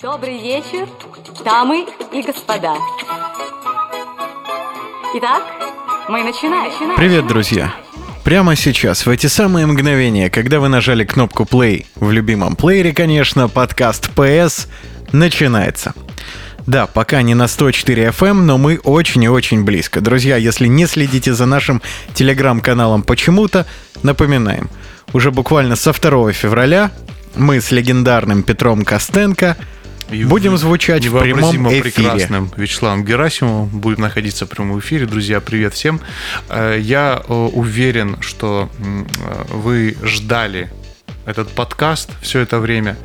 Добрый 0.00 0.40
вечер, 0.40 0.86
дамы 1.44 1.84
и 2.12 2.22
господа. 2.22 2.76
Итак, 5.16 5.42
мы 6.08 6.22
начинаем. 6.22 6.94
Привет, 6.96 7.26
друзья! 7.26 7.74
Прямо 8.22 8.54
сейчас, 8.54 9.06
в 9.06 9.10
эти 9.10 9.26
самые 9.26 9.66
мгновения, 9.66 10.30
когда 10.30 10.60
вы 10.60 10.68
нажали 10.68 11.04
кнопку 11.04 11.42
play 11.42 11.84
в 11.96 12.12
любимом 12.12 12.54
плеере, 12.54 12.92
конечно, 12.92 13.48
подкаст 13.48 14.10
PS 14.14 14.68
начинается. 15.10 15.94
Да, 16.64 16.86
пока 16.86 17.22
не 17.22 17.34
на 17.34 17.48
104 17.48 18.06
FM, 18.10 18.34
но 18.34 18.56
мы 18.56 18.78
очень 18.84 19.24
и 19.24 19.28
очень 19.28 19.64
близко. 19.64 20.00
Друзья, 20.00 20.36
если 20.36 20.68
не 20.68 20.86
следите 20.86 21.34
за 21.34 21.46
нашим 21.46 21.82
телеграм-каналом 22.14 23.02
почему-то, 23.02 23.66
напоминаем. 24.04 24.70
Уже 25.12 25.32
буквально 25.32 25.74
со 25.74 25.92
2 25.92 26.30
февраля 26.30 26.92
мы 27.34 27.60
с 27.60 27.72
легендарным 27.72 28.44
Петром 28.44 28.84
Костенко 28.84 29.56
И 30.10 30.24
будем 30.24 30.56
звучать 30.56 31.06
в 31.06 31.18
прямом 31.20 31.68
эфире. 31.68 31.82
прекрасным 31.82 32.50
Вячеславом 32.56 33.04
Герасимовым 33.04 33.68
будет 33.68 33.98
находиться 33.98 34.46
в 34.46 34.48
прямом 34.48 34.78
эфире. 34.78 35.06
Друзья, 35.06 35.40
привет 35.40 35.74
всем. 35.74 36.00
Э, 36.48 36.78
Я 36.80 37.22
э, 37.26 37.32
уверен, 37.32 38.16
что 38.20 38.70
э, 38.78 39.04
вы 39.52 39.96
ждали 40.02 40.70
этот 41.28 41.50
подкаст 41.50 42.10
все 42.22 42.40
это 42.40 42.58
время. 42.58 42.96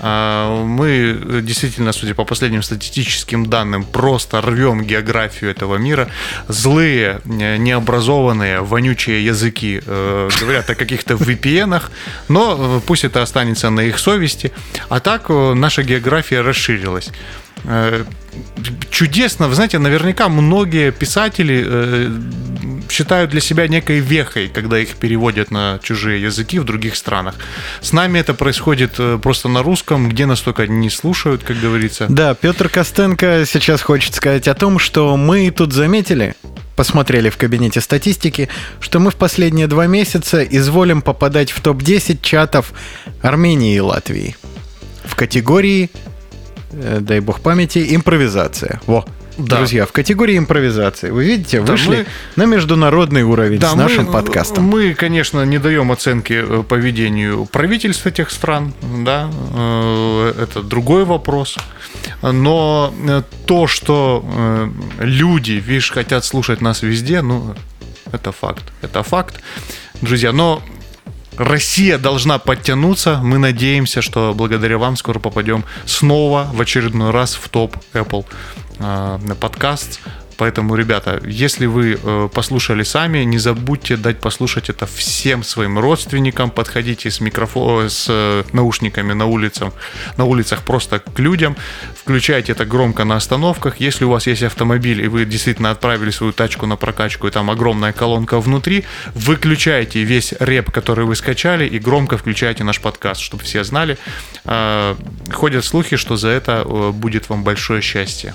А, 0.00 0.64
Мы 0.64 1.42
действительно, 1.42 1.92
судя 1.92 2.14
по 2.14 2.24
последним 2.24 2.62
статистическим 2.62 3.46
данным, 3.46 3.84
просто 3.84 4.40
рвем 4.40 4.82
географию 4.82 5.50
этого 5.50 5.76
мира. 5.76 6.08
Злые, 6.48 7.20
необразованные, 7.24 8.60
вонючие 8.60 9.24
языки 9.24 9.82
э, 9.84 10.30
говорят 10.40 10.70
о 10.70 10.74
каких-то 10.74 11.14
VPN, 11.14 11.82
но 12.28 12.56
э, 12.58 12.80
пусть 12.86 13.04
это 13.04 13.22
останется 13.22 13.68
на 13.68 13.80
их 13.80 13.98
совести. 13.98 14.52
А 14.88 15.00
так 15.00 15.26
э, 15.28 15.54
наша 15.54 15.82
география 15.82 16.40
расширилась. 16.40 17.10
Э, 17.64 18.04
Чудесно, 18.90 19.48
вы 19.48 19.54
знаете, 19.54 19.78
наверняка 19.78 20.28
многие 20.28 20.90
писатели 20.90 21.64
э, 21.66 22.10
считают 22.90 23.30
для 23.30 23.40
себя 23.40 23.68
некой 23.68 23.98
вехой, 23.98 24.48
когда 24.48 24.78
их 24.78 24.96
переводят 24.96 25.50
на 25.50 25.78
чужие 25.82 26.22
языки 26.22 26.58
в 26.58 26.64
других 26.64 26.96
странах. 26.96 27.34
С 27.82 27.92
нами 27.92 28.18
это 28.18 28.32
происходит 28.32 28.94
э, 28.98 29.18
просто 29.22 29.48
на 29.48 29.62
русском, 29.62 30.08
где 30.08 30.24
нас 30.24 30.40
только 30.40 30.66
не 30.66 30.88
слушают, 30.88 31.42
как 31.42 31.60
говорится. 31.60 32.06
Да, 32.08 32.34
Петр 32.34 32.70
Костенко 32.70 33.44
сейчас 33.46 33.82
хочет 33.82 34.14
сказать 34.14 34.48
о 34.48 34.54
том, 34.54 34.78
что 34.78 35.16
мы 35.18 35.50
тут 35.50 35.74
заметили, 35.74 36.34
посмотрели 36.74 37.28
в 37.28 37.36
кабинете 37.36 37.82
статистики, 37.82 38.48
что 38.80 38.98
мы 38.98 39.10
в 39.10 39.16
последние 39.16 39.66
два 39.66 39.86
месяца 39.86 40.42
изволим 40.42 41.02
попадать 41.02 41.50
в 41.50 41.60
топ-10 41.60 42.20
чатов 42.22 42.72
Армении 43.20 43.76
и 43.76 43.80
Латвии. 43.80 44.36
В 45.04 45.14
категории, 45.14 45.90
дай 46.72 47.20
бог 47.20 47.40
памяти, 47.40 47.94
импровизация. 47.94 48.80
Во. 48.86 49.04
Да. 49.38 49.56
Друзья, 49.58 49.84
в 49.84 49.92
категории 49.92 50.38
импровизации, 50.38 51.10
вы 51.10 51.24
видите, 51.26 51.60
Да, 51.60 51.72
вышли 51.72 52.06
мы- 52.36 52.42
на 52.42 52.46
международный 52.46 53.22
уровень 53.22 53.58
Да, 53.58 53.72
с 53.72 53.74
мы- 53.74 53.82
нашим 53.82 54.06
подкастом. 54.06 54.64
Мы, 54.64 54.94
конечно, 54.94 55.44
не 55.44 55.58
даем 55.58 55.92
оценки 55.92 56.32
э, 56.32 56.62
поведению 56.62 57.44
правительств 57.44 58.06
этих 58.06 58.30
стран, 58.30 58.72
да, 59.04 59.28
э, 59.54 60.32
это 60.42 60.62
другой 60.62 61.04
вопрос. 61.04 61.56
Но 62.22 62.94
э, 63.06 63.22
то, 63.44 63.66
что 63.66 64.24
э, 64.24 64.68
люди, 65.00 65.52
видишь, 65.52 65.90
хотят 65.90 66.24
слушать 66.24 66.62
нас 66.62 66.80
везде, 66.82 67.20
ну, 67.20 67.54
это 68.12 68.32
факт. 68.32 68.62
Это 68.80 69.02
факт, 69.02 69.34
друзья. 70.00 70.32
Но 70.32 70.62
Россия 71.36 71.98
должна 71.98 72.38
подтянуться. 72.38 73.20
Мы 73.22 73.38
надеемся, 73.38 74.02
что 74.02 74.32
благодаря 74.34 74.78
вам 74.78 74.96
скоро 74.96 75.18
попадем 75.18 75.64
снова 75.84 76.48
в 76.52 76.60
очередной 76.60 77.10
раз 77.10 77.34
в 77.34 77.48
топ 77.48 77.76
Apple 77.92 78.24
э, 78.78 79.18
подкаст. 79.38 80.00
Поэтому, 80.36 80.74
ребята, 80.76 81.20
если 81.24 81.66
вы 81.66 81.98
э, 82.02 82.28
послушали 82.32 82.82
сами, 82.82 83.18
не 83.24 83.38
забудьте 83.38 83.96
дать 83.96 84.20
послушать 84.20 84.68
это 84.68 84.86
всем 84.86 85.42
своим 85.42 85.78
родственникам. 85.78 86.50
Подходите 86.50 87.10
с 87.10 87.20
микрофо- 87.20 87.88
с 87.88 88.06
э, 88.08 88.44
наушниками 88.52 89.14
на 89.14 89.26
улицах, 89.26 89.72
на 90.16 90.24
улицах 90.24 90.62
просто 90.62 90.98
к 90.98 91.18
людям. 91.18 91.56
Включайте 91.94 92.52
это 92.52 92.66
громко 92.66 93.04
на 93.04 93.16
остановках. 93.16 93.80
Если 93.80 94.04
у 94.04 94.10
вас 94.10 94.26
есть 94.26 94.42
автомобиль 94.42 95.02
и 95.02 95.08
вы 95.08 95.24
действительно 95.24 95.70
отправили 95.70 96.10
свою 96.10 96.32
тачку 96.32 96.66
на 96.66 96.76
прокачку 96.76 97.26
и 97.26 97.30
там 97.30 97.50
огромная 97.50 97.92
колонка 97.92 98.38
внутри, 98.38 98.84
выключайте 99.14 100.02
весь 100.04 100.34
реп, 100.38 100.70
который 100.70 101.04
вы 101.04 101.16
скачали 101.16 101.66
и 101.66 101.78
громко 101.78 102.18
включайте 102.18 102.64
наш 102.64 102.80
подкаст, 102.80 103.20
чтобы 103.20 103.42
все 103.42 103.64
знали. 103.64 103.96
Э, 104.44 104.94
Ходят 105.32 105.64
слухи, 105.64 105.96
что 105.96 106.16
за 106.16 106.28
это 106.28 106.62
э, 106.64 106.90
будет 106.92 107.28
вам 107.28 107.42
большое 107.42 107.80
счастье. 107.80 108.34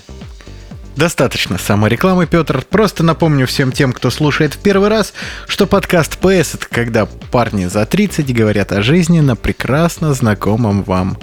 Достаточно 0.95 1.57
саморекламы, 1.57 2.27
Петр. 2.27 2.63
Просто 2.69 3.03
напомню 3.03 3.47
всем 3.47 3.71
тем, 3.71 3.93
кто 3.93 4.09
слушает 4.09 4.55
в 4.55 4.59
первый 4.59 4.89
раз, 4.89 5.13
что 5.47 5.65
подкаст 5.65 6.19
PS— 6.21 6.51
это 6.55 6.67
когда 6.69 7.05
парни 7.05 7.65
за 7.65 7.85
30 7.85 8.33
говорят 8.33 8.71
о 8.71 8.81
жизни 8.81 9.21
на 9.21 9.35
прекрасно 9.35 10.13
знакомом 10.13 10.83
вам 10.83 11.17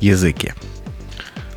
языке. 0.00 0.54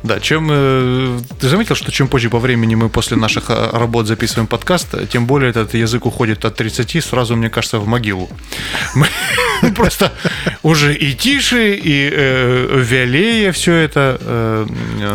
Да, 0.02 0.18
чем 0.18 0.48
э, 0.50 1.18
ты 1.38 1.48
заметил, 1.48 1.74
что 1.74 1.92
чем 1.92 2.08
позже 2.08 2.30
по 2.30 2.38
времени 2.38 2.74
мы 2.74 2.88
после 2.88 3.18
наших 3.18 3.50
э, 3.50 3.70
работ 3.72 4.06
записываем 4.06 4.46
подкаст, 4.46 4.94
э, 4.94 5.06
тем 5.06 5.26
более 5.26 5.50
этот 5.50 5.74
язык 5.74 6.06
уходит 6.06 6.44
от 6.46 6.56
30 6.56 7.04
сразу, 7.04 7.36
мне 7.36 7.50
кажется, 7.50 7.78
в 7.78 7.86
могилу. 7.86 8.30
Мы 8.94 9.06
просто 9.76 10.10
уже 10.62 10.94
и 10.94 11.12
тише, 11.14 11.74
и 11.74 12.10
э, 12.12 12.82
вялее 12.82 13.52
все 13.52 13.74
это. 13.74 14.18
э, 14.20 14.66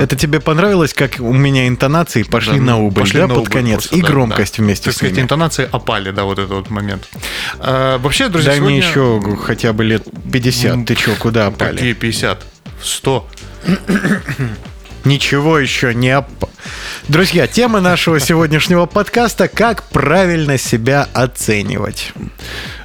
Это 0.02 0.16
тебе 0.16 0.40
понравилось, 0.40 0.94
как 0.94 1.16
у 1.20 1.34
меня 1.34 1.68
интонации 1.68 2.22
пошли 2.22 2.60
да, 2.60 2.64
на 2.66 2.80
убыль, 2.80 3.04
пошли 3.06 3.20
да, 3.22 3.28
на 3.28 3.34
под 3.34 3.44
убыль 3.48 3.52
конец? 3.54 3.88
просто, 3.88 3.96
и 3.96 4.02
да, 4.04 4.08
громкость 4.08 4.58
да. 4.58 4.64
вместе 4.64 4.86
Так 4.86 4.94
с 4.94 4.98
сказать, 4.98 5.16
ними. 5.16 5.24
интонации 5.24 5.68
опали, 5.72 6.12
да, 6.12 6.26
вот 6.26 6.38
этот 6.38 6.52
вот 6.52 6.70
момент. 6.70 7.08
А, 7.60 7.98
вообще, 7.98 8.30
друзья, 8.30 8.52
Дай 8.52 8.60
мне 8.60 8.84
сегодня- 8.84 9.32
еще 9.32 9.38
хотя 9.44 9.74
бы 9.74 9.84
лет 9.84 10.04
50. 10.32 10.86
Ты 10.86 10.94
чё, 10.94 11.16
куда 11.18 11.48
опали? 11.48 11.76
Какие 11.76 11.94
50? 11.94 12.46
100. 12.84 13.28
Ничего 15.06 15.60
еще 15.60 15.94
не 15.94 16.18
оп... 16.18 16.26
Друзья, 17.08 17.46
тема 17.46 17.80
нашего 17.80 18.20
сегодняшнего 18.20 18.88
подкаста 18.88 19.48
«Как 19.48 19.84
правильно 19.84 20.58
себя 20.58 21.08
оценивать». 21.14 22.12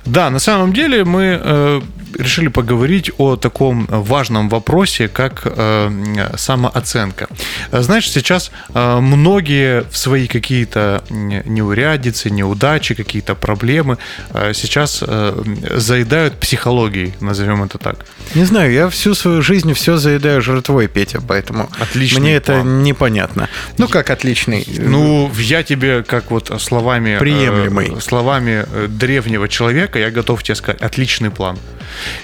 Да, 0.07 0.31
на 0.31 0.39
самом 0.39 0.73
деле 0.73 1.05
мы 1.05 1.39
э, 1.43 1.81
решили 2.19 2.49
поговорить 2.49 3.11
о 3.19 3.37
таком 3.37 3.87
важном 3.89 4.49
вопросе, 4.49 5.09
как 5.09 5.43
э, 5.45 6.31
самооценка. 6.37 7.29
Э, 7.73 7.83
Знаешь, 7.83 8.11
сейчас 8.11 8.51
э, 8.75 9.01
многие 9.01 9.83
в 9.91 9.97
свои 9.97 10.27
какие-то 10.27 11.03
неурядицы, 11.11 12.31
неудачи, 12.31 12.95
какие-то 12.95 13.35
проблемы 13.35 13.99
э, 14.33 14.53
сейчас 14.55 15.03
э, 15.07 15.43
заедают 15.77 16.35
психологией, 16.41 17.15
назовем 17.21 17.63
это 17.63 17.79
так. 17.79 18.07
Не 18.35 18.45
знаю, 18.45 18.73
я 18.73 18.89
всю 18.89 19.15
свою 19.15 19.43
жизнь 19.43 19.73
все 19.75 19.97
заедаю 19.97 20.41
жратвой, 20.43 20.89
Петя, 20.89 21.21
поэтому 21.27 21.69
Отличный 21.79 22.21
мне 22.21 22.35
это 22.37 22.53
план. 22.55 22.83
непонятно. 22.83 23.49
Ну 23.79 23.89
как 23.89 24.11
отличный? 24.11 24.67
Ну, 24.79 25.31
я 25.39 25.63
тебе, 25.63 26.03
как 26.03 26.31
вот 26.31 26.51
словами, 26.61 27.11
э, 27.11 27.19
Приемлемый. 27.19 28.01
словами 28.01 28.65
э, 28.73 28.87
древнего 28.89 29.49
человека, 29.49 29.90
я 29.99 30.11
готов 30.11 30.43
тебе 30.43 30.55
сказать, 30.55 30.81
отличный 30.83 31.31
план. 31.31 31.59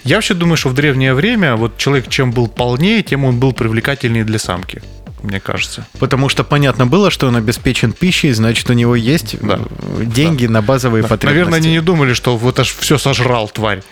Я 0.05 0.17
вообще 0.17 0.35
думаю, 0.35 0.57
что 0.57 0.69
в 0.69 0.75
древнее 0.75 1.15
время 1.15 1.57
вот 1.57 1.77
человек 1.79 2.09
чем 2.09 2.31
был 2.33 2.49
полнее, 2.49 3.03
тем 3.03 3.25
он 3.25 3.39
был 3.41 3.53
привлекательнее 3.53 4.25
для 4.25 4.39
самки, 4.39 4.83
мне 5.23 5.41
кажется. 5.41 5.87
Потому 5.99 6.29
что 6.29 6.45
понятно 6.45 6.87
было, 6.87 7.11
что 7.11 7.27
он 7.27 7.37
обеспечен 7.37 7.93
пищей, 7.93 8.33
значит, 8.33 8.71
у 8.71 8.75
него 8.75 8.95
есть 8.95 9.37
Да. 9.41 9.59
э, 9.99 10.05
деньги 10.05 10.47
на 10.47 10.63
базовые 10.63 11.03
потребности. 11.03 11.27
Наверное, 11.27 11.59
они 11.59 11.71
не 11.73 11.81
думали, 11.83 12.15
что 12.15 12.37
вот 12.37 12.59
аж 12.61 12.75
все 12.79 12.99
сожрал, 12.99 13.49
тварь. 13.49 13.83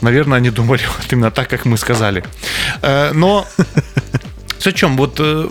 Наверное, 0.00 0.38
они 0.38 0.50
думали 0.50 0.82
вот 0.98 1.12
именно 1.12 1.30
так, 1.30 1.48
как 1.48 1.64
мы 1.64 1.76
сказали. 1.78 2.24
Э, 2.82 3.12
Но 3.12 3.46
с 4.58 4.72
чем? 4.72 4.96
Вот 4.96 5.16
э, 5.18 5.48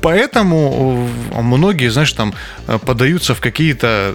поэтому 0.00 1.08
многие, 1.34 1.88
знаешь, 1.90 2.12
там 2.12 2.34
подаются 2.84 3.34
в 3.34 3.40
какие-то 3.40 4.14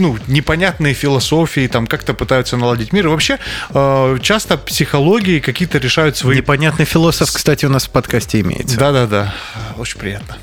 ну, 0.00 0.18
непонятные 0.26 0.94
философии, 0.94 1.66
там 1.68 1.86
как-то 1.86 2.14
пытаются 2.14 2.56
наладить 2.56 2.92
мир. 2.92 3.06
И 3.06 3.08
вообще, 3.08 3.38
э, 3.70 4.18
часто 4.22 4.56
психологии 4.56 5.40
какие-то 5.40 5.78
решают 5.78 6.16
свои 6.16 6.38
Непонятный 6.38 6.86
философ, 6.86 7.30
кстати, 7.32 7.66
у 7.66 7.68
нас 7.68 7.86
в 7.86 7.90
подкасте 7.90 8.40
имеется. 8.40 8.78
да-да-да, 8.78 9.34
очень 9.76 9.98
приятно. 9.98 10.36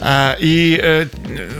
А, 0.00 0.36
и, 0.40 0.78
э, 0.82 1.06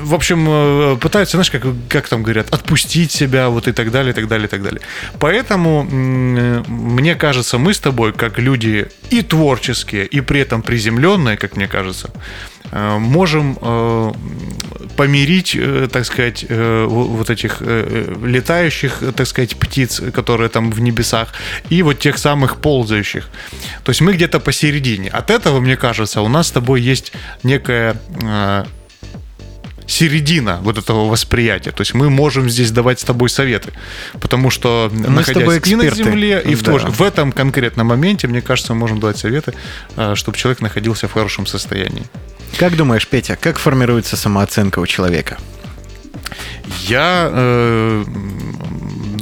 в 0.02 0.14
общем, 0.14 0.46
э, 0.48 0.96
пытаются, 0.96 1.36
знаешь, 1.36 1.50
как, 1.50 1.62
как 1.88 2.08
там 2.08 2.22
говорят, 2.22 2.52
отпустить 2.52 3.12
себя, 3.12 3.48
вот 3.50 3.68
и 3.68 3.72
так 3.72 3.90
далее, 3.90 4.12
и 4.12 4.14
так 4.14 4.26
далее, 4.28 4.46
и 4.46 4.50
так 4.50 4.62
далее. 4.62 4.80
Поэтому, 5.18 5.84
мне 5.84 7.14
кажется, 7.14 7.58
мы 7.58 7.74
с 7.74 7.78
тобой, 7.78 8.12
как 8.12 8.38
люди 8.38 8.88
и 9.10 9.22
творческие, 9.22 10.06
и 10.06 10.20
при 10.20 10.40
этом 10.40 10.62
приземленные, 10.62 11.36
как 11.36 11.56
мне 11.56 11.68
кажется, 11.68 12.10
э, 12.70 12.98
можем 12.98 13.58
э, 13.60 14.12
помирить, 14.96 15.56
э, 15.56 15.88
так 15.90 16.04
сказать, 16.04 16.44
э, 16.48 16.86
вот 16.88 17.30
этих 17.34 17.58
э, 17.60 17.64
э, 17.66 18.26
летающих, 18.26 19.02
э, 19.02 19.12
так 19.12 19.26
сказать, 19.26 19.56
птиц, 19.56 20.00
которые 20.14 20.48
там 20.48 20.70
в 20.70 20.80
небесах, 20.80 21.28
и 21.70 21.82
вот 21.82 21.98
тех 21.98 22.18
самых 22.18 22.56
ползающих. 22.56 23.28
То 23.84 23.90
есть 23.90 24.00
мы 24.00 24.12
где-то 24.14 24.40
посередине. 24.40 25.10
От 25.10 25.30
этого, 25.30 25.60
мне 25.60 25.76
кажется, 25.76 26.20
у 26.22 26.28
нас 26.28 26.46
с 26.48 26.50
тобой 26.50 26.80
есть 26.80 27.12
некая 27.42 27.96
э, 28.22 28.64
середина 29.86 30.58
вот 30.62 30.78
этого 30.78 31.08
восприятия. 31.08 31.70
То 31.70 31.82
есть 31.82 31.94
мы 31.94 32.10
можем 32.10 32.48
здесь 32.48 32.70
давать 32.70 33.00
с 33.00 33.04
тобой 33.04 33.28
советы. 33.28 33.72
Потому 34.20 34.50
что, 34.50 34.90
с 34.92 34.98
находясь 34.98 35.34
тобой 35.34 35.58
и 35.58 35.74
на 35.74 35.90
земле, 35.90 36.42
и 36.44 36.54
в, 36.54 36.62
Да. 36.62 36.72
то 36.72 36.78
же- 36.78 36.86
в 36.88 37.00
этом 37.02 37.32
конкретном 37.32 37.88
моменте, 37.88 38.26
мне 38.28 38.40
кажется, 38.40 38.72
мы 38.74 38.80
можем 38.80 39.00
давать 39.00 39.18
советы, 39.18 39.52
э, 39.96 40.14
чтобы 40.14 40.38
человек 40.38 40.62
находился 40.62 41.06
в 41.06 41.12
хорошем 41.12 41.46
состоянии. 41.46 42.04
Как 42.58 42.76
думаешь, 42.76 43.06
Петя, 43.06 43.36
как 43.36 43.58
формируется 43.58 44.16
самооценка 44.16 44.78
у 44.80 44.86
человека? 44.86 45.36
Я 46.88 47.28
э, 47.32 48.04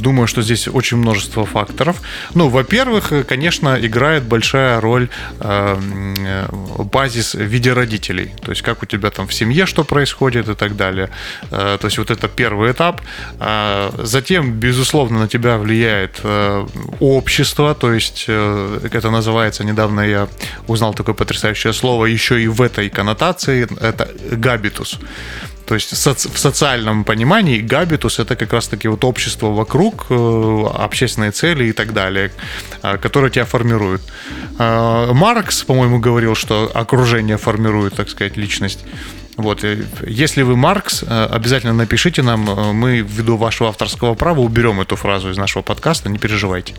думаю, 0.02 0.26
что 0.26 0.42
здесь 0.42 0.68
очень 0.68 0.98
множество 0.98 1.46
факторов. 1.46 2.02
Ну, 2.34 2.48
во-первых, 2.48 3.12
э, 3.12 3.22
конечно, 3.24 3.78
играет 3.80 4.24
большая 4.24 4.80
роль 4.80 5.08
э, 5.40 5.76
э, 6.18 6.48
базис 6.84 7.34
в 7.34 7.42
виде 7.42 7.72
родителей. 7.72 8.34
То 8.42 8.50
есть, 8.50 8.62
как 8.62 8.82
у 8.82 8.86
тебя 8.86 9.10
там 9.10 9.26
в 9.26 9.32
семье 9.34 9.66
что 9.66 9.84
происходит 9.84 10.48
и 10.48 10.54
так 10.54 10.76
далее. 10.76 11.08
Э, 11.50 11.78
то 11.80 11.86
есть, 11.86 11.98
вот 11.98 12.10
это 12.10 12.28
первый 12.28 12.72
этап. 12.72 13.00
А 13.38 13.92
затем, 13.98 14.52
безусловно, 14.52 15.20
на 15.20 15.28
тебя 15.28 15.56
влияет 15.56 16.20
э, 16.24 16.66
общество. 17.00 17.74
То 17.74 17.92
есть, 17.92 18.24
э, 18.28 18.88
это 18.92 19.10
называется, 19.10 19.64
недавно 19.64 20.00
я 20.00 20.28
узнал 20.66 20.94
такое 20.94 21.14
потрясающее 21.14 21.72
слово, 21.72 22.06
еще 22.06 22.42
и 22.42 22.48
в 22.48 22.60
этой 22.60 22.90
коннотации, 22.90 23.68
это 23.80 24.08
габитус. 24.32 24.98
То 25.66 25.74
есть 25.74 25.92
в 25.92 26.38
социальном 26.38 27.04
понимании 27.04 27.60
габитус 27.60 28.18
это 28.18 28.36
как 28.36 28.52
раз-таки 28.52 28.88
вот 28.88 29.04
общество 29.04 29.46
вокруг, 29.48 30.06
э, 30.10 30.64
общественные 30.74 31.30
цели 31.30 31.64
и 31.64 31.72
так 31.72 31.92
далее, 31.92 32.30
э, 32.82 32.98
которые 32.98 33.30
тебя 33.30 33.44
формируют. 33.44 34.02
Э, 34.58 35.12
Маркс, 35.12 35.62
по-моему, 35.62 35.98
говорил, 35.98 36.34
что 36.34 36.70
окружение 36.74 37.36
формирует, 37.36 37.94
так 37.94 38.08
сказать, 38.08 38.36
личность. 38.36 38.80
Вот, 39.36 39.64
и 39.64 39.82
если 40.06 40.42
вы 40.42 40.56
Маркс, 40.56 41.02
э, 41.02 41.28
обязательно 41.30 41.72
напишите 41.72 42.22
нам, 42.22 42.48
э, 42.50 42.72
мы 42.72 42.98
ввиду 42.98 43.38
вашего 43.38 43.70
авторского 43.70 44.14
права 44.14 44.40
уберем 44.40 44.80
эту 44.80 44.96
фразу 44.96 45.30
из 45.30 45.38
нашего 45.38 45.62
подкаста, 45.62 46.10
не 46.10 46.18
переживайте. 46.18 46.74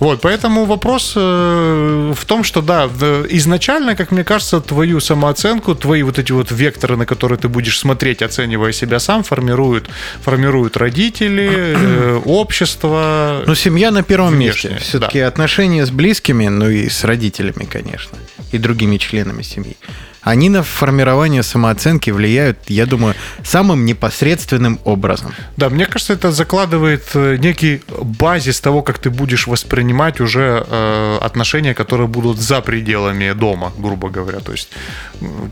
Вот, 0.00 0.20
поэтому 0.20 0.64
вопрос 0.64 1.12
э, 1.14 2.12
в 2.16 2.24
том, 2.24 2.42
что 2.42 2.62
да, 2.62 2.86
изначально, 3.30 3.94
как 3.94 4.10
мне 4.10 4.24
кажется, 4.24 4.60
твою 4.60 4.98
самооценку, 4.98 5.76
твои 5.76 6.02
вот 6.02 6.18
эти 6.18 6.32
вот 6.32 6.50
векторы, 6.50 6.96
на 6.96 7.06
которые 7.06 7.38
ты 7.38 7.48
будешь 7.48 7.78
смотреть, 7.78 8.22
оценивая 8.22 8.72
себя 8.72 8.98
сам, 8.98 9.22
формируют, 9.22 9.88
формируют 10.20 10.76
родители, 10.76 11.48
э, 11.52 12.20
общество. 12.24 13.44
Ну, 13.46 13.54
семья 13.54 13.92
на 13.92 14.02
первом 14.02 14.34
Внешне, 14.34 14.70
месте. 14.70 14.84
Все-таки 14.84 15.20
отношения 15.20 15.86
с 15.86 15.90
близкими, 15.90 16.48
ну 16.48 16.68
и 16.68 16.88
с 16.88 17.04
родителями, 17.04 17.68
конечно, 17.70 18.18
и 18.50 18.58
другими 18.58 18.96
членами 18.96 19.42
семьи. 19.42 19.76
Они 20.22 20.48
на 20.48 20.62
формирование 20.62 21.42
самооценки 21.42 22.10
влияют, 22.10 22.58
я 22.68 22.86
думаю, 22.86 23.14
самым 23.44 23.84
непосредственным 23.86 24.78
образом. 24.84 25.32
Да, 25.56 25.70
мне 25.70 25.86
кажется, 25.86 26.12
это 26.12 26.32
закладывает 26.32 27.04
э, 27.14 27.36
некий 27.36 27.82
базис 28.02 28.60
того, 28.60 28.82
как 28.82 28.98
ты 28.98 29.10
будешь 29.10 29.46
воспринимать 29.46 30.20
уже 30.20 30.64
э, 30.68 31.18
отношения, 31.22 31.74
которые 31.74 32.08
будут 32.08 32.38
за 32.38 32.60
пределами 32.60 33.32
дома, 33.32 33.72
грубо 33.78 34.08
говоря. 34.10 34.40
То 34.40 34.52
есть, 34.52 34.70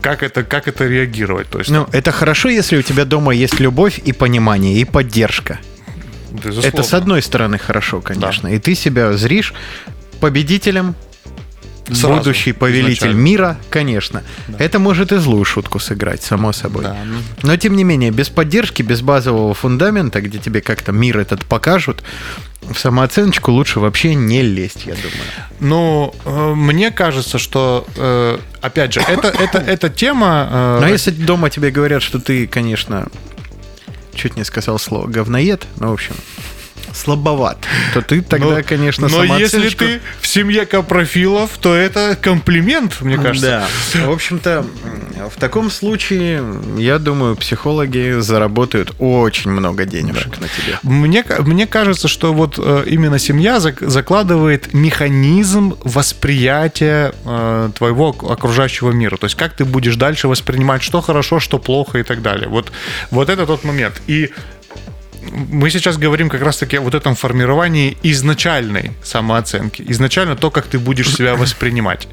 как 0.01 0.21
это, 0.23 0.43
как 0.43 0.67
это 0.67 0.85
реагировать? 0.85 1.49
То 1.49 1.59
есть, 1.59 1.69
Ну, 1.69 1.87
это 1.91 2.11
хорошо, 2.11 2.49
если 2.49 2.77
у 2.77 2.81
тебя 2.81 3.05
дома 3.05 3.33
есть 3.33 3.59
любовь 3.59 3.99
и 3.99 4.11
понимание, 4.13 4.75
и 4.79 4.85
поддержка. 4.85 5.59
безусловно. 6.31 6.67
Это 6.67 6.83
с 6.83 6.93
одной 6.93 7.21
стороны 7.21 7.57
хорошо, 7.57 8.01
конечно. 8.01 8.47
И 8.47 8.59
ты 8.59 8.75
себя 8.75 9.13
зришь 9.13 9.53
победителем, 10.19 10.95
Сразу, 11.87 12.17
будущий 12.17 12.51
повелитель 12.53 12.93
изначально. 12.93 13.19
мира, 13.19 13.57
конечно. 13.69 14.23
Это 14.57 14.79
может 14.79 15.11
и 15.11 15.17
злую 15.17 15.45
шутку 15.45 15.79
сыграть, 15.79 16.21
само 16.21 16.51
собой. 16.53 16.83
Да, 16.83 16.97
ну, 17.05 17.17
Но 17.43 17.57
тем 17.57 17.75
не 17.75 17.83
менее, 17.83 18.11
без 18.11 18.29
поддержки, 18.29 18.81
без 18.81 19.01
базового 19.01 19.53
фундамента, 19.53 20.21
где 20.21 20.37
тебе 20.37 20.61
как-то 20.61 20.91
мир 20.91 21.17
этот 21.17 21.45
покажут, 21.45 22.03
в 22.61 22.77
самооценочку 22.77 23.51
лучше 23.51 23.79
вообще 23.79 24.13
не 24.15 24.41
лезть, 24.41 24.85
я 24.85 24.95
думаю. 24.95 25.21
Ну, 25.59 26.15
э, 26.25 26.53
мне 26.53 26.91
кажется, 26.91 27.37
что, 27.37 27.87
э, 27.95 28.37
опять 28.61 28.93
же, 28.93 28.99
это, 28.99 29.29
это, 29.29 29.59
эта 29.59 29.89
тема... 29.89 30.47
э, 30.51 30.79
Но 30.81 30.87
если 30.87 31.11
дома 31.11 31.49
тебе 31.49 31.71
говорят, 31.71 32.03
что 32.03 32.19
ты, 32.19 32.45
конечно, 32.45 33.07
чуть 34.13 34.35
не 34.35 34.43
сказал 34.43 34.79
слово 34.79 35.07
говноед, 35.07 35.65
ну, 35.79 35.89
в 35.89 35.93
общем, 35.93 36.15
слабоват, 36.93 37.57
то 37.93 38.01
ты 38.01 38.21
тогда, 38.21 38.57
но- 38.57 38.63
конечно, 38.63 39.07
Но 39.07 39.23
если 39.23 39.59
самооценочку- 39.59 39.77
ты 39.85 40.01
в 40.21 40.27
семье 40.27 40.65
капрофилов, 40.65 41.51
то 41.61 41.75
это 41.75 42.17
комплимент, 42.21 43.01
мне 43.01 43.17
кажется. 43.17 43.67
Да. 43.95 44.05
В 44.07 44.11
общем-то, 44.11 44.65
в 45.35 45.39
таком 45.39 45.69
случае, 45.71 46.43
я 46.77 46.99
думаю, 46.99 47.35
психологи 47.35 48.19
заработают 48.19 48.93
очень 48.99 49.51
много 49.51 49.85
денежек 49.85 50.39
на 50.39 50.47
тебе. 50.47 50.79
Мне, 50.83 51.23
мне 51.39 51.67
кажется, 51.67 52.07
что 52.07 52.33
вот 52.33 52.55
э, 52.57 52.83
именно 52.87 53.19
семья 53.19 53.57
зак- 53.57 53.87
закладывает 53.87 54.73
механизм 54.73 55.75
восприятия 55.83 57.13
э, 57.25 57.69
твоего 57.77 58.09
ок- 58.09 58.23
окружающего 58.29 58.91
мира. 58.91 59.17
То 59.17 59.25
есть 59.25 59.35
как 59.35 59.53
ты 59.53 59.65
будешь 59.65 59.95
дальше 59.95 60.27
воспринимать, 60.27 60.83
что 60.83 61.01
хорошо, 61.01 61.39
что 61.39 61.59
плохо 61.59 61.99
и 61.99 62.03
так 62.03 62.21
далее. 62.21 62.47
Вот, 62.47 62.71
вот 63.11 63.29
это 63.29 63.45
тот 63.45 63.63
момент. 63.63 64.01
И 64.07 64.31
мы 65.31 65.69
сейчас 65.69 65.97
говорим 65.97 66.29
как 66.29 66.41
раз-таки 66.41 66.77
о 66.77 66.81
вот 66.81 66.95
этом 66.95 67.15
формировании 67.15 67.97
изначальной 68.03 68.91
самооценки. 69.03 69.83
Изначально 69.89 70.35
то, 70.35 70.51
как 70.51 70.65
ты 70.67 70.79
будешь 70.79 71.13
себя 71.15 71.35
воспринимать. 71.35 72.07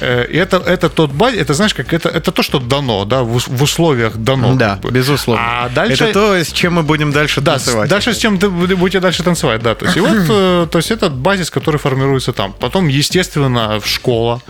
Э, 0.00 0.24
и 0.30 0.36
Это, 0.38 0.56
это 0.56 0.88
тот 0.88 1.12
базис, 1.12 1.40
это 1.40 1.54
знаешь, 1.54 1.74
как 1.74 1.92
это, 1.92 2.08
это 2.08 2.32
то, 2.32 2.42
что 2.42 2.58
дано, 2.58 3.04
да, 3.04 3.22
в, 3.22 3.38
в 3.46 3.62
условиях 3.62 4.16
дано. 4.16 4.54
Да, 4.54 4.70
как 4.70 4.80
бы. 4.80 4.90
безусловно. 4.90 5.42
А 5.64 5.68
дальше... 5.68 6.04
Это 6.04 6.12
то, 6.12 6.34
с 6.36 6.52
чем 6.52 6.74
мы 6.74 6.82
будем 6.82 7.12
дальше 7.12 7.40
Да, 7.40 7.52
танцевать. 7.52 7.88
с- 7.88 7.90
дальше 7.90 8.12
с 8.14 8.18
чем 8.18 8.38
ты 8.38 8.46
бу- 8.46 8.76
будете 8.76 9.00
дальше 9.00 9.22
танцевать, 9.22 9.62
да. 9.62 9.74
То 9.74 9.84
есть, 9.84 9.96
и 9.96 10.00
вот, 10.00 10.16
э, 10.28 10.66
то 10.70 10.78
есть 10.78 10.90
это 10.90 11.10
базис, 11.10 11.50
который 11.50 11.76
формируется 11.76 12.32
там. 12.32 12.52
Потом, 12.52 12.88
естественно, 12.88 13.78
в 13.80 13.86
школа. 13.86 14.40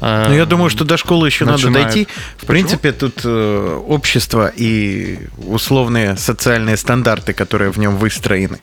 Э, 0.00 0.26
Ну, 0.28 0.34
я 0.34 0.44
думаю, 0.46 0.70
что 0.70 0.84
до 0.84 0.96
школы 0.96 1.26
еще 1.28 1.44
надо 1.44 1.56
начинает. 1.58 1.86
дойти. 1.86 2.08
В 2.36 2.46
принципе, 2.46 2.92
тут 2.92 3.20
э, 3.24 3.80
общество 3.88 4.52
и 4.56 5.18
условные 5.38 6.16
социальные 6.16 6.76
стандарты, 6.76 7.32
которые 7.32 7.70
в 7.70 7.78
нем 7.78 7.96
выстроены, 7.96 8.58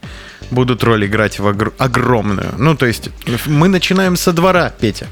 будут 0.51 0.83
роль 0.83 1.05
играть 1.05 1.39
в 1.39 1.47
огр- 1.47 1.73
огромную. 1.77 2.53
Ну, 2.57 2.75
то 2.75 2.85
есть, 2.85 3.09
мы 3.45 3.67
начинаем 3.67 4.15
со 4.15 4.31
двора, 4.33 4.69
Петя. 4.79 5.07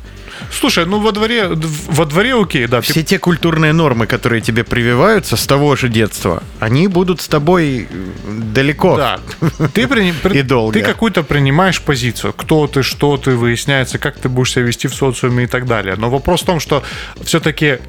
Слушай, 0.51 0.85
ну 0.85 0.99
во 0.99 1.11
дворе, 1.11 1.47
во 1.87 2.05
дворе 2.05 2.33
окей, 2.39 2.67
да. 2.67 2.81
ты- 2.81 2.91
Все 2.91 3.03
те 3.03 3.19
культурные 3.19 3.73
нормы, 3.73 4.05
которые 4.07 4.41
тебе 4.41 4.63
прививаются 4.63 5.35
с 5.37 5.45
того 5.47 5.75
же 5.75 5.89
детства, 5.89 6.43
они 6.59 6.87
будут 6.87 7.21
с 7.21 7.27
тобой 7.27 7.87
э, 7.89 8.09
далеко. 8.53 8.97
Да. 8.97 9.19
Ты, 9.73 9.87
при- 9.87 10.11
И 10.39 10.41
долго. 10.41 10.73
ты 10.73 10.81
какую-то 10.85 11.23
принимаешь 11.23 11.81
позицию. 11.81 12.33
Кто 12.33 12.67
ты, 12.67 12.83
что 12.83 13.17
ты, 13.17 13.31
выясняется, 13.31 13.97
как 13.97 14.17
ты 14.17 14.29
будешь 14.29 14.51
себя 14.51 14.63
вести 14.65 14.87
в 14.87 14.93
социуме 14.95 15.43
и 15.43 15.47
так 15.47 15.65
далее. 15.65 15.95
Но 15.97 16.09
вопрос 16.09 16.41
в 16.41 16.45
том, 16.45 16.59
что 16.59 16.83
все-таки 17.23 17.79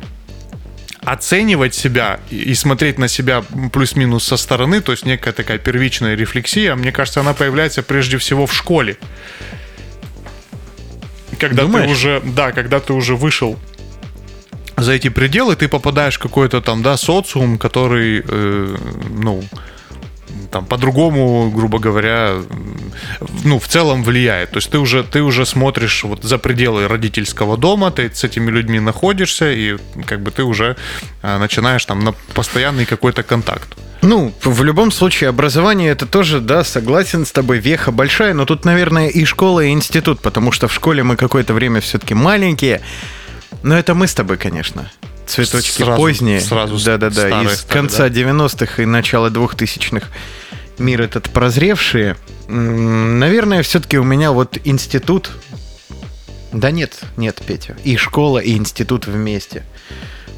оценивать 1.04 1.74
себя 1.74 2.20
и 2.30 2.54
смотреть 2.54 2.96
на 2.98 3.08
себя 3.08 3.42
плюс-минус 3.72 4.22
со 4.24 4.36
стороны, 4.36 4.80
то 4.80 4.92
есть 4.92 5.04
некая 5.04 5.32
такая 5.32 5.58
первичная 5.58 6.14
рефлексия, 6.14 6.76
мне 6.76 6.92
кажется, 6.92 7.20
она 7.20 7.34
появляется 7.34 7.82
прежде 7.82 8.18
всего 8.18 8.46
в 8.46 8.54
школе. 8.54 8.96
Когда 11.42 11.62
Думаешь? 11.62 11.86
ты 11.86 11.92
уже, 11.92 12.22
да, 12.24 12.52
когда 12.52 12.78
ты 12.78 12.92
уже 12.92 13.16
вышел 13.16 13.58
за 14.76 14.92
эти 14.92 15.08
пределы, 15.08 15.56
ты 15.56 15.66
попадаешь 15.66 16.14
в 16.14 16.20
какой-то 16.20 16.60
там, 16.60 16.84
да, 16.84 16.96
социум, 16.96 17.58
который, 17.58 18.22
э, 18.24 18.76
ну, 19.10 19.42
там 20.52 20.66
по-другому, 20.66 21.50
грубо 21.50 21.78
говоря, 21.78 22.36
ну, 23.42 23.58
в 23.58 23.66
целом 23.66 24.04
влияет. 24.04 24.50
То 24.50 24.58
есть 24.58 24.70
ты 24.70 24.78
уже, 24.78 25.02
ты 25.02 25.22
уже 25.22 25.46
смотришь 25.46 26.04
вот 26.04 26.22
за 26.22 26.38
пределы 26.38 26.86
родительского 26.88 27.56
дома, 27.56 27.90
ты 27.90 28.10
с 28.14 28.22
этими 28.22 28.50
людьми 28.50 28.78
находишься, 28.78 29.50
и 29.50 29.78
как 30.06 30.20
бы 30.20 30.30
ты 30.30 30.44
уже 30.44 30.76
э, 31.22 31.38
начинаешь 31.38 31.84
там 31.86 32.00
на 32.04 32.12
постоянный 32.34 32.84
какой-то 32.84 33.22
контакт. 33.22 33.68
Ну, 34.02 34.34
в 34.42 34.62
любом 34.62 34.90
случае, 34.90 35.30
образование 35.30 35.90
это 35.90 36.06
тоже, 36.06 36.40
да, 36.40 36.64
согласен 36.64 37.24
с 37.24 37.32
тобой, 37.32 37.58
веха 37.58 37.90
большая, 37.92 38.34
но 38.34 38.44
тут, 38.44 38.64
наверное, 38.64 39.08
и 39.08 39.24
школа, 39.24 39.60
и 39.60 39.70
институт, 39.70 40.20
потому 40.20 40.52
что 40.52 40.68
в 40.68 40.74
школе 40.74 41.02
мы 41.02 41.16
какое-то 41.16 41.54
время 41.54 41.80
все-таки 41.80 42.12
маленькие. 42.14 42.82
Но 43.62 43.78
это 43.78 43.94
мы 43.94 44.06
с 44.06 44.14
тобой, 44.14 44.36
конечно. 44.36 44.90
Цветочки 45.26 45.82
Сразу- 45.82 45.96
поздние. 45.96 46.40
сразу 46.40 46.76
Да-да-да, 46.84 47.28
старые 47.28 47.44
из 47.46 47.60
стали, 47.60 47.72
конца 47.72 48.08
да? 48.08 48.20
90-х 48.20 48.82
и 48.82 48.86
начала 48.86 49.30
2000-х. 49.30 50.08
Мир 50.78 51.02
этот 51.02 51.30
прозревшие. 51.30 52.16
М, 52.48 53.18
Наверное, 53.18 53.62
все-таки 53.62 53.98
у 53.98 54.04
меня 54.04 54.32
вот 54.32 54.58
институт... 54.64 55.30
Да 56.52 56.70
нет, 56.70 57.00
нет, 57.16 57.40
Петя. 57.46 57.76
И 57.84 57.96
школа, 57.96 58.38
и 58.38 58.56
институт 58.56 59.06
вместе. 59.06 59.64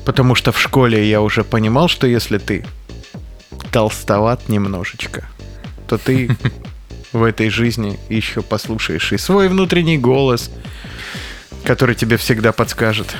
Потому 0.05 0.35
что 0.35 0.53
в 0.53 0.61
школе 0.61 1.09
я 1.09 1.21
уже 1.21 1.43
понимал, 1.45 1.89
что 1.89 2.07
если 2.07 2.39
ты 2.39 2.65
толстоват 3.73 4.49
немножечко, 4.49 5.27
то 5.89 5.99
ты 5.99 6.37
в 7.13 7.23
этой 7.25 7.49
жизни 7.51 7.99
еще 8.09 8.43
послушаешь 8.43 9.13
и 9.13 9.19
свой 9.19 9.49
внутренний 9.49 9.99
голос, 9.99 10.51
который 11.65 11.95
тебе 11.95 12.17
всегда 12.17 12.53
подскажет. 12.53 13.17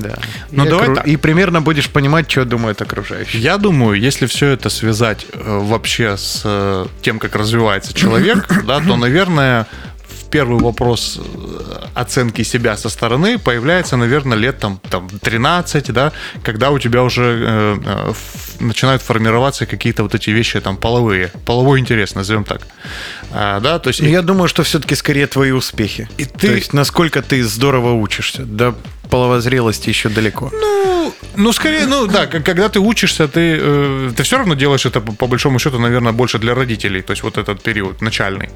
Да. 0.00 0.18
Ну, 0.50 0.64
и, 0.64 0.68
давай 0.68 0.88
окру- 0.88 0.94
так. 0.96 1.06
и 1.06 1.16
примерно 1.16 1.60
будешь 1.60 1.88
понимать, 1.88 2.30
что 2.30 2.44
думают 2.44 2.80
окружающие. 2.82 3.40
Я 3.42 3.58
думаю, 3.58 3.98
если 4.00 4.26
все 4.26 4.48
это 4.48 4.68
связать 4.70 5.26
э, 5.32 5.58
вообще 5.62 6.16
с 6.16 6.42
э, 6.44 6.86
тем, 7.02 7.18
как 7.18 7.36
развивается 7.36 7.92
человек, 7.94 8.48
да, 8.66 8.80
то, 8.80 8.96
наверное, 8.96 9.66
в 10.08 10.30
первый 10.30 10.60
вопрос 10.60 11.18
э, 11.18 11.86
оценки 11.94 12.42
себя 12.42 12.76
со 12.76 12.88
стороны 12.88 13.38
появляется, 13.38 13.96
наверное, 13.96 14.36
лет 14.36 14.58
там, 14.58 14.80
там 14.90 15.08
13, 15.08 15.92
да, 15.92 16.12
когда 16.42 16.70
у 16.70 16.78
тебя 16.78 17.02
уже 17.04 17.22
э, 17.22 17.76
э, 17.84 18.10
ф- 18.10 18.60
начинают 18.60 19.02
формироваться 19.02 19.66
какие-то 19.66 20.02
вот 20.02 20.14
эти 20.14 20.30
вещи 20.30 20.60
там 20.60 20.76
половые, 20.76 21.30
половой 21.46 21.78
интерес, 21.80 22.14
назовем 22.16 22.44
так. 22.44 22.62
А, 23.32 23.60
да, 23.60 23.78
то 23.78 23.88
есть 23.88 24.00
Ну, 24.00 24.08
Я 24.08 24.22
думаю, 24.22 24.48
что 24.48 24.62
все-таки 24.64 24.94
скорее 24.96 25.26
твои 25.28 25.50
успехи. 25.52 26.08
И 26.18 26.24
То 26.24 26.38
ты- 26.38 26.46
есть, 26.48 26.72
насколько 26.72 27.22
ты 27.22 27.42
здорово 27.44 27.92
учишься. 27.92 28.42
До 29.14 29.18
половозрелости 29.18 29.90
еще 29.90 30.08
далеко. 30.08 30.50
Ну, 30.52 31.12
ну, 31.36 31.52
скорее, 31.52 31.86
ну 31.86 32.06
да, 32.06 32.26
когда 32.26 32.68
ты 32.68 32.80
учишься, 32.80 33.28
ты, 33.28 33.58
э, 33.62 34.10
ты 34.16 34.22
все 34.22 34.36
равно 34.38 34.54
делаешь 34.54 34.86
это, 34.86 35.00
по, 35.00 35.12
по 35.12 35.26
большому 35.26 35.58
счету, 35.58 35.78
наверное, 35.78 36.12
больше 36.12 36.38
для 36.38 36.54
родителей. 36.54 37.02
То 37.02 37.12
есть 37.12 37.22
вот 37.22 37.38
этот 37.38 37.62
период 37.62 38.02
начальный. 38.02 38.48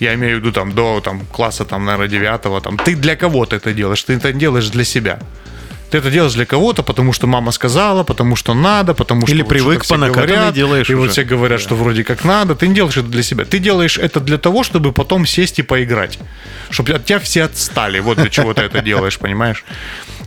Я 0.00 0.14
имею 0.14 0.36
в 0.36 0.40
виду 0.40 0.52
там 0.52 0.72
до 0.72 1.00
там, 1.00 1.20
класса, 1.26 1.64
там, 1.64 1.84
наверное, 1.84 2.08
девятого. 2.08 2.60
Там, 2.60 2.76
ты 2.78 2.96
для 2.96 3.14
кого-то 3.14 3.56
это 3.56 3.74
делаешь, 3.74 4.02
ты 4.02 4.14
это 4.14 4.32
делаешь 4.32 4.70
для 4.70 4.84
себя. 4.84 5.18
Ты 5.90 5.98
это 5.98 6.10
делаешь 6.10 6.34
для 6.34 6.46
кого-то, 6.46 6.82
потому 6.82 7.12
что 7.12 7.26
мама 7.26 7.50
сказала, 7.50 8.04
потому 8.04 8.36
что 8.36 8.54
надо, 8.54 8.94
потому 8.94 9.26
что 9.26 9.34
Или 9.34 9.42
вот 9.42 9.48
привык 9.48 9.86
по 9.86 9.96
накатанной 9.96 10.28
говорят, 10.28 10.54
делаешь 10.54 10.88
И 10.88 10.94
вот 10.94 11.04
уже. 11.04 11.12
все 11.12 11.24
говорят, 11.24 11.60
что 11.60 11.74
вроде 11.74 12.04
как 12.04 12.24
надо. 12.24 12.54
Ты 12.54 12.68
не 12.68 12.74
делаешь 12.74 12.96
это 12.96 13.08
для 13.08 13.22
себя. 13.22 13.44
Ты 13.44 13.58
делаешь 13.58 13.98
это 13.98 14.20
для 14.20 14.38
того, 14.38 14.62
чтобы 14.62 14.92
потом 14.92 15.26
сесть 15.26 15.58
и 15.58 15.62
поиграть. 15.62 16.18
Чтобы 16.70 16.92
от 16.92 17.04
тебя 17.04 17.18
все 17.18 17.44
отстали. 17.44 17.98
Вот 18.00 18.18
для 18.18 18.30
чего 18.30 18.54
ты 18.54 18.62
это 18.62 18.80
делаешь, 18.82 19.18
понимаешь? 19.18 19.64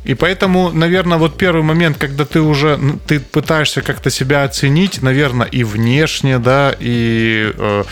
И 0.03 0.15
поэтому, 0.15 0.71
наверное, 0.71 1.17
вот 1.17 1.37
первый 1.37 1.63
момент, 1.63 1.97
когда 1.97 2.25
ты 2.25 2.41
уже 2.41 2.77
ты 3.07 3.21
пытаешься 3.21 3.81
как-то 3.81 4.09
себя 4.09 4.43
оценить, 4.43 5.01
наверное, 5.01 5.47
и 5.47 5.63
внешне, 5.63 6.39
да, 6.39 6.75
и 6.77 7.53
э, 7.57 7.83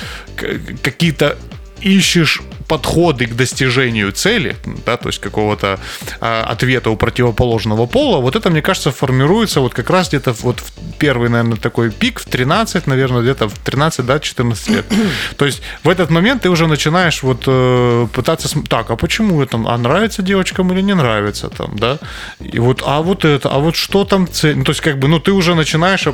какие-то 0.84 1.38
ищешь 1.82 2.42
подходы 2.68 3.26
к 3.26 3.36
достижению 3.36 4.14
цели, 4.14 4.56
да, 4.86 4.96
то 4.96 5.10
есть 5.10 5.20
какого-то 5.20 5.78
а, 6.22 6.44
ответа 6.44 6.90
у 6.90 6.96
противоположного 6.96 7.86
пола, 7.86 8.22
вот 8.22 8.38
это, 8.38 8.50
мне 8.50 8.62
кажется, 8.62 8.92
формируется 8.92 9.60
вот 9.60 9.74
как 9.74 9.90
раз 9.90 10.08
где-то 10.08 10.32
вот 10.42 10.62
в 10.62 10.72
первый, 10.98 11.30
наверное, 11.30 11.58
такой 11.58 11.92
пик 11.92 12.20
в 12.20 12.26
13, 12.26 12.88
наверное, 12.88 13.22
где-то 13.24 13.50
в 13.50 13.60
13, 13.60 14.06
да, 14.06 14.20
14 14.20 14.70
лет. 14.70 14.86
То 15.38 15.46
есть 15.46 15.62
в 15.84 15.90
этот 15.90 16.12
момент 16.12 16.44
ты 16.44 16.50
уже 16.50 16.68
начинаешь 16.68 17.24
вот 17.24 17.44
э, 17.46 18.08
пытаться, 18.14 18.48
так, 18.70 18.90
а 18.90 18.96
почему 18.96 19.42
это, 19.42 19.62
а 19.66 19.78
нравится 19.78 20.22
девочкам 20.22 20.72
или 20.72 20.82
не 20.82 20.96
нравится 20.96 21.50
там, 21.50 21.78
да, 21.78 21.98
и 22.40 22.60
вот, 22.60 22.84
а 22.86 23.02
вот 23.02 23.26
это, 23.26 23.50
а 23.50 23.60
вот 23.60 23.76
что 23.76 24.06
там 24.06 24.28
цель, 24.32 24.58
ну, 24.58 24.64
то 24.64 24.72
есть 24.72 24.82
как 24.82 24.98
бы, 24.98 25.10
ну, 25.10 25.20
ты 25.20 25.34
уже 25.34 25.56
начинаешь 25.56 26.08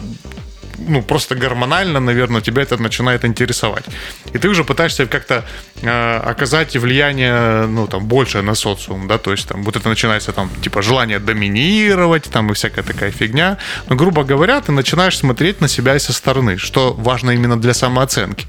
ну, 0.78 1.02
просто 1.02 1.36
гормонально, 1.36 2.00
наверное, 2.00 2.42
тебя 2.42 2.62
это 2.62 2.82
начинает 2.82 3.26
интересовать. 3.26 3.84
И 4.34 4.38
ты 4.38 4.50
уже 4.50 4.64
пытаешься 4.64 5.06
как-то 5.06 5.46
э, 5.82 6.18
оказать 6.18 6.76
влияние, 6.76 7.68
ну, 7.68 7.88
там, 7.88 8.06
большее 8.06 8.42
на 8.42 8.56
социум, 8.56 9.08
да, 9.08 9.18
то 9.18 9.32
есть 9.32 9.48
там 9.48 9.64
вот 9.64 9.76
это 9.76 9.90
начинается 9.90 10.32
там, 10.32 10.50
типа, 10.62 10.82
желание 10.82 11.20
доминировать, 11.20 12.24
там, 12.24 12.52
и 12.52 12.54
всякая 12.54 12.84
такая 12.84 13.12
фигня. 13.12 13.58
Но, 13.90 13.96
грубо 13.96 14.24
говоря, 14.24 14.62
ты 14.62 14.72
начинаешь 14.72 15.18
смотреть 15.18 15.62
на 15.62 15.68
себя 15.68 15.96
и 15.96 16.00
со 16.00 16.14
стороны, 16.14 16.58
что 16.58 16.94
важно 16.94 17.32
именно 17.32 17.60
для 17.60 17.74
самооценки. 17.74 18.48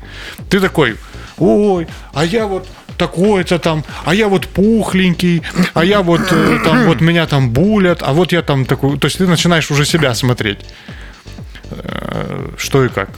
Ты 0.51 0.61
такой, 0.61 0.97
ой, 1.39 1.87
а 2.13 2.25
я 2.25 2.47
вот 2.47 2.69
такой-то 2.97 3.59
там, 3.59 3.85
а 4.05 4.15
я 4.15 4.29
вот 4.29 4.47
пухленький, 4.49 5.43
а 5.73 5.85
я 5.85 6.03
вот 6.03 6.21
э, 6.31 6.59
там, 6.65 6.85
вот 6.85 7.01
меня 7.01 7.27
там 7.27 7.51
булят, 7.51 8.03
а 8.03 8.13
вот 8.13 8.33
я 8.33 8.43
там 8.43 8.67
такой, 8.67 8.99
то 8.99 9.07
есть 9.07 9.19
ты 9.19 9.27
начинаешь 9.27 9.71
уже 9.71 9.85
себя 9.85 10.15
смотреть 10.15 10.59
что 12.57 12.85
и 12.85 12.89
как. 12.89 13.11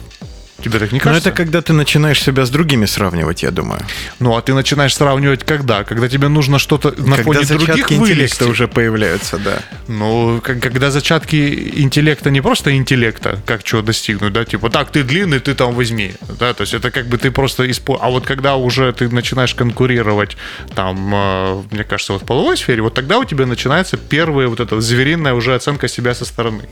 Тебе 0.63 0.79
так 0.79 0.91
не 0.91 0.99
Но 0.99 1.03
кажется? 1.03 1.29
это 1.29 1.37
когда 1.37 1.61
ты 1.61 1.73
начинаешь 1.73 2.21
себя 2.21 2.45
с 2.45 2.49
другими 2.49 2.85
сравнивать, 2.85 3.43
я 3.43 3.51
думаю. 3.51 3.81
Ну, 4.19 4.35
а 4.37 4.41
ты 4.41 4.53
начинаешь 4.53 4.95
сравнивать 4.95 5.43
когда? 5.43 5.83
Когда 5.83 6.07
тебе 6.07 6.27
нужно 6.27 6.59
что-то 6.59 6.89
на 6.91 7.17
когда 7.17 7.23
фоне 7.23 7.45
других 7.45 7.89
вылезти. 7.89 8.43
уже 8.43 8.67
появляются, 8.67 9.37
да. 9.37 9.59
Ну, 9.87 10.39
когда 10.41 10.91
зачатки 10.91 11.71
интеллекта 11.75 12.29
не 12.29 12.41
просто 12.41 12.75
интеллекта, 12.75 13.39
как 13.45 13.63
чего 13.63 13.81
достигнуть, 13.81 14.33
да, 14.33 14.45
типа, 14.45 14.69
так, 14.69 14.91
ты 14.91 15.03
длинный, 15.03 15.39
ты 15.39 15.55
там 15.55 15.73
возьми, 15.73 16.13
да, 16.39 16.53
то 16.53 16.61
есть 16.61 16.73
это 16.73 16.91
как 16.91 17.07
бы 17.07 17.17
ты 17.17 17.31
просто 17.31 17.69
испо... 17.69 17.97
А 18.01 18.09
вот 18.09 18.25
когда 18.25 18.55
уже 18.55 18.93
ты 18.93 19.09
начинаешь 19.09 19.55
конкурировать, 19.55 20.37
там, 20.75 21.11
э, 21.13 21.63
мне 21.71 21.83
кажется, 21.83 22.13
вот 22.13 22.21
в 22.21 22.25
половой 22.25 22.57
сфере, 22.57 22.81
вот 22.81 22.93
тогда 22.93 23.17
у 23.17 23.25
тебя 23.25 23.45
начинается 23.45 23.97
первая 23.97 24.47
вот 24.47 24.59
эта 24.59 24.79
звериная 24.79 25.33
уже 25.33 25.55
оценка 25.55 25.87
себя 25.87 26.13
со 26.13 26.25
стороны. 26.25 26.63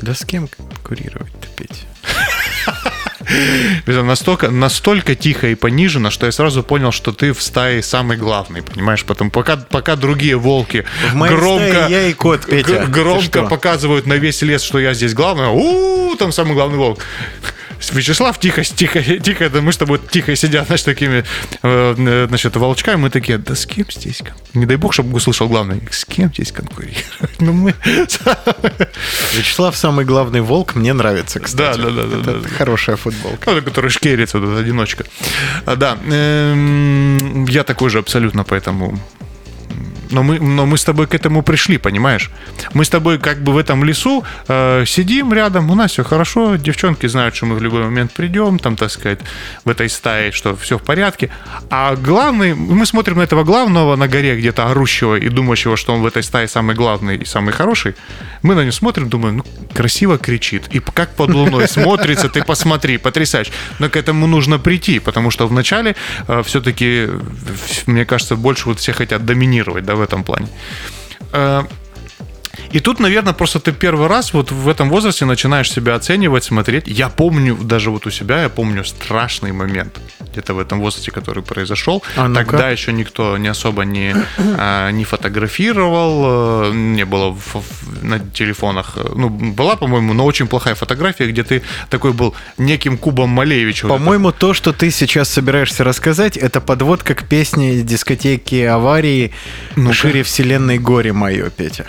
Да 0.00 0.14
с 0.14 0.24
кем 0.24 0.48
конкурировать-то, 0.48 1.46
Петя? 1.56 1.86
Это 3.86 4.02
настолько, 4.02 4.50
настолько 4.50 5.14
тихо 5.14 5.48
и 5.48 5.54
понижено, 5.54 6.10
что 6.10 6.26
я 6.26 6.32
сразу 6.32 6.62
понял, 6.62 6.90
что 6.90 7.12
ты 7.12 7.32
в 7.32 7.42
стае 7.42 7.82
самый 7.82 8.16
главный, 8.16 8.62
понимаешь? 8.62 9.04
Потом, 9.04 9.30
пока, 9.30 9.56
пока 9.56 9.96
другие 9.96 10.36
волки 10.36 10.84
В 11.12 11.28
громко, 11.28 11.86
я 11.88 12.08
и 12.08 12.14
кот, 12.14 12.46
Петя. 12.46 12.86
Громко 12.86 13.44
показывают 13.44 14.06
на 14.06 14.14
весь 14.14 14.42
лес, 14.42 14.62
что 14.62 14.80
я 14.80 14.94
здесь 14.94 15.14
главный, 15.14 15.48
у 15.48 16.16
там 16.16 16.32
самый 16.32 16.54
главный 16.54 16.78
волк. 16.78 17.00
Вячеслав 17.92 18.38
тихо, 18.38 18.62
тихо, 18.62 19.02
тихо, 19.02 19.48
да 19.48 19.60
мы 19.60 19.72
с 19.72 19.76
тобой 19.76 20.00
тихо 20.10 20.36
сидят, 20.36 20.66
значит, 20.66 20.86
такими, 20.86 21.24
э, 21.62 21.94
э, 21.96 22.26
значит, 22.28 22.56
волчками, 22.56 22.96
мы 22.96 23.10
такие, 23.10 23.38
да 23.38 23.54
с 23.54 23.66
кем 23.66 23.86
здесь? 23.90 24.22
Не 24.54 24.66
дай 24.66 24.76
бог, 24.76 24.92
чтобы 24.92 25.16
услышал 25.16 25.48
главный, 25.48 25.82
с 25.90 26.04
кем 26.04 26.32
здесь 26.32 26.52
конкурировать? 26.52 27.04
Ну, 27.38 27.52
мы... 27.52 27.74
Вячеслав 29.32 29.76
самый 29.76 30.04
главный 30.04 30.40
волк, 30.40 30.74
мне 30.74 30.92
нравится, 30.92 31.40
кстати. 31.40 31.78
Да, 31.78 31.90
да, 31.90 31.90
да, 31.90 32.02
да, 32.02 32.18
Это 32.18 32.40
да. 32.40 32.48
хорошая 32.48 32.96
футболка. 32.96 33.50
Ну, 33.50 33.62
который 33.62 33.90
шкерится, 33.90 34.38
вот 34.38 34.48
этот 34.48 34.60
одиночка. 34.60 35.04
А, 35.64 35.76
да, 35.76 35.96
эм, 36.10 37.44
я 37.46 37.64
такой 37.64 37.90
же 37.90 37.98
абсолютно, 37.98 38.44
поэтому... 38.44 38.98
Но 40.10 40.22
мы, 40.22 40.40
но 40.40 40.66
мы 40.66 40.76
с 40.76 40.84
тобой 40.84 41.06
к 41.06 41.14
этому 41.14 41.42
пришли, 41.42 41.78
понимаешь? 41.78 42.30
Мы 42.74 42.84
с 42.84 42.88
тобой 42.88 43.18
как 43.18 43.42
бы 43.42 43.52
в 43.52 43.58
этом 43.58 43.84
лесу 43.84 44.24
э, 44.48 44.84
сидим 44.86 45.32
рядом, 45.32 45.70
у 45.70 45.74
нас 45.74 45.92
все 45.92 46.04
хорошо, 46.04 46.56
девчонки 46.56 47.06
знают, 47.06 47.36
что 47.36 47.46
мы 47.46 47.54
в 47.56 47.62
любой 47.62 47.84
момент 47.84 48.12
придем, 48.12 48.58
там, 48.58 48.76
так 48.76 48.90
сказать, 48.90 49.20
в 49.64 49.70
этой 49.70 49.88
стае, 49.88 50.32
что 50.32 50.56
все 50.56 50.78
в 50.78 50.82
порядке. 50.82 51.30
А 51.70 51.94
главный, 51.96 52.54
мы 52.54 52.86
смотрим 52.86 53.18
на 53.18 53.22
этого 53.22 53.44
главного 53.44 53.96
на 53.96 54.08
горе 54.08 54.36
где-то 54.36 54.70
орущего 54.70 55.16
и 55.16 55.28
думающего, 55.28 55.76
что 55.76 55.94
он 55.94 56.02
в 56.02 56.06
этой 56.06 56.22
стае 56.22 56.48
самый 56.48 56.74
главный 56.74 57.16
и 57.18 57.24
самый 57.24 57.52
хороший. 57.52 57.94
Мы 58.42 58.54
на 58.54 58.60
него 58.60 58.72
смотрим, 58.72 59.08
думаем, 59.08 59.38
ну, 59.38 59.44
красиво 59.74 60.18
кричит. 60.18 60.68
И 60.72 60.80
как 60.80 61.14
под 61.14 61.30
луной 61.30 61.68
смотрится, 61.68 62.28
ты 62.28 62.42
посмотри, 62.42 62.98
потрясаешь. 62.98 63.50
Но 63.78 63.88
к 63.88 63.96
этому 63.96 64.26
нужно 64.26 64.58
прийти, 64.58 64.98
потому 64.98 65.30
что 65.30 65.46
вначале 65.46 65.94
э, 66.28 66.42
все-таки, 66.44 67.08
мне 67.86 68.04
кажется, 68.04 68.36
больше 68.36 68.68
вот 68.68 68.78
все 68.78 68.92
хотят 68.92 69.24
доминировать, 69.24 69.84
да, 69.84 69.94
в 70.00 70.02
этом 70.02 70.24
плане. 70.24 70.48
И 72.72 72.80
тут, 72.80 73.00
наверное, 73.00 73.32
просто 73.32 73.58
ты 73.60 73.72
первый 73.72 74.06
раз 74.08 74.32
вот 74.32 74.52
в 74.52 74.68
этом 74.68 74.88
возрасте 74.90 75.24
начинаешь 75.24 75.70
себя 75.70 75.94
оценивать, 75.94 76.44
смотреть. 76.44 76.84
Я 76.86 77.08
помню, 77.08 77.56
даже 77.56 77.90
вот 77.90 78.06
у 78.06 78.10
себя, 78.10 78.42
я 78.42 78.48
помню 78.48 78.84
страшный 78.84 79.52
момент 79.52 79.98
где-то 80.32 80.54
в 80.54 80.58
этом 80.58 80.80
возрасте, 80.80 81.10
который 81.10 81.42
произошел. 81.42 82.02
А 82.16 82.28
ну-ка. 82.28 82.44
Тогда 82.44 82.70
еще 82.70 82.92
никто 82.92 83.36
не 83.38 83.48
особо 83.48 83.84
не, 83.84 84.14
а, 84.38 84.90
не 84.90 85.04
фотографировал, 85.04 86.70
э, 86.70 86.72
не 86.74 87.04
было 87.04 87.30
в- 87.32 87.54
в- 87.54 88.04
на 88.04 88.18
телефонах. 88.18 88.96
Ну, 89.14 89.28
была, 89.28 89.76
по-моему, 89.76 90.12
но 90.14 90.24
очень 90.24 90.46
плохая 90.46 90.74
фотография, 90.74 91.26
где 91.26 91.42
ты 91.42 91.62
такой 91.88 92.12
был 92.12 92.34
неким 92.58 92.96
Кубом 92.98 93.30
Малевичем. 93.30 93.88
По-моему, 93.88 94.32
то, 94.32 94.54
что 94.54 94.72
ты 94.72 94.90
сейчас 94.90 95.28
собираешься 95.28 95.84
рассказать, 95.84 96.36
это 96.36 96.60
подводка 96.60 97.14
к 97.14 97.24
песне 97.24 97.82
дискотеки 97.82 98.62
аварии 98.62 99.32
«Шире 99.92 100.22
вселенной 100.22 100.78
горе 100.78 101.12
мое», 101.12 101.50
Петя. 101.50 101.86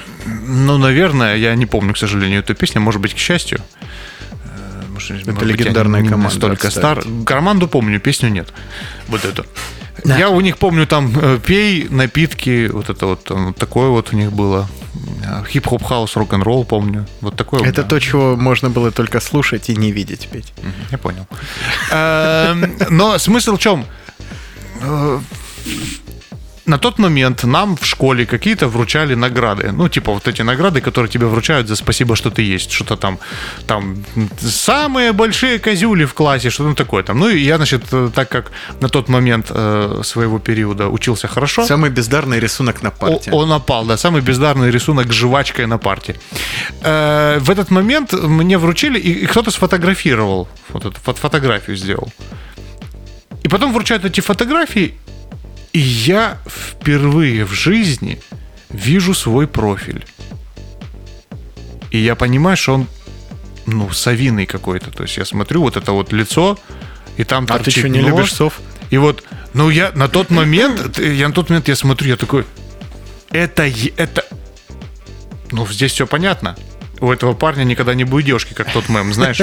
Ну, 0.65 0.77
наверное, 0.77 1.35
я 1.37 1.55
не 1.55 1.65
помню, 1.65 1.93
к 1.93 1.97
сожалению, 1.97 2.39
эту 2.39 2.55
песню, 2.55 2.81
может 2.81 3.01
быть, 3.01 3.13
к 3.13 3.17
счастью. 3.17 3.59
Э, 4.45 4.83
может, 4.89 5.11
может 5.11 5.25
быть, 5.25 5.41
я 5.41 5.47
легендарная 5.47 6.01
не 6.01 6.09
команда, 6.09 6.55
кстати. 6.55 6.73
стар. 6.73 7.03
Команду 7.25 7.67
помню, 7.67 7.99
песню 7.99 8.29
нет. 8.29 8.47
Вот 9.07 9.25
эту. 9.25 9.45
Я 10.05 10.29
у 10.29 10.41
них 10.41 10.57
помню 10.57 10.87
там 10.87 11.11
э, 11.15 11.39
пей, 11.45 11.87
напитки, 11.89 12.67
вот 12.67 12.89
это 12.89 13.05
вот 13.05 13.23
там, 13.23 13.53
такое 13.53 13.89
вот 13.89 14.13
у 14.13 14.15
них 14.15 14.31
было. 14.31 14.67
Э, 15.23 15.43
Хип-хоп 15.47 15.83
хаус, 15.83 16.15
рок-н-ролл, 16.15 16.65
помню. 16.65 17.05
Вот 17.21 17.35
такое. 17.35 17.63
Это 17.63 17.81
вот, 17.81 17.89
то, 17.89 17.99
чего 17.99 18.35
можно 18.35 18.69
было 18.69 18.91
только 18.91 19.19
слушать 19.19 19.69
и 19.69 19.75
не 19.75 19.91
видеть, 19.91 20.27
Петь. 20.31 20.53
Я 20.91 20.97
понял. 20.97 21.27
Эм, 21.91 22.77
Но 22.89 23.17
смысл 23.17 23.55
в 23.55 23.59
чем? 23.59 23.85
На 26.65 26.77
тот 26.77 26.99
момент 26.99 27.43
нам 27.43 27.75
в 27.75 27.85
школе 27.85 28.25
какие-то 28.25 28.67
вручали 28.67 29.15
награды. 29.15 29.71
Ну, 29.71 29.89
типа 29.89 30.11
вот 30.11 30.27
эти 30.27 30.43
награды, 30.43 30.79
которые 30.81 31.09
тебе 31.09 31.25
вручают 31.25 31.67
за 31.67 31.75
спасибо, 31.75 32.15
что 32.15 32.29
ты 32.29 32.43
есть. 32.43 32.71
Что-то 32.71 32.97
там, 32.97 33.19
там, 33.67 34.03
самые 34.39 35.11
большие 35.11 35.59
козюли 35.59 36.05
в 36.05 36.13
классе, 36.13 36.49
что-то 36.49 36.69
ну, 36.69 36.75
такое 36.75 37.03
там. 37.03 37.19
Ну, 37.19 37.29
и 37.29 37.39
я, 37.39 37.57
значит, 37.57 37.83
э, 37.91 38.09
так 38.13 38.29
как 38.29 38.51
на 38.79 38.89
тот 38.89 39.09
момент 39.09 39.47
э, 39.49 40.01
своего 40.03 40.39
периода 40.39 40.87
учился 40.87 41.27
хорошо. 41.27 41.65
Самый 41.65 41.89
бездарный 41.89 42.39
рисунок 42.39 42.83
на 42.83 42.91
парте. 42.91 43.31
О, 43.31 43.37
он 43.37 43.51
опал, 43.51 43.85
да, 43.85 43.97
самый 43.97 44.21
бездарный 44.21 44.71
рисунок 44.71 45.11
с 45.11 45.15
жвачкой 45.15 45.65
на 45.65 45.77
парте. 45.77 46.15
Э, 46.83 47.39
в 47.39 47.49
этот 47.49 47.71
момент 47.71 48.13
мне 48.13 48.57
вручили, 48.57 48.99
и, 48.99 49.11
и 49.11 49.25
кто-то 49.25 49.49
сфотографировал, 49.51 50.47
вот 50.69 50.85
эту 50.85 50.99
фот- 51.03 51.17
фотографию 51.17 51.75
сделал. 51.75 52.11
И 53.43 53.47
потом 53.47 53.73
вручают 53.73 54.05
эти 54.05 54.21
фотографии, 54.21 54.93
и 55.73 55.79
я 55.79 56.37
впервые 56.47 57.45
в 57.45 57.53
жизни 57.53 58.21
вижу 58.69 59.13
свой 59.13 59.47
профиль. 59.47 60.05
И 61.91 61.97
я 61.97 62.15
понимаю, 62.15 62.57
что 62.57 62.73
он, 62.75 62.87
ну, 63.65 63.89
совиный 63.91 64.45
какой-то. 64.45 64.91
То 64.91 65.03
есть 65.03 65.17
я 65.17 65.25
смотрю 65.25 65.61
вот 65.61 65.77
это 65.77 65.91
вот 65.91 66.13
лицо, 66.13 66.57
и 67.17 67.23
там 67.23 67.45
А 67.49 67.57
ты 67.57 67.65
торчит 67.65 67.81
что, 67.81 67.89
не 67.89 68.01
нос. 68.01 68.09
любишь 68.09 68.33
сов? 68.33 68.59
И 68.89 68.97
вот, 68.97 69.23
ну 69.53 69.69
я 69.69 69.91
на 69.93 70.07
тот 70.07 70.29
момент, 70.29 70.97
я 70.99 71.27
на 71.27 71.33
тот 71.33 71.49
момент 71.49 71.67
я 71.67 71.75
смотрю, 71.75 72.09
я 72.09 72.17
такой, 72.17 72.45
это, 73.31 73.69
это, 73.97 74.25
ну 75.51 75.67
здесь 75.67 75.91
все 75.93 76.07
понятно. 76.07 76.57
У 76.99 77.11
этого 77.11 77.33
парня 77.33 77.63
никогда 77.63 77.95
не 77.95 78.03
будет 78.03 78.27
девушки, 78.27 78.53
как 78.53 78.71
тот 78.71 78.87
мем, 78.87 79.11
знаешь. 79.11 79.41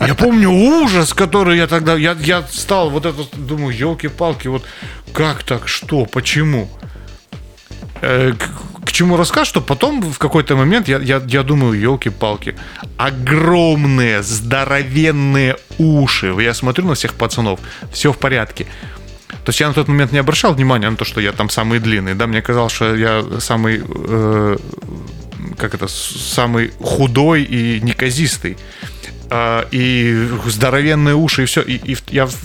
Я 0.00 0.14
помню 0.14 0.50
ужас, 0.50 1.14
который 1.14 1.56
я 1.56 1.66
тогда, 1.66 1.96
я, 1.96 2.12
я 2.20 2.42
стал 2.50 2.90
вот 2.90 3.06
это, 3.06 3.24
думаю, 3.32 3.74
елки-палки, 3.74 4.48
вот 4.48 4.62
как 5.12 5.42
так, 5.42 5.68
что, 5.68 6.04
почему? 6.06 6.68
Э, 8.00 8.32
К, 8.32 8.84
к 8.86 8.92
чему 8.92 9.16
рассказ, 9.16 9.48
что 9.48 9.60
потом 9.60 10.00
в 10.02 10.18
какой-то 10.18 10.56
момент 10.56 10.88
я, 10.88 10.98
я, 10.98 11.22
я 11.26 11.42
думаю, 11.42 11.78
елки-палки, 11.80 12.54
огромные, 12.96 14.22
здоровенные 14.22 15.56
уши. 15.78 16.34
Я 16.38 16.54
смотрю 16.54 16.86
на 16.86 16.94
всех 16.94 17.14
пацанов, 17.14 17.60
все 17.92 18.12
в 18.12 18.18
порядке. 18.18 18.66
То 19.44 19.50
есть 19.50 19.60
я 19.60 19.68
на 19.68 19.74
тот 19.74 19.88
момент 19.88 20.12
не 20.12 20.18
обращал 20.18 20.54
внимания 20.54 20.90
на 20.90 20.96
то, 20.96 21.04
что 21.04 21.20
я 21.20 21.32
там 21.32 21.50
самый 21.50 21.78
длинный, 21.80 22.14
да, 22.14 22.26
мне 22.26 22.42
казалось, 22.42 22.72
что 22.72 22.94
я 22.94 23.24
самый, 23.40 23.82
э, 23.84 24.56
как 25.58 25.74
это, 25.74 25.88
самый 25.88 26.72
худой 26.80 27.42
и 27.42 27.80
неказистый. 27.80 28.56
А, 29.30 29.66
и 29.70 30.28
здоровенные 30.46 31.14
уши, 31.14 31.42
и 31.42 31.46
все. 31.46 31.62
И, 31.62 31.76
и 31.92 31.96
я 32.10 32.26
в- 32.26 32.36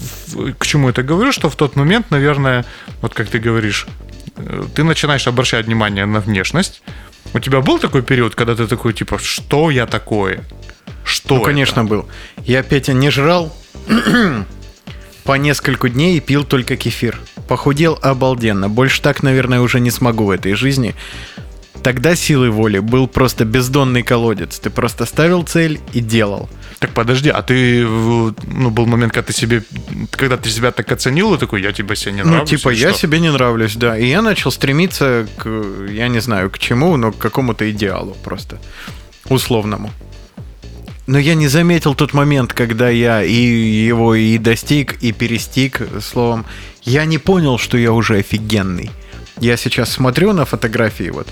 к 0.57 0.65
чему 0.65 0.89
это 0.89 1.03
говорю, 1.03 1.31
что 1.31 1.49
в 1.49 1.55
тот 1.55 1.75
момент, 1.75 2.11
наверное, 2.11 2.65
вот 3.01 3.13
как 3.13 3.27
ты 3.27 3.39
говоришь, 3.39 3.87
э, 4.37 4.63
ты 4.75 4.83
начинаешь 4.83 5.27
обращать 5.27 5.65
внимание 5.65 6.05
на 6.05 6.19
внешность. 6.19 6.81
У 7.33 7.39
тебя 7.39 7.61
был 7.61 7.79
такой 7.79 8.01
период, 8.03 8.35
когда 8.35 8.55
ты 8.55 8.67
такой, 8.67 8.93
типа, 8.93 9.19
что 9.19 9.69
я 9.69 9.85
такое? 9.85 10.43
Что 11.03 11.35
Ну, 11.35 11.41
это? 11.41 11.45
конечно, 11.45 11.83
был. 11.83 12.07
Я, 12.45 12.63
Петя, 12.63 12.93
не 12.93 13.09
жрал 13.09 13.53
по 15.23 15.33
несколько 15.33 15.89
дней 15.89 16.17
и 16.17 16.19
пил 16.19 16.43
только 16.45 16.77
кефир. 16.77 17.19
Похудел 17.47 17.97
обалденно. 18.01 18.69
Больше 18.69 19.01
так, 19.01 19.23
наверное, 19.23 19.59
уже 19.61 19.79
не 19.79 19.91
смогу 19.91 20.25
в 20.25 20.29
этой 20.31 20.53
жизни. 20.53 20.95
Тогда 21.87 22.17
силой 22.17 22.49
воли 22.49 22.79
был 22.79 23.07
просто 23.07 23.45
бездонный 23.45 24.03
колодец. 24.03 24.59
Ты 24.59 24.69
просто 24.69 25.05
ставил 25.05 25.43
цель 25.43 25.79
и 25.93 26.01
делал. 26.01 26.49
Так 26.79 26.89
подожди, 26.89 27.29
а 27.29 27.41
ты, 27.41 27.85
ну, 27.87 28.69
был 28.71 28.85
момент, 28.85 29.13
когда 29.13 29.27
ты 29.27 29.31
себе, 29.31 29.63
когда 30.11 30.35
ты 30.35 30.49
себя 30.49 30.71
так 30.71 30.91
оценил, 30.91 31.33
и 31.33 31.37
такой, 31.37 31.61
я 31.61 31.71
тебе 31.71 31.95
себе 31.95 32.11
не 32.11 32.23
Ну, 32.23 32.31
нравлюсь? 32.31 32.49
типа, 32.49 32.73
или 32.73 32.81
я 32.81 32.89
что? 32.89 32.99
себе 32.99 33.21
не 33.21 33.31
нравлюсь, 33.31 33.77
да. 33.77 33.97
И 33.97 34.05
я 34.05 34.21
начал 34.21 34.51
стремиться 34.51 35.27
к, 35.37 35.47
я 35.89 36.09
не 36.09 36.19
знаю, 36.19 36.49
к 36.49 36.59
чему, 36.59 36.97
но 36.97 37.13
к 37.13 37.19
какому-то 37.19 37.71
идеалу 37.71 38.17
просто. 38.21 38.59
Условному. 39.29 39.89
Но 41.05 41.17
я 41.17 41.35
не 41.35 41.47
заметил 41.47 41.95
тот 41.95 42.13
момент, 42.13 42.51
когда 42.51 42.89
я 42.89 43.23
и 43.23 43.31
его 43.31 44.13
и 44.13 44.37
достиг, 44.37 45.01
и 45.01 45.13
перестиг, 45.13 45.81
словом. 46.01 46.45
Я 46.83 47.05
не 47.05 47.17
понял, 47.17 47.57
что 47.57 47.77
я 47.77 47.93
уже 47.93 48.17
офигенный. 48.17 48.91
Я 49.39 49.55
сейчас 49.55 49.91
смотрю 49.91 50.33
на 50.33 50.43
фотографии 50.43 51.11
вот 51.11 51.27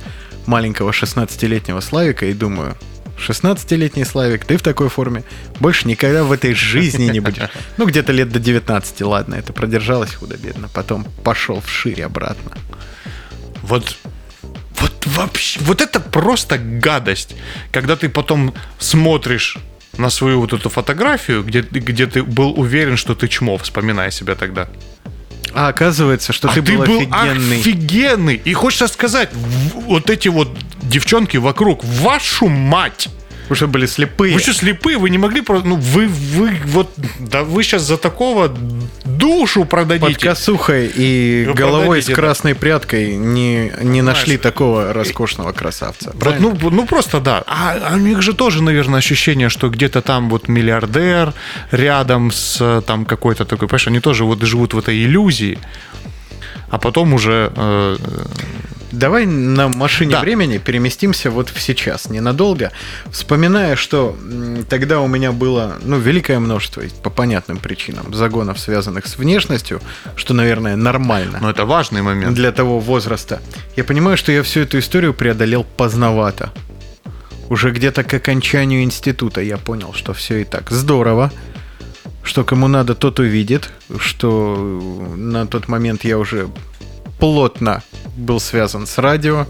маленького 0.48 0.92
16-летнего 0.92 1.80
Славика 1.80 2.26
и 2.26 2.34
думаю, 2.34 2.76
16-летний 3.18 4.04
Славик, 4.04 4.46
ты 4.46 4.58
в 4.58 4.62
такой 4.62 4.90
форме 4.90 5.24
больше 5.60 5.88
никогда 5.88 6.24
в 6.24 6.32
этой 6.32 6.54
жизни 6.54 7.06
не 7.12 7.20
будешь. 7.20 7.50
Ну, 7.78 7.86
где-то 7.86 8.12
лет 8.12 8.30
до 8.30 8.40
19, 8.40 9.02
ладно, 9.02 9.36
это 9.36 9.54
продержалось 9.54 10.14
худо-бедно. 10.14 10.70
Потом 10.74 11.06
пошел 11.24 11.62
вширь 11.62 12.02
обратно. 12.02 12.52
Вот, 13.62 13.98
вот 14.80 15.06
вообще, 15.06 15.60
вот 15.62 15.82
это 15.82 16.00
просто 16.00 16.58
гадость, 16.58 17.36
когда 17.72 17.96
ты 17.96 18.10
потом 18.10 18.54
смотришь 18.80 19.58
на 19.98 20.10
свою 20.10 20.42
вот 20.42 20.54
эту 20.54 20.70
фотографию, 20.70 21.44
где, 21.44 21.62
где 21.62 22.06
ты 22.06 22.22
был 22.22 22.60
уверен, 22.60 22.98
что 22.98 23.16
ты 23.16 23.28
чмо, 23.28 23.58
вспоминая 23.58 24.12
себя 24.12 24.36
тогда. 24.36 24.68
А 25.56 25.70
оказывается, 25.70 26.34
что 26.34 26.50
а 26.50 26.54
ты, 26.54 26.62
был, 26.62 26.82
офигенный. 26.84 27.60
офигенный. 27.60 28.42
И 28.44 28.54
хочется 28.54 28.88
сказать, 28.88 29.30
вот 29.74 30.10
эти 30.10 30.28
вот 30.28 30.50
девчонки 30.84 31.38
вокруг, 31.38 31.84
вашу 31.84 32.48
мать! 32.50 33.10
Уже 33.50 33.68
были 33.68 33.86
слепые. 33.86 34.34
Вы 34.34 34.40
что, 34.40 34.54
слепые? 34.54 34.98
Вы 34.98 35.10
не 35.10 35.18
могли 35.18 35.42
просто... 35.42 35.68
Ну, 35.68 35.76
вы, 35.76 36.08
вы, 36.08 36.58
вот... 36.66 36.92
Да 37.20 37.44
вы 37.44 37.64
сейчас 37.64 37.84
за 37.84 37.98
такого 37.98 38.50
душу 39.06 39.66
продадите. 39.66 40.14
Под 40.14 40.22
косухой 40.22 40.92
и 40.94 41.46
Вы 41.48 41.54
головой 41.54 42.02
с 42.02 42.06
продадите, 42.06 42.16
да. 42.16 42.16
красной 42.16 42.56
прядкой 42.56 43.16
не, 43.16 43.72
не 43.82 44.02
нашли 44.02 44.38
такого 44.38 44.94
роскошного 44.94 45.52
красавца. 45.52 46.12
Вот, 46.14 46.40
ну, 46.40 46.58
ну 46.72 46.86
просто 46.86 47.20
да. 47.20 47.44
А, 47.48 47.78
а 47.92 47.96
у 47.96 48.00
них 48.00 48.22
же 48.22 48.34
тоже, 48.34 48.64
наверное, 48.64 49.00
ощущение, 49.00 49.50
что 49.50 49.70
где-то 49.70 50.02
там 50.02 50.30
вот 50.30 50.48
миллиардер 50.48 51.34
рядом 51.72 52.32
с 52.32 52.84
там 52.88 53.06
какой-то 53.06 53.46
такой, 53.46 53.68
понимаешь, 53.68 53.88
они 53.88 54.00
тоже 54.00 54.26
вот 54.26 54.42
живут 54.42 54.74
в 54.74 54.80
этой 54.80 55.04
иллюзии. 55.04 55.60
А 56.70 56.78
потом 56.78 57.14
уже 57.14 57.52
э, 57.56 57.98
Давай 58.92 59.26
на 59.26 59.68
машине 59.68 60.12
Да. 60.14 60.22
времени 60.22 60.58
переместимся 60.58 61.30
вот 61.30 61.50
в 61.50 61.60
сейчас, 61.60 62.10
ненадолго, 62.10 62.72
вспоминая, 63.12 63.76
что 63.76 64.16
тогда 64.70 65.02
у 65.02 65.08
меня 65.08 65.32
было, 65.32 65.76
ну, 65.84 66.00
великое 66.00 66.40
множество, 66.40 66.82
по 67.04 67.10
понятным 67.10 67.58
причинам, 67.58 68.14
загонов, 68.14 68.58
связанных 68.60 69.06
с 69.08 69.18
внешностью, 69.18 69.82
что, 70.16 70.34
наверное, 70.34 70.76
нормально. 70.78 71.40
ну, 71.42 71.50
это 71.50 71.66
важный 71.66 72.02
момент. 72.04 72.36
для 72.36 72.52
того 72.52 72.80
возраста. 72.80 73.42
Я 73.76 73.84
понимаю, 73.84 74.18
что 74.18 74.32
я 74.32 74.42
всю 74.44 74.62
эту 74.62 74.80
историю 74.80 75.14
преодолел 75.14 75.66
поздновато. 75.78 76.52
Уже 77.50 77.72
где-то 77.72 78.04
к 78.04 78.14
окончанию 78.14 78.84
института 78.84 79.42
я 79.42 79.58
понял, 79.58 79.94
что 79.94 80.14
все 80.14 80.38
и 80.38 80.44
так 80.46 80.72
здорово, 80.72 81.32
что 82.26 82.44
кому 82.44 82.68
надо, 82.68 82.96
тот 82.96 83.20
увидит, 83.20 83.70
что 84.00 84.56
на 85.16 85.46
тот 85.48 85.68
момент 85.68 86.04
я 86.04 86.18
уже 86.18 86.50
плотно 87.20 87.84
был 88.18 88.40
связан 88.40 88.88
с 88.88 88.98
радио, 88.98 89.48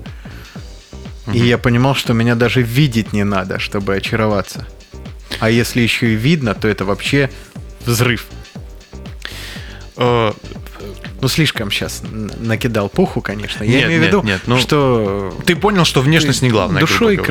и 1.33 1.39
я 1.39 1.57
понимал, 1.57 1.95
что 1.95 2.13
меня 2.13 2.35
даже 2.35 2.61
видеть 2.61 3.13
не 3.13 3.23
надо, 3.23 3.57
чтобы 3.59 3.95
очароваться. 3.95 4.67
А 5.39 5.49
если 5.49 5.81
еще 5.81 6.13
и 6.13 6.15
видно, 6.15 6.53
то 6.53 6.67
это 6.67 6.85
вообще 6.85 7.29
взрыв. 7.85 8.27
Э, 9.97 10.31
Ну, 11.21 11.27
слишком 11.27 11.71
сейчас 11.71 12.03
накидал 12.11 12.89
пуху, 12.89 13.21
конечно. 13.21 13.63
Я 13.63 13.79
Нет, 13.79 13.85
имею 13.85 13.99
в 13.99 14.03
нет, 14.03 14.07
виду, 14.07 14.23
нет, 14.23 14.41
ну, 14.45 14.57
что 14.57 15.35
ты 15.45 15.55
понял, 15.55 15.85
что 15.85 16.01
внешность 16.01 16.41
не 16.41 16.49
главное. 16.49 16.81
Душой 16.81 17.15
говоря. 17.15 17.23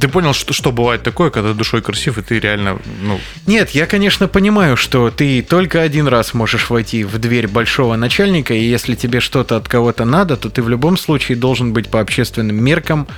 Ты 0.00 0.06
понял, 0.06 0.32
что, 0.32 0.52
что 0.52 0.70
бывает 0.70 1.02
такое, 1.02 1.30
когда 1.30 1.52
душой 1.54 1.82
красив, 1.82 2.18
и 2.18 2.22
ты 2.22 2.38
реально, 2.38 2.78
ну, 3.02 3.18
Нет, 3.46 3.70
я, 3.70 3.86
конечно, 3.86 4.28
понимаю, 4.28 4.76
что 4.76 5.10
ты 5.10 5.42
только 5.42 5.82
один 5.82 6.06
раз 6.06 6.34
можешь 6.34 6.70
войти 6.70 7.04
в 7.04 7.18
дверь 7.18 7.48
большого 7.48 7.96
начальника, 7.96 8.54
и 8.54 8.62
если 8.62 8.94
тебе 8.94 9.20
что-то 9.20 9.56
от 9.56 9.68
кого-то 9.68 10.04
надо, 10.04 10.36
то 10.36 10.50
ты 10.50 10.62
в 10.62 10.68
любом 10.68 10.96
случае 10.96 11.36
должен 11.36 11.72
быть 11.72 11.88
по 11.88 12.00
общественным 12.00 12.62
меркам 12.62 13.08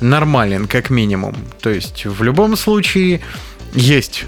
нормален, 0.00 0.66
как 0.66 0.88
минимум. 0.90 1.36
То 1.60 1.70
есть 1.70 2.06
в 2.06 2.22
любом 2.22 2.56
случае 2.56 3.20
есть 3.74 4.24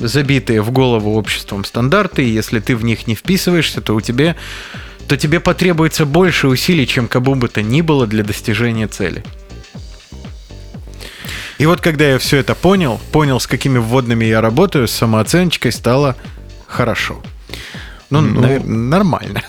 забитые 0.00 0.62
в 0.62 0.70
голову 0.70 1.16
обществом 1.16 1.64
стандарты, 1.64 2.24
и 2.24 2.30
если 2.30 2.60
ты 2.60 2.76
в 2.76 2.84
них 2.84 3.06
не 3.06 3.14
вписываешься, 3.14 3.80
то 3.80 3.94
у 3.94 4.00
тебя 4.00 4.36
то 5.08 5.16
тебе 5.18 5.38
потребуется 5.38 6.06
больше 6.06 6.48
усилий, 6.48 6.86
чем 6.86 7.08
кому 7.08 7.34
бы 7.34 7.48
то 7.48 7.62
ни 7.62 7.82
было 7.82 8.06
для 8.06 8.24
достижения 8.24 8.88
цели. 8.88 9.22
И 11.58 11.66
вот 11.66 11.80
когда 11.80 12.04
я 12.04 12.18
все 12.18 12.38
это 12.38 12.54
понял, 12.54 13.00
понял, 13.12 13.38
с 13.38 13.46
какими 13.46 13.78
вводными 13.78 14.24
я 14.24 14.40
работаю, 14.40 14.88
самооценочкой 14.88 15.72
стало 15.72 16.16
хорошо. 16.66 17.22
Ну, 18.20 18.40
наверное, 18.40 18.66
нормально. 18.68 19.42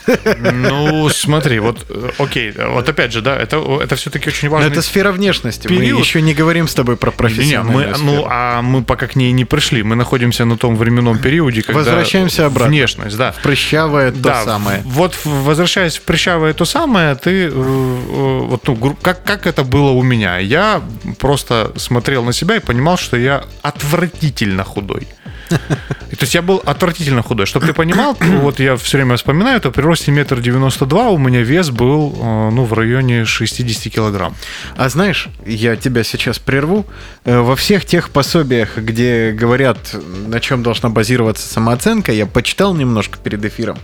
Ну, 0.51 1.09
смотри, 1.13 1.59
вот, 1.59 1.85
э, 1.89 2.09
окей, 2.17 2.53
вот 2.69 2.87
опять 2.89 3.11
же, 3.11 3.21
да, 3.21 3.35
это, 3.37 3.57
это 3.81 3.95
все-таки 3.95 4.29
очень 4.29 4.49
Но 4.49 4.55
важно. 4.55 4.71
это 4.71 4.81
сфера 4.81 5.11
внешности. 5.11 5.67
Мы 5.67 5.77
период. 5.77 5.99
еще 6.03 6.21
не 6.21 6.33
говорим 6.33 6.67
с 6.67 6.73
тобой 6.73 6.97
про 6.97 7.11
профессиональную 7.11 7.89
мы, 7.89 7.95
сферу. 7.95 8.11
ну, 8.11 8.27
а 8.29 8.61
мы 8.61 8.83
пока 8.83 9.07
к 9.07 9.15
ней 9.15 9.31
не 9.31 9.45
пришли. 9.45 9.83
Мы 9.83 9.95
находимся 9.95 10.45
на 10.45 10.57
том 10.57 10.75
временном 10.75 11.17
периоде, 11.19 11.61
когда... 11.61 11.79
Возвращаемся 11.79 12.45
обратно. 12.45 12.69
Внешность, 12.69 13.17
да. 13.17 13.33
Прыщавое 13.43 14.11
то 14.11 14.19
да, 14.19 14.43
самое. 14.43 14.79
в- 14.81 14.89
Вот 14.95 15.13
в- 15.13 15.43
возвращаясь 15.45 15.97
в 15.97 16.01
прыщавое 16.03 16.53
то 16.53 16.65
самое, 16.65 17.15
ты 17.15 17.45
э, 17.45 17.49
э, 17.49 17.51
вот 17.51 18.67
ну, 18.67 18.95
как 19.01 19.23
как 19.23 19.47
это 19.47 19.63
было 19.63 19.91
у 19.91 20.01
меня? 20.03 20.37
Я 20.37 20.81
просто 21.19 21.71
смотрел 21.75 22.23
на 22.23 22.33
себя 22.33 22.55
и 22.55 22.59
понимал, 22.59 22.97
что 22.97 23.17
я 23.17 23.43
отвратительно 23.61 24.63
худой. 24.63 25.07
То 25.49 26.21
есть 26.21 26.33
я 26.33 26.41
был 26.41 26.61
отвратительно 26.65 27.21
худой. 27.21 27.45
Чтобы 27.45 27.67
ты 27.67 27.73
понимал, 27.73 28.17
вот 28.19 28.54
я 28.59 28.75
все 28.77 28.97
время 28.97 29.17
вспоминаю, 29.17 29.59
то 29.61 29.71
при 29.71 29.81
росте 29.81 30.11
метр 30.11 30.39
девяносто 30.41 30.85
два 30.85 31.09
у 31.09 31.17
меня 31.17 31.41
вес 31.41 31.69
был 31.69 32.13
э, 32.17 32.49
ну, 32.51 32.63
в 32.65 32.73
районе 32.73 33.25
60 33.25 33.91
килограмм. 33.93 34.35
А 34.77 34.89
знаешь, 34.89 35.27
я 35.45 35.75
тебя 35.75 36.03
сейчас 36.03 36.39
прерву. 36.39 36.85
Э, 37.25 37.39
Во 37.39 37.55
всех 37.55 37.85
тех 37.85 38.09
пособиях, 38.09 38.77
где 38.77 39.31
говорят, 39.31 39.77
на 40.27 40.39
чем 40.39 40.63
должна 40.63 40.89
базироваться 40.89 41.47
самооценка, 41.47 42.11
я 42.11 42.25
почитал 42.25 42.73
немножко 42.73 43.17
перед 43.17 43.43
эфиром. 43.45 43.77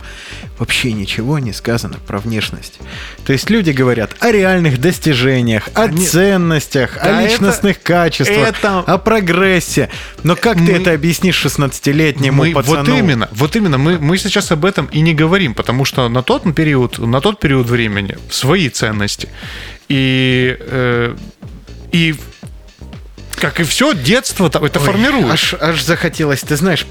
Вообще 0.58 0.92
ничего 0.92 1.38
не 1.38 1.52
сказано 1.52 1.96
про 2.06 2.18
внешность. 2.18 2.78
То 3.24 3.32
есть 3.32 3.50
люди 3.50 3.70
говорят 3.70 4.14
о 4.20 4.30
реальных 4.30 4.80
достижениях, 4.80 5.68
о 5.74 5.82
Они- 5.84 6.06
ценностях, 6.06 6.94
Да 7.02 7.18
о 7.18 7.22
это- 7.22 7.30
личностных 7.32 7.82
качествах, 7.82 8.48
это- 8.48 8.80
о 8.80 8.98
прогрессе. 8.98 9.88
Но 10.22 10.36
как 10.36 10.56
ты 10.56 10.62
Мы- 10.62 10.72
это 10.72 10.92
объяснишь 10.92 11.36
16-летнему 11.36 12.44
Мы- 12.44 12.52
пацану? 12.52 12.78
вот 12.78 12.88
именно, 12.88 13.28
вот 13.32 13.56
именно, 13.56 13.78
мы, 13.78 13.98
мы 13.98 14.16
сейчас 14.18 14.50
об 14.52 14.61
этом 14.64 14.86
и 14.86 15.00
не 15.00 15.14
говорим, 15.14 15.54
потому 15.54 15.84
что 15.84 16.08
на 16.08 16.22
тот 16.22 16.42
период, 16.54 16.98
на 16.98 17.20
тот 17.20 17.40
период 17.40 17.68
времени 17.68 18.16
свои 18.30 18.68
ценности. 18.68 19.28
И, 19.88 20.56
э, 20.58 21.16
и 21.92 22.14
как 23.36 23.60
и 23.60 23.64
все, 23.64 23.92
детство 23.92 24.48
там 24.50 24.64
это 24.64 24.78
Ой, 24.78 24.86
формирует. 24.86 25.30
Аж, 25.32 25.54
аж 25.60 25.82
захотелось, 25.82 26.40
ты 26.42 26.56
знаешь, 26.56 26.86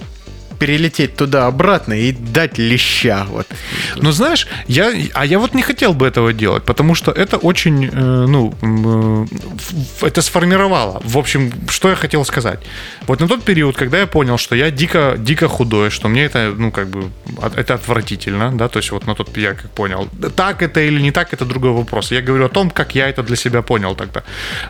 перелететь 0.61 1.15
туда-обратно 1.15 1.93
и 1.93 2.11
дать 2.11 2.59
леща. 2.59 3.25
Вот. 3.29 3.47
Но 3.95 4.11
знаешь, 4.11 4.47
я, 4.67 4.93
а 5.13 5.25
я 5.25 5.39
вот 5.39 5.55
не 5.55 5.63
хотел 5.63 5.93
бы 5.93 6.05
этого 6.05 6.33
делать, 6.33 6.63
потому 6.63 6.95
что 6.95 7.11
это 7.11 7.37
очень, 7.37 7.89
э, 7.91 8.25
ну, 8.27 8.53
э, 10.01 10.05
это 10.07 10.21
сформировало. 10.21 11.01
В 11.03 11.17
общем, 11.17 11.51
что 11.69 11.89
я 11.89 11.95
хотел 11.95 12.25
сказать. 12.25 12.59
Вот 13.07 13.19
на 13.21 13.27
тот 13.27 13.43
период, 13.43 13.75
когда 13.75 13.99
я 13.99 14.05
понял, 14.05 14.37
что 14.37 14.55
я 14.55 14.69
дико, 14.71 15.15
дико 15.17 15.47
худой, 15.47 15.89
что 15.89 16.09
мне 16.09 16.25
это, 16.25 16.53
ну, 16.57 16.71
как 16.71 16.87
бы, 16.87 17.09
это 17.55 17.73
отвратительно, 17.73 18.51
да, 18.51 18.67
то 18.67 18.79
есть 18.79 18.91
вот 18.91 19.07
на 19.07 19.15
тот 19.15 19.37
я 19.37 19.53
как 19.53 19.71
понял, 19.71 20.09
так 20.35 20.61
это 20.61 20.79
или 20.79 21.01
не 21.01 21.11
так, 21.11 21.33
это 21.33 21.45
другой 21.45 21.71
вопрос. 21.71 22.11
Я 22.11 22.21
говорю 22.21 22.45
о 22.45 22.49
том, 22.49 22.69
как 22.69 22.95
я 22.95 23.09
это 23.09 23.23
для 23.23 23.35
себя 23.35 23.61
понял 23.61 23.95
тогда. 23.95 24.21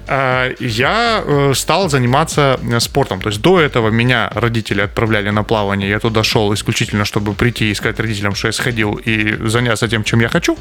А, 0.08 0.50
Я 0.60 1.24
э, 1.26 1.54
стал 1.54 1.90
заниматься 1.90 2.60
э, 2.72 2.80
спортом. 2.80 3.20
То 3.20 3.30
есть 3.30 3.42
до 3.42 3.60
этого 3.60 3.92
меня 3.92 4.30
родители 4.36 4.82
отправляли 4.82 5.32
на 5.32 5.44
плавание, 5.44 5.81
я 5.88 6.00
туда 6.00 6.24
шел 6.24 6.54
исключительно, 6.54 7.06
чтобы 7.06 7.34
прийти 7.34 7.72
и 7.72 7.76
сказать 7.76 8.00
родителям, 8.00 8.36
что 8.36 8.48
я 8.48 8.52
сходил 8.52 8.96
и 8.96 9.38
заняться 9.48 9.88
тем, 9.88 10.04
чем 10.04 10.22
я 10.22 10.30
хочу, 10.30 10.58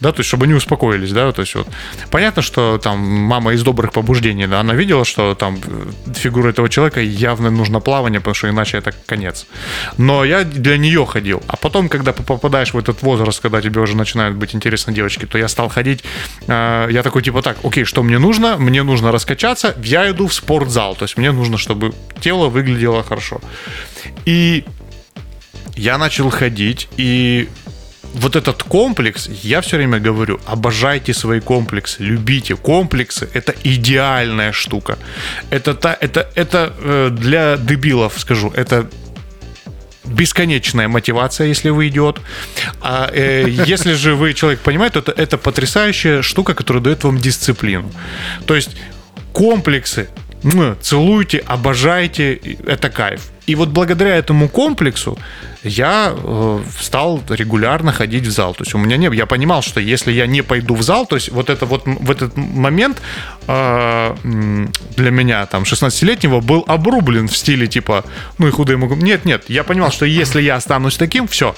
да, 0.00 0.12
то 0.12 0.20
есть 0.20 0.28
чтобы 0.28 0.44
они 0.44 0.54
успокоились, 0.54 1.12
да, 1.12 1.32
то 1.32 1.42
есть 1.42 1.54
вот. 1.54 1.68
Понятно, 2.10 2.42
что 2.42 2.78
там 2.78 2.98
мама 2.98 3.52
из 3.52 3.62
добрых 3.62 3.92
побуждений, 3.92 4.46
да, 4.46 4.60
она 4.60 4.74
видела, 4.74 5.04
что 5.04 5.34
там 5.34 5.58
фигура 6.14 6.50
этого 6.50 6.68
человека 6.68 7.00
явно 7.00 7.50
нужно 7.50 7.80
плавание, 7.80 8.20
потому 8.20 8.34
что 8.34 8.48
иначе 8.48 8.78
это 8.78 8.92
конец. 9.06 9.46
Но 9.98 10.24
я 10.24 10.44
для 10.44 10.78
нее 10.78 11.04
ходил. 11.06 11.42
А 11.46 11.56
потом, 11.56 11.88
когда 11.88 12.12
попадаешь 12.12 12.74
в 12.74 12.78
этот 12.78 13.02
возраст, 13.02 13.40
когда 13.40 13.60
тебе 13.60 13.80
уже 13.80 13.96
начинают 13.96 14.36
быть 14.36 14.54
интересны 14.54 14.92
девочки, 14.92 15.26
то 15.26 15.38
я 15.38 15.48
стал 15.48 15.68
ходить, 15.68 16.04
э, 16.46 16.88
я 16.90 17.02
такой 17.02 17.22
типа 17.22 17.42
так, 17.42 17.56
окей, 17.64 17.84
что 17.84 18.02
мне 18.02 18.18
нужно? 18.18 18.56
Мне 18.56 18.82
нужно 18.82 19.12
раскачаться, 19.12 19.74
я 19.82 20.10
иду 20.10 20.26
в 20.26 20.34
спортзал, 20.34 20.94
то 20.94 21.04
есть 21.04 21.16
мне 21.16 21.32
нужно, 21.32 21.58
чтобы 21.58 21.92
тело 22.20 22.48
выглядело 22.48 23.02
хорошо. 23.02 23.40
И 24.24 24.64
я 25.76 25.98
начал 25.98 26.30
ходить, 26.30 26.88
и 26.96 27.48
вот 28.14 28.36
этот 28.36 28.62
комплекс, 28.62 29.28
я 29.42 29.60
все 29.60 29.76
время 29.76 29.98
говорю, 29.98 30.40
обожайте 30.46 31.12
свои 31.12 31.40
комплексы, 31.40 32.02
любите. 32.02 32.56
Комплексы– 32.56 33.28
это 33.34 33.54
идеальная 33.64 34.52
штука. 34.52 34.98
Это, 35.50 35.74
та, 35.74 35.96
это, 36.00 36.26
это 36.34 36.72
э, 36.78 37.10
для 37.10 37.56
дебилов, 37.56 38.18
скажу, 38.18 38.52
это 38.56 38.88
бесконечная 40.04 40.88
мотивация, 40.88 41.48
если 41.48 41.70
вы 41.70 41.88
идет. 41.88 42.20
А 42.80 43.10
э, 43.12 43.48
если 43.66 43.94
же 43.94 44.14
вы 44.14 44.34
человек 44.34 44.60
понимает, 44.60 44.92
то 44.92 45.00
это, 45.00 45.12
это 45.12 45.36
потрясающая 45.36 46.22
штука, 46.22 46.54
которая 46.54 46.82
дает 46.82 47.04
вам 47.04 47.18
дисциплину. 47.18 47.90
То 48.46 48.54
есть 48.54 48.76
комплексы 49.32 50.08
м, 50.42 50.76
целуйте, 50.80 51.38
обожайте, 51.46 52.34
это 52.66 52.88
кайф. 52.88 53.20
И 53.46 53.54
вот 53.54 53.68
благодаря 53.68 54.16
этому 54.16 54.48
комплексу 54.48 55.18
я 55.62 56.12
э, 56.14 56.60
стал 56.80 57.22
регулярно 57.28 57.92
ходить 57.92 58.26
в 58.26 58.30
зал. 58.30 58.54
То 58.54 58.64
есть 58.64 58.74
у 58.74 58.78
меня 58.78 58.96
не, 58.96 59.14
я 59.16 59.26
понимал, 59.26 59.62
что 59.62 59.80
если 59.80 60.12
я 60.12 60.26
не 60.26 60.42
пойду 60.42 60.74
в 60.74 60.82
зал, 60.82 61.06
то 61.06 61.16
есть 61.16 61.30
вот 61.30 61.48
это 61.50 61.66
вот 61.66 61.82
в 61.86 62.10
этот 62.10 62.36
момент 62.36 63.00
э, 63.46 64.16
для 64.96 65.10
меня 65.10 65.46
там 65.46 65.62
16-летнего 65.62 66.40
был 66.40 66.64
обрублен 66.66 67.28
в 67.28 67.36
стиле 67.36 67.66
типа, 67.66 68.04
ну 68.38 68.48
и 68.48 68.50
худые 68.50 68.76
могу. 68.76 68.96
Нет, 68.96 69.24
нет, 69.24 69.44
я 69.48 69.64
понимал, 69.64 69.92
что 69.92 70.06
если 70.06 70.42
я 70.42 70.56
останусь 70.56 70.96
таким, 70.96 71.28
все, 71.28 71.54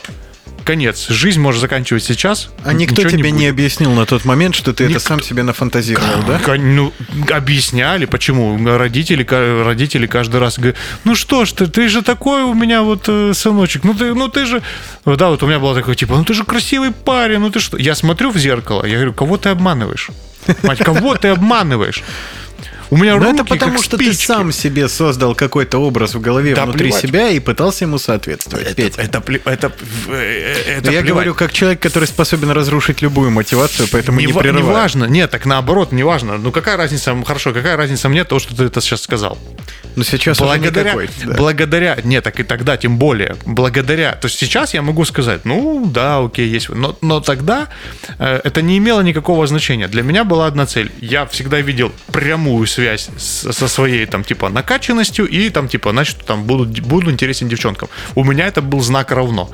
конец. 0.64 1.08
Жизнь 1.08 1.40
может 1.40 1.60
заканчивать 1.60 2.04
сейчас. 2.04 2.50
А 2.62 2.72
никто 2.72 3.02
тебе 3.02 3.30
не, 3.30 3.38
будет. 3.38 3.50
объяснил 3.50 3.92
на 3.92 4.04
тот 4.04 4.24
момент, 4.24 4.54
что 4.54 4.74
ты 4.74 4.84
это 4.84 4.94
Никто. 4.94 5.08
сам 5.08 5.22
себе 5.22 5.42
нафантазировал, 5.42 6.22
да? 6.26 6.40
Ну, 6.58 6.92
объясняли, 7.30 8.04
почему. 8.04 8.58
Родители, 8.76 9.26
родители 9.62 10.06
каждый 10.06 10.40
раз 10.40 10.58
говорят, 10.58 10.76
ну 11.04 11.14
что 11.14 11.46
ж 11.46 11.52
ты, 11.52 11.66
ты 11.68 11.88
же 11.88 12.02
такой 12.02 12.42
у 12.42 12.54
меня 12.54 12.82
вот 12.82 13.04
э, 13.08 13.32
сыночек, 13.34 13.84
ну 13.84 13.94
ты, 13.94 14.14
ну 14.14 14.28
ты 14.28 14.44
же... 14.44 14.62
Да, 15.06 15.30
вот 15.30 15.42
у 15.42 15.46
меня 15.46 15.58
было 15.58 15.74
такое, 15.74 15.94
типа, 15.94 16.16
ну 16.16 16.24
ты 16.24 16.34
же 16.34 16.44
красивый 16.44 16.90
парень, 16.90 17.38
ну 17.38 17.50
ты 17.50 17.60
что? 17.60 17.78
Я 17.78 17.94
смотрю 17.94 18.30
в 18.30 18.36
зеркало, 18.36 18.84
я 18.84 18.96
говорю, 18.96 19.14
кого 19.14 19.38
ты 19.38 19.48
обманываешь? 19.48 20.10
Мать, 20.62 20.78
кого 20.78 21.14
ты 21.14 21.28
обманываешь? 21.28 22.02
У 22.90 22.96
меня 22.96 23.16
Но 23.16 23.26
руки 23.26 23.34
это 23.34 23.44
потому, 23.44 23.72
как 23.74 23.84
что 23.84 23.96
ты 23.98 24.04
спички. 24.12 24.26
сам 24.26 24.50
себе 24.52 24.88
создал 24.88 25.34
какой-то 25.34 25.78
образ 25.78 26.14
в 26.14 26.20
голове 26.20 26.54
Да 26.54 26.64
внутри 26.64 26.86
плевать. 26.88 27.02
себя 27.02 27.28
и 27.28 27.38
пытался 27.38 27.84
ему 27.84 27.98
соответствовать. 27.98 28.66
Это, 28.66 28.74
Петь. 28.74 28.94
это, 28.96 29.22
это, 29.44 29.72
э, 30.08 30.54
это 30.78 30.86
Но 30.86 30.92
я 30.92 31.00
плевать. 31.00 31.04
говорю 31.06 31.34
как 31.34 31.52
человек, 31.52 31.80
который 31.80 32.06
способен 32.06 32.50
разрушить 32.50 33.02
любую 33.02 33.30
мотивацию, 33.30 33.88
поэтому 33.92 34.18
не, 34.20 34.26
не, 34.26 34.32
ва- 34.32 34.38
не 34.38 34.42
прерываю. 34.44 34.74
важно, 34.74 35.04
нет, 35.04 35.30
так 35.30 35.44
наоборот, 35.44 35.92
не 35.92 36.02
важно. 36.02 36.38
Ну 36.38 36.50
какая 36.50 36.76
разница, 36.78 37.14
хорошо, 37.26 37.52
какая 37.52 37.76
разница 37.76 38.08
мне 38.08 38.24
то, 38.24 38.38
что 38.38 38.56
ты 38.56 38.64
это 38.64 38.80
сейчас 38.80 39.02
сказал? 39.02 39.36
Но 39.96 40.04
сейчас 40.04 40.38
благодаря, 40.38 40.94
уже 40.94 41.06
никакой. 41.08 41.26
да. 41.26 41.36
благодаря, 41.36 41.98
нет, 42.04 42.24
так 42.24 42.40
и 42.40 42.42
тогда 42.42 42.76
тем 42.76 42.96
более, 42.98 43.36
благодаря, 43.44 44.12
то 44.12 44.26
есть 44.28 44.38
сейчас 44.38 44.72
я 44.72 44.80
могу 44.80 45.04
сказать, 45.04 45.44
ну 45.44 45.84
да, 45.92 46.20
окей, 46.24 46.48
есть, 46.48 46.68
но, 46.70 46.96
но 47.02 47.20
тогда 47.20 47.68
э, 48.18 48.40
это 48.44 48.62
не 48.62 48.78
имело 48.78 49.00
никакого 49.02 49.46
значения. 49.46 49.88
Для 49.88 50.02
меня 50.02 50.24
была 50.24 50.46
одна 50.46 50.66
цель. 50.66 50.90
Я 51.00 51.26
всегда 51.26 51.60
видел 51.60 51.92
прямую 52.12 52.66
связь 52.78 53.08
с- 53.18 53.52
со 53.52 53.68
своей 53.68 54.06
там 54.06 54.22
типа 54.24 54.48
накачанностью 54.50 55.26
и 55.26 55.50
там 55.50 55.68
типа, 55.68 55.90
значит, 55.90 56.16
там 56.26 56.44
буду, 56.44 56.64
буду 56.82 57.10
интересен 57.10 57.48
девчонкам. 57.48 57.88
У 58.14 58.22
меня 58.24 58.46
это 58.46 58.62
был 58.62 58.80
знак 58.80 59.10
равно. 59.12 59.50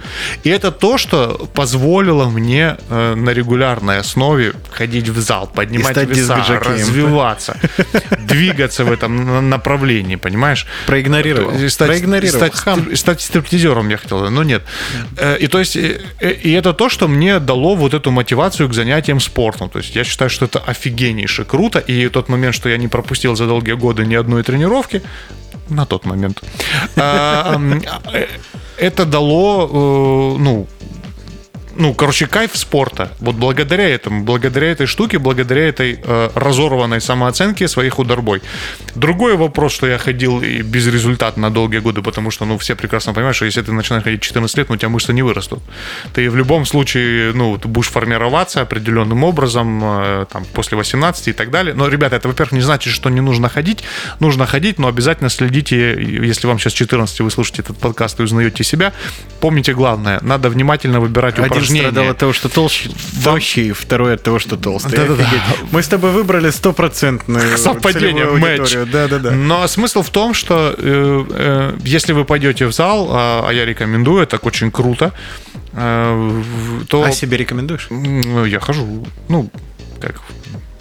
И 0.46 0.50
это 0.50 0.70
то, 0.70 0.98
что 0.98 1.48
позволило 1.54 2.28
мне 2.28 2.76
э, 2.90 3.14
на 3.14 3.30
регулярной 3.34 3.98
основе 4.00 4.52
ходить 4.72 5.08
в 5.08 5.20
зал, 5.20 5.46
поднимать 5.54 5.96
веса, 6.08 6.36
развиваться, 6.60 7.56
двигаться 8.28 8.84
в 8.84 8.92
этом 8.92 9.16
на- 9.24 9.40
направлении, 9.40 10.16
понимаешь? 10.16 10.66
Проигнорировал. 10.86 11.54
И 11.58 11.68
стать, 11.68 11.88
Проигнорировал. 11.88 12.52
стать, 12.52 12.98
стать 12.98 13.20
стриптизером 13.22 13.88
я 13.90 13.96
хотел, 13.96 14.30
но 14.30 14.42
нет. 14.42 14.62
Э, 15.16 15.38
И 15.40 15.46
то 15.46 15.58
есть, 15.58 15.76
э, 15.76 16.00
э, 16.20 16.32
и 16.32 16.52
это 16.52 16.72
то, 16.72 16.88
что 16.88 17.08
мне 17.08 17.38
дало 17.40 17.74
вот 17.76 17.94
эту 17.94 18.10
мотивацию 18.10 18.68
к 18.68 18.74
занятиям 18.74 19.20
спортом. 19.20 19.68
То 19.70 19.78
есть 19.78 19.96
я 19.96 20.04
считаю, 20.04 20.30
что 20.30 20.44
это 20.44 20.58
офигеннейше 20.58 21.44
круто. 21.44 21.78
И 21.78 22.08
тот 22.08 22.28
момент, 22.28 22.54
что 22.54 22.68
я 22.68 22.76
не 22.76 22.88
пропустил 22.88 23.13
за 23.36 23.46
долгие 23.46 23.74
годы 23.74 24.06
ни 24.06 24.14
одной 24.14 24.42
тренировки, 24.42 25.02
на 25.68 25.86
тот 25.86 26.04
момент, 26.04 26.42
а, 26.96 27.58
э, 28.12 28.26
это 28.76 29.04
дало, 29.04 30.36
э, 30.36 30.42
ну, 30.42 30.66
ну, 31.76 31.94
короче, 31.94 32.26
кайф 32.26 32.50
спорта. 32.54 33.10
Вот 33.20 33.34
благодаря 33.34 33.88
этому, 33.88 34.24
благодаря 34.24 34.70
этой 34.70 34.86
штуке, 34.86 35.18
благодаря 35.18 35.68
этой 35.68 35.98
э, 36.02 36.30
разорванной 36.34 37.00
самооценке 37.00 37.68
своих 37.68 37.98
ударбой. 37.98 38.42
Другой 38.94 39.36
вопрос, 39.36 39.72
что 39.72 39.86
я 39.86 39.98
ходил 39.98 40.40
и 40.42 40.62
на 41.36 41.50
долгие 41.50 41.78
годы, 41.78 42.02
потому 42.02 42.30
что, 42.30 42.44
ну, 42.44 42.58
все 42.58 42.74
прекрасно 42.74 43.12
понимают, 43.12 43.36
что 43.36 43.46
если 43.46 43.62
ты 43.62 43.72
начинаешь 43.72 44.04
ходить 44.04 44.20
14 44.20 44.58
лет, 44.58 44.68
ну, 44.68 44.74
у 44.74 44.78
тебя 44.78 44.88
мышцы 44.88 45.12
не 45.12 45.22
вырастут. 45.22 45.60
Ты 46.12 46.30
в 46.30 46.36
любом 46.36 46.66
случае, 46.66 47.32
ну, 47.32 47.58
ты 47.58 47.68
будешь 47.68 47.88
формироваться 47.88 48.60
определенным 48.60 49.24
образом, 49.24 49.80
э, 49.84 50.26
там, 50.30 50.44
после 50.52 50.76
18 50.76 51.28
и 51.28 51.32
так 51.32 51.50
далее. 51.50 51.74
Но, 51.74 51.88
ребята, 51.88 52.16
это, 52.16 52.28
во-первых, 52.28 52.52
не 52.52 52.60
значит, 52.60 52.92
что 52.92 53.10
не 53.10 53.20
нужно 53.20 53.48
ходить. 53.48 53.84
Нужно 54.20 54.46
ходить, 54.46 54.78
но 54.78 54.88
обязательно 54.88 55.30
следите, 55.30 55.94
если 56.26 56.46
вам 56.46 56.58
сейчас 56.58 56.72
14, 56.72 57.20
вы 57.20 57.30
слушаете 57.30 57.62
этот 57.62 57.78
подкаст 57.78 58.20
и 58.20 58.22
узнаете 58.22 58.64
себя, 58.64 58.92
помните 59.40 59.72
главное, 59.74 60.18
надо 60.22 60.48
внимательно 60.48 61.00
выбирать 61.00 61.38
Один 61.38 61.63
упражнения. 61.64 61.88
страдал 61.88 62.10
от 62.10 62.18
того, 62.18 62.32
что 62.32 62.48
толще, 62.48 62.90
тощий, 63.22 63.72
второй 63.72 64.14
от 64.14 64.22
того, 64.22 64.38
что 64.38 64.56
толстый. 64.56 64.96
Да-да-да. 64.96 65.24
Офигеть. 65.24 65.72
Мы 65.72 65.82
с 65.82 65.88
тобой 65.88 66.12
выбрали 66.12 66.50
стопроцентную 66.50 67.58
Совпадение, 67.58 68.26
матч. 68.26 68.58
аудиторию. 68.60 68.86
Да-да-да. 68.86 69.30
Но 69.30 69.66
смысл 69.66 70.02
в 70.02 70.10
том, 70.10 70.34
что 70.34 70.74
э, 70.76 71.24
э, 71.30 71.76
если 71.84 72.12
вы 72.12 72.24
пойдете 72.24 72.66
в 72.66 72.72
зал, 72.72 73.08
а, 73.10 73.46
а 73.48 73.52
я 73.52 73.64
рекомендую, 73.64 74.22
это 74.22 74.36
очень 74.38 74.70
круто, 74.70 75.12
э, 75.72 76.42
то 76.88 77.02
А 77.02 77.12
себе 77.12 77.36
рекомендуешь? 77.36 77.88
Я 77.90 78.60
хожу, 78.60 79.06
ну, 79.28 79.50
как, 80.00 80.20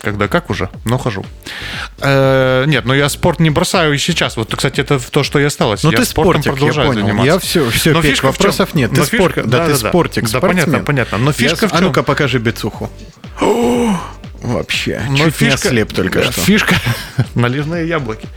когда 0.04 0.28
как 0.28 0.50
уже, 0.50 0.70
но 0.84 0.98
хожу. 0.98 1.26
Э, 2.00 2.66
нет, 2.68 2.86
но 2.86 2.94
я 2.94 3.08
спорт 3.08 3.40
не 3.40 3.50
бросаю 3.50 3.94
и 3.94 3.98
сейчас. 3.98 4.36
Вот, 4.36 4.54
кстати, 4.54 4.82
это 4.82 5.00
то, 5.00 5.24
что 5.24 5.40
и 5.40 5.44
осталось. 5.44 5.82
Ну 5.84 5.92
я 5.92 5.98
ты 5.98 6.06
спортом 6.06 6.42
спортик, 6.42 6.46
я 6.46 6.52
продолжаю 6.52 6.88
понял. 6.90 7.02
заниматься. 7.08 7.34
Я 7.34 7.40
все, 7.40 7.70
все, 7.70 7.94
Но 7.94 8.02
Петь, 8.02 8.12
фишка 8.12 8.26
вопросов 8.26 8.74
нет. 8.76 8.92
Ты 8.92 9.00
Но 9.00 9.06
фишка- 9.06 9.34
да, 9.36 9.42
ты 9.44 9.48
да-да-да. 9.72 9.90
спортик, 9.90 10.24
Да, 10.24 10.30
спортсмен. 10.40 10.66
понятно, 10.66 10.86
понятно. 10.86 11.18
Но 11.20 11.32
фишка 11.32 11.66
Я- 11.66 11.70
в 11.70 11.74
А 11.74 11.78
чём? 11.78 11.88
ну-ка 11.88 12.04
покажи 12.04 12.38
бицуху. 12.40 12.92
Вообще, 14.44 15.02
Но 15.10 15.18
чуть 15.18 15.42
не 15.42 15.48
ослеп 15.48 15.94
только 15.94 16.20
да, 16.20 16.32
что. 16.32 16.42
Фишка, 16.42 16.76
наливные 17.36 17.88
яблоки. 17.88 18.28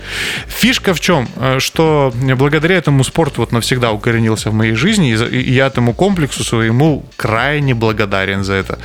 Фишка 0.46 0.94
в 0.94 1.00
чем? 1.00 1.28
Э, 1.36 1.58
Что 1.58 2.12
благодаря 2.36 2.76
этому 2.76 3.02
спорт 3.02 3.38
вот 3.38 3.50
навсегда 3.50 3.90
укоренился 3.90 4.50
в 4.50 4.54
моей 4.54 4.74
жизни, 4.74 5.12
и 5.12 5.52
я 5.52 5.66
этому 5.66 5.94
комплексу 5.94 6.44
своему 6.44 7.04
крайне 7.16 7.74
благодарен 7.74 8.44
за 8.44 8.54
это. 8.54 8.78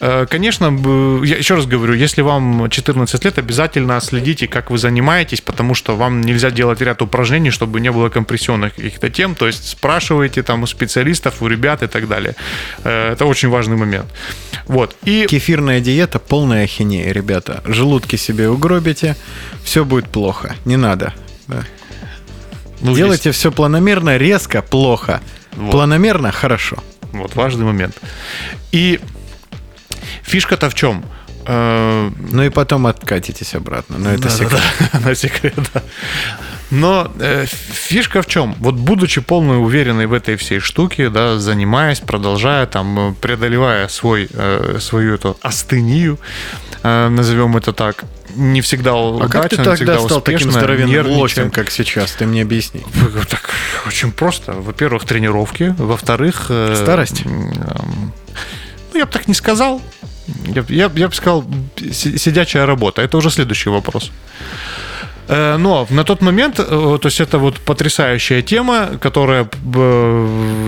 Э, 0.00 0.26
Конечно, 0.30 0.66
я 1.24 1.36
еще 1.36 1.56
раз 1.56 1.66
говорю, 1.66 1.92
если 1.92 2.22
вам 2.22 2.70
14 2.70 3.24
лет, 3.24 3.38
обязательно 3.38 4.00
следите, 4.00 4.48
как 4.48 4.70
вы 4.70 4.78
занимаетесь, 4.78 5.42
потому 5.42 5.74
что 5.74 5.94
вам 5.94 6.22
нельзя 6.22 6.50
делать 6.50 6.80
ряд 6.80 7.02
упражнений, 7.02 7.50
чтобы 7.50 7.80
не 7.80 7.92
было 7.92 8.08
компрессионных 8.08 8.74
каких-то 8.74 9.10
тем, 9.10 9.34
то 9.34 9.46
есть 9.46 9.68
спрашивайте 9.68 10.42
там 10.42 10.62
у 10.62 10.66
специалистов, 10.66 11.42
у 11.42 11.48
ребят 11.48 11.82
и 11.82 11.86
так 11.86 12.08
далее. 12.08 12.34
Э, 12.84 13.12
Это 13.12 13.26
очень 13.26 13.50
важный 13.50 13.76
момент. 13.76 14.06
Вот. 14.66 14.96
И 15.04 15.26
Кефирная 15.28 15.80
диета 15.80 16.18
полная 16.18 16.61
ахинея, 16.64 17.12
ребята. 17.12 17.62
Желудки 17.64 18.16
себе 18.16 18.48
угробите, 18.48 19.16
все 19.64 19.84
будет 19.84 20.08
плохо. 20.08 20.54
Не 20.64 20.76
надо. 20.76 21.12
Да. 21.48 21.64
ну, 22.80 22.94
Делайте 22.94 23.30
все 23.32 23.50
планомерно, 23.50 24.16
резко, 24.16 24.62
плохо. 24.62 25.20
Вот. 25.56 25.70
Планомерно, 25.72 26.32
хорошо. 26.32 26.76
Вот 27.12 27.34
важный 27.36 27.64
момент. 27.64 27.98
И 28.72 29.00
фишка-то 30.22 30.70
в 30.70 30.74
чем? 30.74 31.04
Э, 31.46 32.10
Ну 32.30 32.42
и 32.42 32.48
потом 32.48 32.86
откатитесь 32.86 33.54
обратно. 33.54 33.98
Но 33.98 34.10
это 34.10 34.30
секрет. 34.30 34.62
На 35.04 35.14
секрет, 35.14 35.54
да. 35.74 35.82
Но 36.72 37.12
э, 37.20 37.44
фишка 37.46 38.22
в 38.22 38.26
чем? 38.26 38.54
Вот 38.58 38.74
будучи 38.76 39.20
полной 39.20 39.62
уверенной 39.62 40.06
в 40.06 40.14
этой 40.14 40.36
всей 40.36 40.58
штуке, 40.58 41.10
да, 41.10 41.38
занимаясь, 41.38 42.00
продолжая, 42.00 42.64
там, 42.66 42.98
э, 43.10 43.14
преодолевая 43.20 43.88
свой, 43.88 44.26
э, 44.32 44.78
свою 44.80 45.14
эту 45.14 45.36
астению, 45.42 46.18
э, 46.82 47.08
назовем 47.08 47.58
это 47.58 47.74
так, 47.74 48.04
не 48.36 48.62
всегда 48.62 48.92
А 48.92 49.00
удачно, 49.02 49.28
как 49.40 49.50
ты 49.50 49.56
тогда 49.56 49.74
всегда 49.74 49.98
стал 50.00 50.20
таким 50.22 50.36
успешно, 50.48 50.60
здоровенным 50.60 50.90
нервничая. 50.90 51.20
лосем, 51.20 51.50
как 51.50 51.70
сейчас? 51.70 52.12
Ты 52.12 52.24
мне 52.26 52.40
объясни. 52.40 52.80
Так, 53.28 53.50
очень 53.86 54.10
просто. 54.10 54.52
Во-первых, 54.52 55.04
тренировки. 55.04 55.74
Во-вторых... 55.76 56.46
э, 56.48 56.74
Старость? 56.74 57.26
м, 57.26 58.12
Ну, 58.94 58.98
я 58.98 59.04
бы 59.04 59.12
так 59.12 59.28
не 59.28 59.34
сказал. 59.34 59.82
Я, 60.46 60.64
я, 60.68 60.90
я 60.94 61.08
бы 61.08 61.14
сказал, 61.14 61.44
си- 61.92 62.16
сидячая 62.16 62.64
работа. 62.64 63.02
Это 63.02 63.18
уже 63.18 63.28
следующий 63.30 63.68
вопрос. 63.70 64.10
Э, 65.32 65.56
Но 65.56 65.86
на 65.90 66.04
тот 66.04 66.20
момент, 66.20 66.60
э, 66.60 66.98
то 67.00 67.08
есть 67.08 67.20
это 67.20 67.38
вот 67.38 67.58
потрясающая 67.60 68.42
тема, 68.42 68.98
которая, 69.00 69.48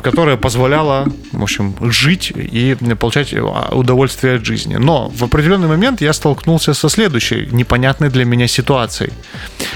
которая 0.03 0.37
позволяла, 0.37 1.07
в 1.33 1.42
общем, 1.42 1.74
жить 1.92 2.33
и 2.35 2.74
получать 2.98 3.35
а, 3.35 3.74
удовольствие 3.74 4.37
от 4.37 4.44
жизни. 4.44 4.77
Но 4.77 5.11
в 5.11 5.22
определенный 5.22 5.68
момент 5.68 6.00
я 6.00 6.12
столкнулся 6.12 6.74
со 6.74 6.88
следующей 6.88 7.48
непонятной 7.53 8.09
для 8.09 8.24
меня 8.24 8.48
ситуацией. 8.48 9.12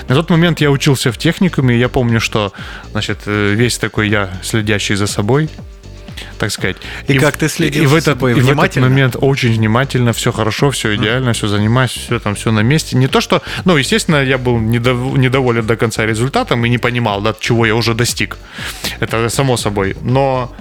На 0.08 0.14
тот 0.14 0.30
момент 0.30 0.60
я 0.60 0.70
учился 0.70 1.12
в 1.12 1.18
техникуме, 1.18 1.74
и 1.76 1.78
я 1.78 1.88
помню, 1.88 2.20
что, 2.20 2.52
значит, 2.92 3.18
э, 3.26 3.54
весь 3.54 3.76
такой 3.78 4.08
я, 4.08 4.30
следящий 4.42 4.96
за 4.96 5.06
собой, 5.06 5.50
так 6.38 6.50
сказать. 6.50 6.76
И 7.06 7.18
как 7.18 7.34
в- 7.34 7.38
ты 7.38 7.48
следил 7.48 7.84
и 7.84 7.86
в 7.86 7.94
этот, 7.94 8.20
и 8.22 8.40
в 8.40 8.50
этот 8.50 8.76
момент 8.76 9.16
очень 9.18 9.52
внимательно, 9.52 10.12
все 10.12 10.32
хорошо, 10.32 10.70
все 10.70 10.94
идеально, 10.96 11.32
все 11.32 11.48
занимаюсь, 11.48 11.90
все 11.92 12.18
там, 12.18 12.34
все 12.34 12.50
на 12.52 12.60
месте. 12.60 12.96
Не 12.96 13.08
то, 13.08 13.20
что, 13.20 13.42
ну, 13.64 13.76
естественно, 13.76 14.22
я 14.22 14.38
был 14.38 14.58
недов- 14.58 15.16
недоволен 15.18 15.66
до 15.66 15.76
конца 15.76 16.06
результатом 16.06 16.64
и 16.64 16.68
не 16.68 16.78
понимал, 16.78 17.20
да, 17.20 17.34
чего 17.38 17.66
я 17.66 17.74
уже 17.74 17.94
достиг. 17.94 18.36
Это 19.00 19.28
само 19.28 19.56
собой. 19.56 19.96
Но 20.02 20.54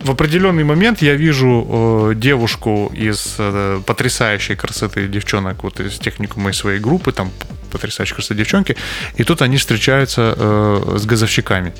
в 0.00 0.10
определенный 0.10 0.64
момент 0.64 1.02
я 1.02 1.14
вижу 1.14 2.10
э, 2.10 2.14
девушку 2.16 2.92
из 2.94 3.36
э, 3.38 3.80
потрясающей 3.86 4.54
красоты 4.56 5.08
девчонок, 5.08 5.62
вот 5.64 5.80
из 5.80 5.98
техникума 5.98 6.50
из 6.50 6.56
своей 6.56 6.80
группы, 6.80 7.12
там 7.12 7.30
потрясающей 7.70 8.14
красоты 8.14 8.34
девчонки, 8.34 8.76
и 9.16 9.24
тут 9.24 9.42
они 9.42 9.56
встречаются 9.56 10.34
э, 10.36 10.96
с 10.98 11.06
газовщиками. 11.06 11.72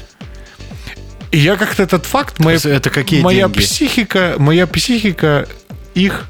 И 1.30 1.38
я 1.38 1.56
как-то 1.56 1.82
этот 1.82 2.06
факт, 2.06 2.38
моя, 2.40 2.58
Это 2.64 2.90
какие 2.90 3.20
моя 3.22 3.44
деньги? 3.46 3.60
психика, 3.60 4.34
моя 4.38 4.66
психика 4.66 5.46
их 5.94 6.26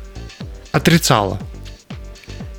отрицала. 0.72 1.38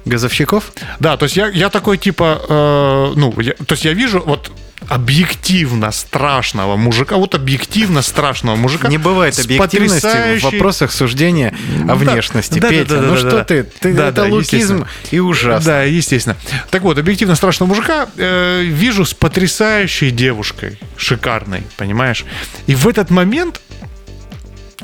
Газовщиков? 0.05 0.71
Да, 0.99 1.15
то 1.17 1.25
есть 1.25 1.37
я, 1.37 1.47
я 1.47 1.69
такой 1.69 1.97
типа, 1.99 2.41
э, 2.49 3.13
ну, 3.15 3.39
я- 3.39 3.53
то 3.53 3.73
есть 3.73 3.85
я 3.85 3.93
вижу 3.93 4.23
вот 4.25 4.51
объективно 4.87 5.91
страшного 5.91 6.75
мужика, 6.75 7.15
вот 7.17 7.35
объективно 7.35 8.01
страшного 8.01 8.55
мужика. 8.55 8.87
Не 8.87 8.97
бывает 8.97 9.37
объективности 9.39 9.99
в 9.99 10.01
потрясающей- 10.01 10.43
вопросах 10.51 10.91
суждения 10.91 11.53
о 11.87 11.95
внешности. 11.95 12.59
да, 12.59 12.69
Петя, 12.69 12.95
да, 12.95 13.01
да, 13.01 13.07
ну 13.07 13.13
да, 13.13 13.17
что 13.19 13.31
да. 13.31 13.43
ты? 13.43 13.63
ты 13.63 13.93
Да, 13.93 14.07
это 14.09 14.23
да, 14.23 14.27
лукизм 14.27 14.85
и 15.11 15.19
ужасно. 15.19 15.65
Да, 15.65 15.83
естественно. 15.83 16.35
Так 16.69 16.81
вот, 16.81 16.97
объективно 16.97 17.35
страшного 17.35 17.69
мужика 17.69 18.07
э, 18.17 18.63
вижу 18.63 19.05
с 19.05 19.13
потрясающей 19.13 20.11
девушкой, 20.11 20.77
шикарной, 20.97 21.63
понимаешь? 21.77 22.25
И 22.67 22.75
в 22.75 22.87
этот 22.87 23.09
момент 23.09 23.61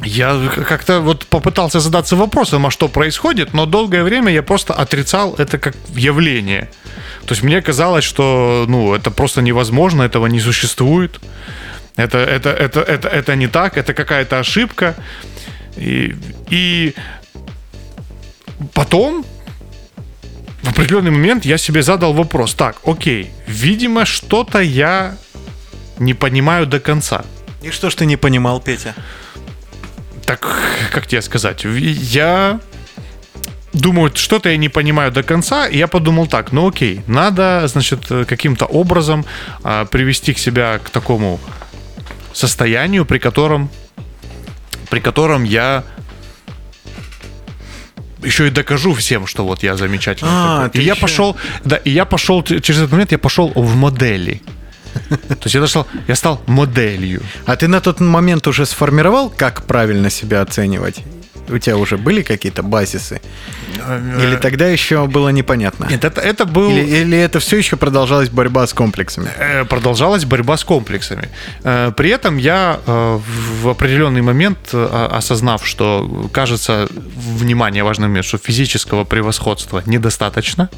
я 0.03 0.49
как-то 0.67 1.01
вот 1.01 1.25
попытался 1.25 1.79
задаться 1.79 2.15
вопросом, 2.15 2.65
а 2.65 2.71
что 2.71 2.87
происходит, 2.87 3.53
но 3.53 3.65
долгое 3.65 4.03
время 4.03 4.31
я 4.31 4.43
просто 4.43 4.73
отрицал 4.73 5.35
это 5.35 5.57
как 5.57 5.75
явление. 5.95 6.69
То 7.25 7.33
есть 7.33 7.43
мне 7.43 7.61
казалось, 7.61 8.03
что 8.03 8.65
ну, 8.67 8.93
это 8.93 9.11
просто 9.11 9.41
невозможно, 9.41 10.03
этого 10.03 10.27
не 10.27 10.39
существует. 10.39 11.19
Это, 11.95 12.19
это, 12.19 12.49
это, 12.49 12.81
это, 12.81 13.07
это 13.07 13.35
не 13.35 13.47
так, 13.47 13.77
это 13.77 13.93
какая-то 13.93 14.39
ошибка. 14.39 14.95
И, 15.75 16.15
и 16.49 16.93
потом 18.73 19.25
в 20.61 20.69
определенный 20.69 21.11
момент 21.11 21.45
я 21.45 21.57
себе 21.57 21.81
задал 21.81 22.13
вопрос. 22.13 22.53
Так, 22.53 22.77
окей, 22.85 23.31
видимо, 23.47 24.05
что-то 24.05 24.59
я 24.59 25.17
не 25.99 26.13
понимаю 26.13 26.67
до 26.67 26.79
конца. 26.79 27.25
И 27.63 27.71
что 27.71 27.89
ж 27.89 27.95
ты 27.95 28.05
не 28.05 28.17
понимал, 28.17 28.61
Петя? 28.61 28.93
Как 30.97 31.05
тебе 31.05 31.21
сказать? 31.21 31.63
Я 31.63 32.59
думаю, 33.71 34.11
что-то 34.15 34.49
я 34.49 34.57
не 34.57 34.67
понимаю 34.67 35.11
до 35.11 35.21
конца, 35.21 35.67
и 35.67 35.77
я 35.77 35.87
подумал 35.87 36.25
так, 36.25 36.51
ну 36.51 36.67
окей, 36.67 37.01
надо, 37.05 37.67
значит, 37.67 38.09
э, 38.09 38.25
каким-то 38.25 38.65
образом 38.65 39.23
а, 39.63 39.85
привести 39.85 40.33
к 40.33 40.39
себя 40.39 40.79
к 40.83 40.89
такому 40.89 41.39
состоянию, 42.33 43.05
при 43.05 43.19
котором, 43.19 43.69
при 44.89 44.99
котором 44.99 45.43
я 45.43 45.83
еще 48.23 48.47
и 48.47 48.49
докажу 48.49 48.95
всем, 48.95 49.27
что 49.27 49.45
вот 49.45 49.61
я 49.61 49.77
замечательный. 49.77 50.31
А, 50.33 50.63
такой. 50.63 50.81
и 50.81 50.83
я 50.83 50.93
еще- 50.93 51.01
пошел, 51.01 51.37
да, 51.63 51.75
и 51.75 51.91
я 51.91 52.05
пошел 52.05 52.41
через 52.41 52.79
этот 52.79 52.91
момент 52.91 53.11
я 53.11 53.19
пошел 53.19 53.51
в 53.53 53.75
модели. 53.75 54.41
То 55.09 55.43
есть 55.43 55.55
я 55.55 55.67
стал, 55.67 55.87
я 56.07 56.15
стал 56.15 56.41
моделью. 56.47 57.21
А 57.45 57.55
ты 57.55 57.67
на 57.67 57.79
тот 57.81 57.99
момент 57.99 58.47
уже 58.47 58.65
сформировал, 58.65 59.29
как 59.29 59.63
правильно 59.63 60.09
себя 60.09 60.41
оценивать? 60.41 61.03
У 61.49 61.57
тебя 61.59 61.77
уже 61.77 61.97
были 61.97 62.23
какие-то 62.23 62.61
базисы? 62.61 63.21
Э, 63.77 64.19
Или 64.21 64.35
тогда 64.35 64.67
еще 64.67 65.07
было 65.07 65.29
непонятно? 65.29 65.87
Нет, 65.89 66.03
это, 66.03 66.19
это 66.19 66.45
был... 66.45 66.69
Или, 66.69 67.01
или 67.01 67.17
это 67.17 67.39
все 67.39 67.57
еще 67.57 67.77
продолжалась 67.77 68.29
борьба 68.29 68.67
с 68.67 68.73
комплексами? 68.73 69.29
Э, 69.37 69.63
продолжалась 69.63 70.25
борьба 70.25 70.57
с 70.57 70.65
комплексами. 70.65 71.29
Э, 71.63 71.91
При 71.95 72.09
этом 72.09 72.37
я 72.37 72.79
в 72.85 73.69
определенный 73.69 74.21
момент, 74.21 74.73
осознав, 74.73 75.65
что, 75.65 76.29
кажется, 76.33 76.87
внимание, 77.15 77.83
момент, 77.83 78.25
что 78.25 78.37
физического 78.37 79.05
превосходства 79.05 79.81
недостаточно, 79.85 80.69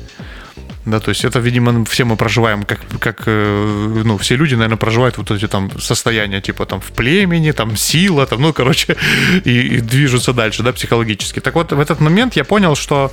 да, 0.89 0.99
то 0.99 1.09
есть 1.09 1.25
это, 1.25 1.39
видимо, 1.39 1.85
все 1.85 2.05
мы 2.05 2.15
проживаем, 2.15 2.63
как, 2.63 2.79
как 2.99 3.23
э, 3.25 4.01
ну, 4.05 4.17
все 4.17 4.35
люди, 4.35 4.55
наверное, 4.55 4.77
проживают 4.77 5.17
вот 5.17 5.31
эти 5.31 5.47
там 5.47 5.71
состояния, 5.79 6.41
типа 6.41 6.65
там 6.65 6.79
в 6.79 6.91
племени, 6.91 7.51
там 7.51 7.77
сила, 7.77 8.25
там, 8.25 8.41
ну, 8.41 8.53
короче, 8.53 8.95
и, 9.45 9.77
и 9.77 9.81
движутся 9.81 10.33
дальше, 10.33 10.63
да, 10.63 10.73
психологически. 10.73 11.39
Так 11.39 11.55
вот, 11.55 11.71
в 11.71 11.79
этот 11.79 11.99
момент 11.99 12.35
я 12.35 12.43
понял, 12.43 12.75
что 12.75 13.11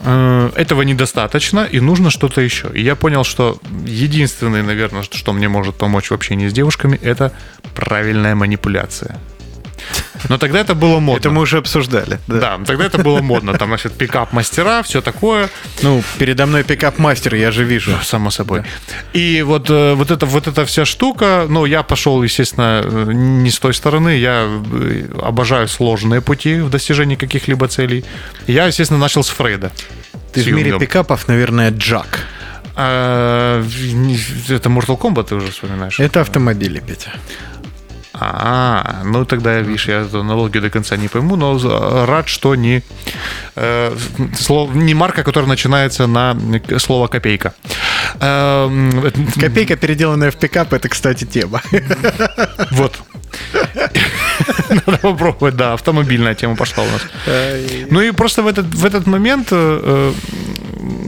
э, 0.00 0.50
этого 0.56 0.82
недостаточно, 0.82 1.64
и 1.64 1.80
нужно 1.80 2.10
что-то 2.10 2.40
еще. 2.40 2.70
И 2.74 2.82
я 2.82 2.94
понял, 2.96 3.24
что 3.24 3.58
единственное, 3.86 4.62
наверное, 4.62 5.02
что 5.02 5.32
мне 5.32 5.48
может 5.48 5.76
помочь 5.76 6.10
в 6.10 6.14
общении 6.14 6.48
с 6.48 6.52
девушками, 6.52 6.98
это 7.02 7.32
правильная 7.74 8.34
манипуляция. 8.34 9.18
Но 10.28 10.38
тогда 10.38 10.60
это 10.60 10.74
было 10.74 11.00
модно. 11.00 11.18
Это 11.18 11.30
мы 11.30 11.42
уже 11.42 11.58
обсуждали. 11.58 12.18
Да. 12.26 12.56
Да, 12.58 12.64
тогда 12.64 12.84
это 12.84 12.98
было 12.98 13.20
модно. 13.20 13.54
Там, 13.54 13.68
значит, 13.68 13.92
пикап-мастера, 13.94 14.82
все 14.82 15.00
такое. 15.00 15.48
Ну, 15.82 16.02
передо 16.18 16.46
мной 16.46 16.62
пикап-мастер, 16.62 17.34
я 17.34 17.50
же 17.50 17.64
вижу. 17.64 17.92
Само 18.02 18.30
собой. 18.30 18.62
И 19.12 19.42
вот, 19.42 19.70
э, 19.70 19.94
вот, 19.94 20.10
это, 20.10 20.26
вот 20.26 20.46
эта 20.46 20.64
вся 20.64 20.84
штука, 20.84 21.46
ну, 21.48 21.66
я 21.66 21.82
пошел, 21.82 22.22
естественно, 22.22 22.82
не 23.12 23.50
с 23.50 23.58
той 23.58 23.74
стороны. 23.74 24.16
Я 24.16 24.46
э, 24.46 25.06
обожаю 25.22 25.68
сложные 25.68 26.20
пути 26.20 26.60
в 26.60 26.70
достижении 26.70 27.16
каких-либо 27.16 27.68
целей. 27.68 28.04
Я, 28.46 28.66
естественно, 28.66 29.00
начал 29.00 29.22
с 29.24 29.28
Фрейда. 29.28 29.72
Ты 30.32 30.42
С 30.42 30.46
в 30.46 30.52
мире 30.52 30.78
пикапов, 30.78 31.28
наверное, 31.28 31.70
Джак. 31.70 32.20
А, 32.76 33.62
Это 34.48 34.68
Mortal 34.68 34.98
Kombat 34.98 35.28
ты 35.28 35.34
уже 35.36 35.52
вспоминаешь? 35.52 36.00
Это 36.00 36.20
автомобили, 36.20 36.80
Петя. 36.80 37.12
А, 38.16 39.02
ну 39.04 39.24
тогда, 39.24 39.58
видишь, 39.60 39.88
я 39.88 40.02
эту 40.02 40.20
аналогию 40.20 40.62
до 40.62 40.70
конца 40.70 40.96
не 40.96 41.08
пойму, 41.08 41.36
но 41.36 41.56
э, 41.58 42.04
рад, 42.06 42.28
что 42.28 42.54
не, 42.54 42.82
э, 43.56 43.96
слов- 44.38 44.74
не 44.74 44.94
марка, 44.94 45.22
которая 45.24 45.48
начинается 45.48 46.06
на 46.06 46.36
слово 46.78 47.08
«копейка». 47.08 47.54
Это- 48.20 49.40
Копейка, 49.40 49.76
переделанная 49.76 50.30
в 50.30 50.36
пикап, 50.36 50.72
это, 50.72 50.88
кстати, 50.88 51.24
тема. 51.24 51.60
Вот. 52.70 52.92
Надо 54.70 54.98
попробовать, 54.98 55.56
да, 55.56 55.72
автомобильная 55.72 56.34
тема 56.34 56.56
пошла 56.56 56.84
у 56.84 56.86
нас. 56.90 57.02
Ну 57.90 58.00
и 58.00 58.12
просто 58.12 58.42
в 58.42 58.46
этот, 58.46 58.66
в 58.66 58.84
этот 58.84 59.06
момент, 59.06 59.48
э, 59.50 59.80
э, 59.82 60.12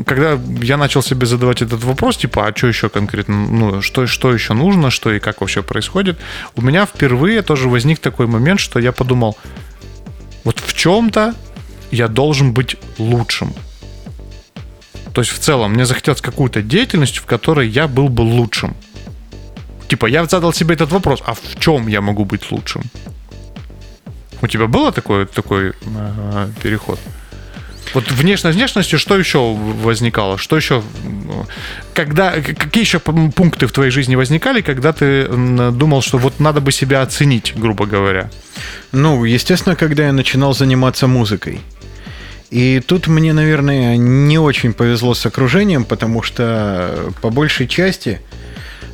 когда 0.06 0.38
я 0.62 0.76
начал 0.76 1.02
себе 1.02 1.26
задавать 1.26 1.62
этот 1.62 1.82
вопрос, 1.82 2.16
типа, 2.16 2.46
а 2.46 2.56
что 2.56 2.68
еще 2.68 2.88
конкретно, 2.88 3.34
ну, 3.34 3.82
что, 3.82 4.06
что 4.06 4.32
еще 4.32 4.54
нужно, 4.54 4.90
что 4.90 5.12
и 5.12 5.18
как 5.18 5.40
вообще 5.40 5.62
происходит, 5.62 6.16
у 6.54 6.62
меня 6.62 6.86
впервые 6.86 7.42
тоже 7.42 7.68
возник 7.68 7.98
такой 7.98 8.28
момент, 8.28 8.60
что 8.60 8.78
я 8.78 8.92
подумал, 8.92 9.36
вот 10.44 10.60
в 10.60 10.74
чем-то 10.74 11.34
я 11.90 12.06
должен 12.06 12.52
быть 12.52 12.76
лучшим. 12.98 13.52
То 15.12 15.22
есть 15.22 15.32
в 15.32 15.38
целом 15.40 15.72
мне 15.72 15.84
захотелось 15.84 16.20
какую-то 16.20 16.62
деятельность, 16.62 17.18
в 17.18 17.26
которой 17.26 17.68
я 17.68 17.88
был 17.88 18.08
бы 18.08 18.20
лучшим. 18.20 18.76
Типа, 19.88 20.06
я 20.06 20.24
задал 20.26 20.52
себе 20.52 20.74
этот 20.74 20.92
вопрос, 20.92 21.20
а 21.26 21.34
в 21.34 21.58
чем 21.58 21.88
я 21.88 22.00
могу 22.00 22.24
быть 22.24 22.52
лучшим? 22.52 22.82
У 24.40 24.46
тебя 24.46 24.68
было 24.68 24.92
такой, 24.92 25.26
такой 25.26 25.70
э, 25.70 26.48
переход? 26.62 27.00
Вот 27.96 28.12
внешность 28.12 28.58
внешностью, 28.58 28.98
что 28.98 29.16
еще 29.16 29.54
возникало? 29.54 30.36
Что 30.36 30.54
еще? 30.56 30.82
Когда, 31.94 32.32
какие 32.32 32.82
еще 32.82 32.98
пункты 32.98 33.66
в 33.66 33.72
твоей 33.72 33.90
жизни 33.90 34.16
возникали, 34.16 34.60
когда 34.60 34.92
ты 34.92 35.26
думал, 35.26 36.02
что 36.02 36.18
вот 36.18 36.38
надо 36.38 36.60
бы 36.60 36.72
себя 36.72 37.00
оценить, 37.00 37.54
грубо 37.56 37.86
говоря? 37.86 38.28
Ну, 38.92 39.24
естественно, 39.24 39.76
когда 39.76 40.04
я 40.04 40.12
начинал 40.12 40.52
заниматься 40.52 41.06
музыкой. 41.06 41.62
И 42.50 42.82
тут 42.86 43.06
мне, 43.06 43.32
наверное, 43.32 43.96
не 43.96 44.38
очень 44.38 44.74
повезло 44.74 45.14
с 45.14 45.24
окружением, 45.24 45.86
потому 45.86 46.22
что 46.22 47.14
по 47.22 47.30
большей 47.30 47.66
части, 47.66 48.20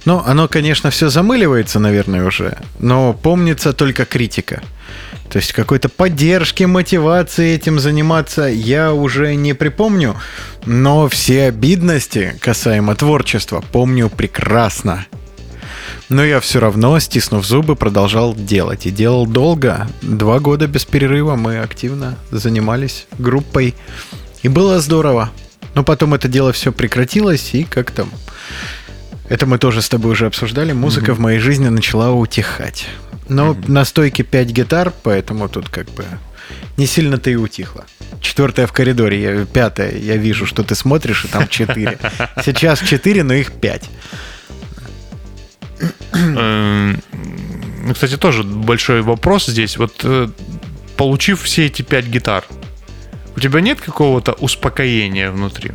ну, 0.04 0.22
оно, 0.24 0.46
конечно, 0.46 0.90
все 0.90 1.08
замыливается, 1.08 1.80
наверное, 1.80 2.24
уже, 2.24 2.56
но 2.78 3.14
помнится 3.14 3.72
только 3.72 4.04
критика. 4.04 4.62
То 5.32 5.38
есть 5.38 5.54
какой-то 5.54 5.88
поддержки, 5.88 6.64
мотивации 6.64 7.54
этим 7.54 7.80
заниматься 7.80 8.42
я 8.42 8.92
уже 8.92 9.34
не 9.34 9.54
припомню, 9.54 10.14
но 10.66 11.08
все 11.08 11.44
обидности 11.44 12.36
касаемо 12.38 12.94
творчества 12.94 13.64
помню 13.72 14.10
прекрасно. 14.10 15.06
Но 16.10 16.22
я 16.22 16.38
все 16.40 16.60
равно, 16.60 16.98
стиснув 16.98 17.46
зубы, 17.46 17.76
продолжал 17.76 18.34
делать. 18.34 18.84
И 18.84 18.90
делал 18.90 19.26
долго. 19.26 19.88
Два 20.02 20.38
года 20.38 20.66
без 20.66 20.84
перерыва 20.84 21.34
мы 21.34 21.60
активно 21.60 22.18
занимались 22.30 23.06
группой. 23.18 23.74
И 24.42 24.48
было 24.48 24.80
здорово. 24.80 25.30
Но 25.74 25.82
потом 25.82 26.12
это 26.12 26.28
дело 26.28 26.52
все 26.52 26.72
прекратилось, 26.72 27.54
и 27.54 27.64
как 27.64 27.90
там... 27.90 28.10
Это 29.32 29.46
мы 29.46 29.56
тоже 29.56 29.80
с 29.80 29.88
тобой 29.88 30.12
уже 30.12 30.26
обсуждали. 30.26 30.72
Музыка 30.72 31.14
в 31.14 31.18
моей 31.18 31.38
жизни 31.38 31.68
начала 31.68 32.10
утихать. 32.10 32.86
Но 33.30 33.56
на 33.66 33.86
стойке 33.86 34.24
5 34.24 34.48
гитар, 34.48 34.92
поэтому 35.02 35.48
тут 35.48 35.70
как 35.70 35.88
бы 35.92 36.04
не 36.76 36.84
сильно-то 36.84 37.30
и 37.30 37.36
утихло. 37.36 37.86
Четвертая 38.20 38.66
в 38.66 38.72
коридоре, 38.72 39.22
я, 39.22 39.46
пятая, 39.46 39.96
я 39.96 40.18
вижу, 40.18 40.44
что 40.44 40.62
ты 40.62 40.74
смотришь, 40.74 41.24
и 41.24 41.28
там 41.28 41.48
четыре. 41.48 41.98
Сейчас 42.44 42.80
четыре, 42.80 43.22
но 43.22 43.32
их 43.32 43.52
пять. 43.52 43.88
Эм, 46.12 47.00
ну, 47.86 47.94
Кстати, 47.94 48.18
тоже 48.18 48.42
большой 48.42 49.00
вопрос 49.00 49.46
здесь. 49.46 49.78
Вот 49.78 49.94
э, 50.04 50.28
получив 50.98 51.40
все 51.40 51.64
эти 51.64 51.80
пять 51.80 52.04
гитар, 52.04 52.44
у 53.34 53.40
тебя 53.40 53.62
нет 53.62 53.80
какого-то 53.80 54.32
успокоения 54.32 55.30
внутри? 55.30 55.72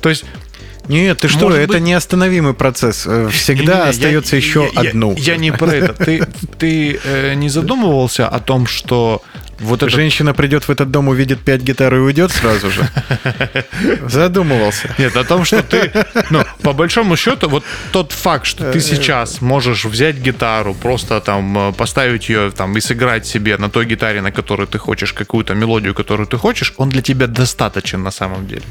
То 0.00 0.08
есть 0.08 0.24
Нет, 0.88 1.20
ты 1.20 1.28
что, 1.28 1.44
Может 1.46 1.60
это 1.60 1.72
быть- 1.74 1.82
неостановимый 1.82 2.54
процесс. 2.54 3.04
Э, 3.06 3.28
Всегда 3.32 3.62
Не-не-не, 3.74 3.90
остается 3.90 4.36
я- 4.36 4.42
еще 4.42 4.70
я- 4.74 4.82
я- 4.82 4.90
одну. 4.90 5.14
Я, 5.16 5.36
не 5.36 5.50
про 5.52 5.72
это. 5.72 5.92
Ты, 5.94 6.26
ты 6.58 7.00
э, 7.04 7.34
не 7.34 7.48
задумывался 7.48 8.28
о 8.28 8.38
том, 8.40 8.66
что 8.66 9.22
вот 9.60 9.82
это... 9.82 9.90
Женщина 9.90 10.34
придет 10.34 10.64
в 10.64 10.70
этот 10.70 10.90
дом, 10.90 11.08
увидит 11.08 11.40
пять 11.40 11.62
гитар 11.62 11.94
и 11.94 11.98
уйдет 11.98 12.32
сразу 12.32 12.70
же. 12.70 12.82
Задумывался. 14.08 14.94
Нет, 14.98 15.16
о 15.16 15.24
том, 15.24 15.44
что 15.44 15.62
ты, 15.62 15.90
ну, 16.30 16.44
по 16.62 16.72
большому 16.72 17.16
счету, 17.16 17.48
вот 17.48 17.64
тот 17.92 18.12
факт, 18.12 18.46
что 18.46 18.72
ты 18.72 18.80
сейчас 18.80 19.40
можешь 19.40 19.84
взять 19.84 20.16
гитару, 20.16 20.74
просто 20.74 21.20
там 21.20 21.70
э, 21.70 21.72
поставить 21.72 22.28
ее 22.28 22.50
там 22.50 22.76
и 22.76 22.80
сыграть 22.80 23.26
себе 23.26 23.56
на 23.56 23.70
той 23.70 23.86
гитаре, 23.86 24.20
на 24.20 24.32
которой 24.32 24.66
ты 24.66 24.78
хочешь, 24.78 25.12
какую-то 25.12 25.54
мелодию, 25.54 25.94
которую 25.94 26.26
ты 26.26 26.36
хочешь, 26.36 26.74
он 26.76 26.88
для 26.88 27.02
тебя 27.02 27.26
достаточен 27.26 28.02
на 28.02 28.10
самом 28.10 28.46
деле. 28.46 28.62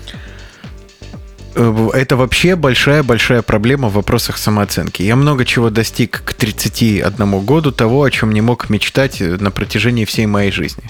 Э, 1.55 1.89
Это 1.93 2.15
вообще 2.15 2.55
большая-большая 2.55 3.41
проблема 3.41 3.89
в 3.89 3.93
вопросах 3.93 4.37
самооценки. 4.37 5.03
Я 5.03 5.15
много 5.15 5.45
чего 5.45 5.69
достиг 5.69 6.23
к 6.23 6.33
31 6.33 7.45
году 7.45 7.71
того, 7.71 8.03
о 8.03 8.11
чем 8.11 8.31
не 8.31 8.41
мог 8.41 8.69
мечтать 8.69 9.21
э, 9.21 9.37
на 9.39 9.51
протяжении 9.51 10.05
всей 10.05 10.25
моей 10.25 10.51
жизни. 10.51 10.83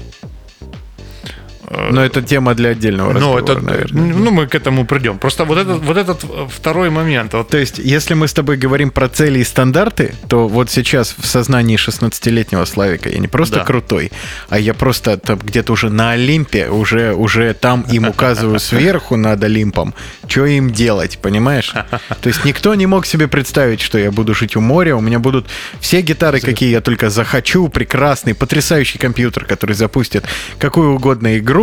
Но 1.92 2.04
это 2.04 2.22
тема 2.22 2.54
для 2.56 2.70
отдельного 2.70 3.10
Ну, 3.14 3.16
разговора, 3.38 3.42
это, 3.44 3.60
наверное. 3.62 4.14
ну, 4.14 4.32
мы 4.32 4.48
к 4.48 4.56
этому 4.56 4.86
придем. 4.86 5.18
Просто 5.18 5.46
вот 5.46 5.58
этот, 5.58 5.82
вот 5.84 5.98
этот 5.98 6.26
второй 6.50 6.90
момент. 6.90 7.34
Вот, 7.34 7.50
То 7.50 7.58
есть, 7.58 7.80
если 7.80 8.14
мы 8.14 8.28
с 8.28 8.34
тобой 8.34 8.58
говорим 8.58 8.92
про 8.92 9.08
цели 9.10 9.40
и 9.40 9.44
стандарты, 9.44 10.14
то 10.28 10.48
вот 10.48 10.70
сейчас 10.70 11.16
в 11.18 11.26
сознании 11.26 11.78
16-летнего 11.78 12.66
Славика 12.66 13.10
я 13.10 13.20
не 13.20 13.28
просто 13.28 13.56
Да. 13.58 13.64
крутой, 13.66 14.12
а 14.50 14.60
я 14.60 14.74
просто 14.74 15.18
там 15.18 15.40
где-то 15.40 15.74
уже 15.74 15.90
на 15.90 16.12
Олимпе, 16.12 16.70
уже, 16.70 17.14
уже 17.14 17.54
там 17.54 17.82
им 17.92 18.08
указываю 18.08 18.60
сверху 18.60 19.16
над 19.18 19.44
Олимпом, 19.44 19.94
что 20.28 20.46
им 20.46 20.72
делать, 20.72 21.20
понимаешь? 21.22 21.74
То 21.74 22.28
есть 22.30 22.46
никто 22.46 22.74
не 22.76 22.86
мог 22.88 23.06
себе 23.06 23.28
представить, 23.28 23.82
что 23.82 23.98
я 23.98 24.12
буду 24.12 24.34
жить 24.34 24.56
у 24.56 24.62
моря, 24.62 24.96
у 24.96 25.02
меня 25.02 25.20
будут 25.20 25.48
все 25.80 26.02
гитары, 26.02 26.40
какие 26.40 26.70
я 26.72 26.82
только 26.82 27.10
захочу, 27.10 27.70
прекрасный, 27.70 28.34
потрясающий 28.34 28.98
компьютер, 28.98 29.46
который 29.46 29.74
запустит 29.76 30.26
какую 30.60 30.94
угодно 30.96 31.38
игру, 31.38 31.63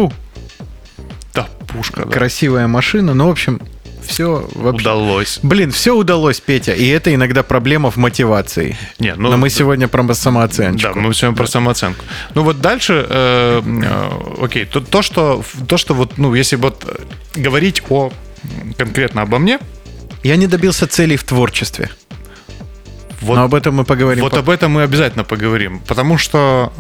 да, 1.35 1.49
пушка, 1.69 2.05
да. 2.05 2.11
красивая 2.11 2.67
машина, 2.67 3.15
ну, 3.15 3.29
в 3.29 3.31
общем, 3.31 3.61
все 4.03 4.49
вообще... 4.55 4.83
Удалось. 4.83 5.39
Блин, 5.43 5.71
все 5.71 5.95
удалось, 5.95 6.41
Петя, 6.41 6.73
и 6.73 6.87
это 6.87 7.15
иногда 7.15 7.43
проблема 7.43 7.91
в 7.91 7.97
мотивации. 7.97 8.77
Не, 8.99 9.15
ну, 9.15 9.31
Но 9.31 9.37
мы 9.37 9.51
сегодня 9.51 9.89
про 9.89 10.15
самооценку. 10.15 10.81
Да, 10.81 10.93
мы 10.95 11.15
сегодня 11.15 11.37
про 11.37 11.47
самооценку. 11.47 12.05
Ну 12.35 12.43
вот 12.43 12.61
дальше, 12.61 13.07
э, 13.09 13.63
э, 13.63 14.45
окей, 14.45 14.65
то, 14.65 14.81
то, 14.81 15.03
что, 15.03 15.45
то, 15.69 15.77
что 15.77 15.95
вот, 15.95 16.19
ну, 16.19 16.35
если 16.35 16.57
вот 16.57 16.85
э, 16.87 17.41
говорить 17.41 17.83
о 17.89 18.11
конкретно 18.77 19.23
обо 19.23 19.39
мне, 19.39 19.59
Я 20.23 20.37
не 20.37 20.47
добился 20.47 20.87
целей 20.87 21.17
в 21.17 21.25
творчестве. 21.25 21.91
Вот, 23.21 23.37
Но 23.37 23.45
об 23.45 23.55
этом 23.55 23.75
мы 23.75 23.85
поговорим. 23.85 24.23
вот 24.25 24.33
по- 24.33 24.39
об 24.39 24.49
этом 24.49 24.73
мы 24.73 24.83
обязательно 24.83 25.25
поговорим. 25.25 25.81
Потому 25.87 26.19
что, 26.19 26.73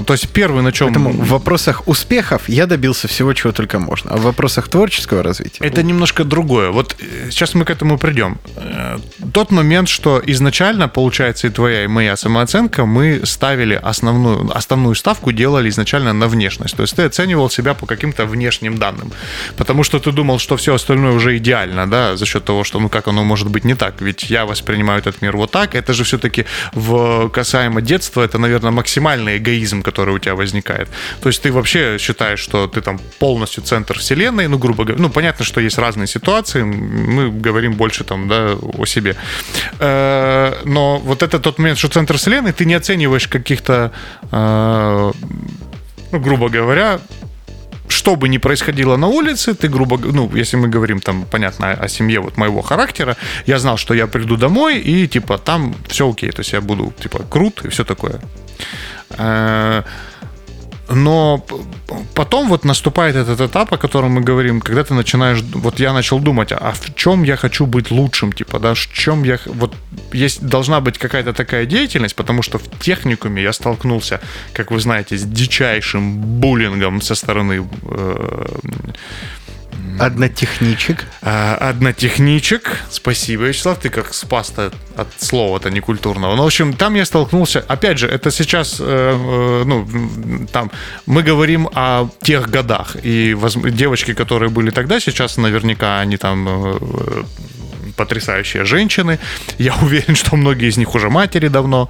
э, 0.00 0.04
то 0.04 0.12
есть 0.14 0.28
первый, 0.28 0.62
на 0.62 0.72
чем... 0.72 0.88
Поэтому 0.88 1.10
в 1.12 1.28
вопросах 1.28 1.88
успехов 1.88 2.48
я 2.48 2.66
добился 2.66 3.08
всего, 3.08 3.32
чего 3.34 3.52
только 3.52 3.78
можно. 3.78 4.10
А 4.12 4.16
в 4.16 4.22
вопросах 4.22 4.68
творческого 4.68 5.22
развития... 5.22 5.64
Это 5.64 5.82
немножко 5.82 6.24
другое. 6.24 6.70
Вот 6.70 6.96
э, 7.00 7.30
сейчас 7.30 7.54
мы 7.54 7.64
к 7.64 7.70
этому 7.70 7.98
придем. 7.98 8.38
Э, 8.56 8.98
Тот 9.32 9.50
момент, 9.50 9.88
что 9.88 10.22
изначально, 10.26 10.88
получается, 10.88 11.46
и 11.48 11.50
твоя, 11.50 11.84
и 11.84 11.86
моя 11.88 12.16
самооценка, 12.16 12.86
мы 12.86 13.20
ставили 13.24 13.74
основную, 13.74 14.56
основную 14.56 14.94
ставку, 14.94 15.32
делали 15.32 15.68
изначально 15.68 16.12
на 16.12 16.28
внешность. 16.28 16.76
То 16.76 16.82
есть 16.82 16.94
ты 16.96 17.02
оценивал 17.02 17.50
себя 17.50 17.74
по 17.74 17.86
каким-то 17.86 18.24
внешним 18.26 18.78
данным. 18.78 19.12
Потому 19.56 19.82
что 19.84 19.98
ты 19.98 20.12
думал, 20.12 20.38
что 20.38 20.56
все 20.56 20.74
остальное 20.74 21.12
уже 21.12 21.36
идеально, 21.38 21.90
да, 21.90 22.16
за 22.16 22.26
счет 22.26 22.44
того, 22.44 22.62
что, 22.64 22.78
ну, 22.80 22.88
как 22.88 23.08
оно 23.08 23.24
может 23.24 23.48
быть 23.48 23.64
не 23.64 23.74
так. 23.74 24.00
Ведь 24.00 24.30
я 24.30 24.44
воспринимаю 24.46 24.98
этот 25.00 25.22
мир 25.22 25.36
вот 25.36 25.50
так. 25.50 25.71
Это 25.78 25.92
же 25.92 26.04
все-таки 26.04 26.44
в 26.72 27.28
касаемо 27.28 27.80
детства, 27.80 28.22
это, 28.22 28.38
наверное, 28.38 28.70
максимальный 28.70 29.38
эгоизм, 29.38 29.82
который 29.82 30.14
у 30.14 30.18
тебя 30.18 30.34
возникает. 30.34 30.88
То 31.22 31.28
есть 31.28 31.42
ты 31.42 31.52
вообще 31.52 31.98
считаешь, 31.98 32.40
что 32.40 32.66
ты 32.66 32.80
там 32.80 32.98
полностью 33.18 33.62
центр 33.62 33.98
вселенной, 33.98 34.48
ну, 34.48 34.58
грубо 34.58 34.84
говоря. 34.84 35.02
Ну, 35.02 35.10
понятно, 35.10 35.44
что 35.44 35.60
есть 35.60 35.78
разные 35.78 36.06
ситуации, 36.06 36.62
мы 36.62 37.30
говорим 37.30 37.72
больше 37.72 38.04
там, 38.04 38.28
да, 38.28 38.54
о 38.78 38.86
себе. 38.86 39.16
Э, 39.78 40.54
Но 40.64 40.98
вот 40.98 41.22
это 41.22 41.38
тот 41.38 41.58
момент, 41.58 41.78
что 41.78 41.88
центр 41.88 42.16
вселенной, 42.16 42.52
ты 42.52 42.64
не 42.64 42.74
оцениваешь 42.74 43.28
каких-то, 43.28 43.92
э, 44.30 45.12
ну, 46.12 46.20
грубо 46.20 46.48
говоря, 46.48 46.98
что 48.02 48.16
бы 48.16 48.28
ни 48.28 48.38
происходило 48.38 48.96
на 48.96 49.06
улице, 49.06 49.54
ты 49.54 49.68
грубо, 49.68 49.96
ну, 49.96 50.28
если 50.34 50.58
мы 50.58 50.66
говорим 50.66 51.00
там, 51.00 51.24
понятно, 51.30 51.70
о 51.70 51.88
семье 51.88 52.18
вот 52.18 52.36
моего 52.36 52.60
характера, 52.60 53.16
я 53.46 53.58
знал, 53.58 53.76
что 53.76 53.94
я 53.94 54.08
приду 54.08 54.36
домой 54.36 54.78
и 54.78 55.06
типа 55.06 55.38
там 55.38 55.74
все 55.86 56.10
окей, 56.10 56.32
то 56.32 56.40
есть 56.40 56.52
я 56.52 56.60
буду 56.60 56.92
типа 57.00 57.20
крут 57.30 57.64
и 57.64 57.68
все 57.68 57.84
такое. 57.84 58.20
Но 60.94 61.44
потом 62.14 62.48
вот 62.48 62.64
наступает 62.64 63.16
этот 63.16 63.40
этап, 63.40 63.72
о 63.72 63.76
котором 63.76 64.12
мы 64.12 64.20
говорим, 64.20 64.60
когда 64.60 64.82
ты 64.82 64.94
начинаешь, 64.94 65.42
вот 65.54 65.80
я 65.80 65.92
начал 65.92 66.20
думать, 66.20 66.52
а 66.52 66.72
в 66.72 66.94
чем 66.94 67.24
я 67.24 67.36
хочу 67.36 67.66
быть 67.66 67.90
лучшим, 67.90 68.32
типа, 68.32 68.58
да, 68.58 68.74
в 68.74 68.92
чем 68.92 69.24
я, 69.24 69.38
вот 69.46 69.74
есть, 70.12 70.46
должна 70.46 70.80
быть 70.80 70.98
какая-то 70.98 71.32
такая 71.32 71.66
деятельность, 71.66 72.14
потому 72.14 72.42
что 72.42 72.58
в 72.58 72.68
техникуме 72.80 73.42
я 73.42 73.52
столкнулся, 73.52 74.20
как 74.52 74.70
вы 74.70 74.80
знаете, 74.80 75.16
с 75.16 75.22
дичайшим 75.22 76.18
буллингом 76.18 77.00
со 77.00 77.14
стороны 77.14 77.66
э, 77.82 78.46
Однотехничек. 79.98 81.04
а, 81.22 81.56
Однотехничек. 81.70 82.78
Спасибо, 82.90 83.44
Вячеслав, 83.44 83.78
ты 83.78 83.88
как 83.90 84.14
спас 84.14 84.52
от 84.96 85.08
слова-то 85.18 85.70
некультурного. 85.70 86.36
Ну, 86.36 86.42
в 86.42 86.46
общем, 86.46 86.72
там 86.74 86.94
я 86.94 87.04
столкнулся. 87.04 87.64
Опять 87.68 87.98
же, 87.98 88.06
это 88.08 88.30
сейчас, 88.30 88.76
э, 88.80 88.84
э, 88.84 89.62
ну, 89.64 89.86
там, 90.52 90.70
мы 91.06 91.22
говорим 91.22 91.68
о 91.74 92.08
тех 92.22 92.48
годах. 92.50 92.96
И 93.02 93.34
воз- 93.34 93.56
девочки, 93.56 94.14
которые 94.14 94.50
были 94.50 94.70
тогда, 94.70 95.00
сейчас 95.00 95.36
наверняка 95.36 96.00
они 96.00 96.16
там 96.16 96.46
э, 96.48 97.22
потрясающие 97.96 98.64
женщины. 98.64 99.18
Я 99.58 99.74
уверен, 99.82 100.14
что 100.16 100.36
многие 100.36 100.68
из 100.68 100.76
них 100.76 100.94
уже 100.94 101.10
матери 101.10 101.48
давно. 101.48 101.88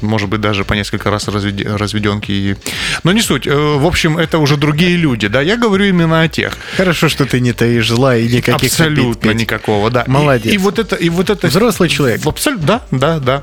Может 0.00 0.28
быть, 0.28 0.40
даже 0.40 0.64
по 0.64 0.74
несколько 0.74 1.10
раз 1.10 1.28
разведенки. 1.28 2.32
И- 2.32 2.56
Но 3.04 3.12
не 3.12 3.22
суть. 3.22 3.46
Э, 3.46 3.54
В 3.78 3.86
общем, 3.86 4.18
это 4.18 4.38
уже 4.38 4.56
другие 4.56 4.96
люди. 4.96 5.28
Да, 5.28 5.40
я 5.42 5.56
говорю 5.56 5.84
именно 5.86 6.22
о 6.22 6.28
тех. 6.28 6.56
Хорошо, 6.76 7.08
что 7.08 7.24
ты 7.26 7.40
не 7.40 7.52
таишь 7.52 7.88
зла 7.88 8.16
и 8.16 8.28
никаких 8.28 8.54
Абсолютно 8.70 9.30
обид, 9.30 9.40
никакого, 9.40 9.90
да. 9.90 10.02
И- 10.02 10.10
Молодец. 10.10 10.52
И, 10.52 10.58
вот 10.58 10.78
это, 10.78 10.96
и 10.96 11.08
вот 11.08 11.30
это. 11.30 11.46
Взрослый 11.48 11.88
человек. 11.88 12.26
Абсолютно, 12.26 12.66
да, 12.66 12.80
да, 12.90 13.18
да. 13.18 13.42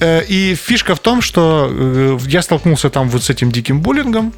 Э, 0.00 0.22
И 0.28 0.54
фишка 0.54 0.94
в 0.94 1.00
том, 1.00 1.22
что 1.22 1.68
э, 1.70 2.18
я 2.26 2.42
столкнулся 2.42 2.90
там 2.90 3.08
вот 3.08 3.22
с 3.22 3.30
этим 3.30 3.50
диким 3.52 3.80
буллингом. 3.80 4.32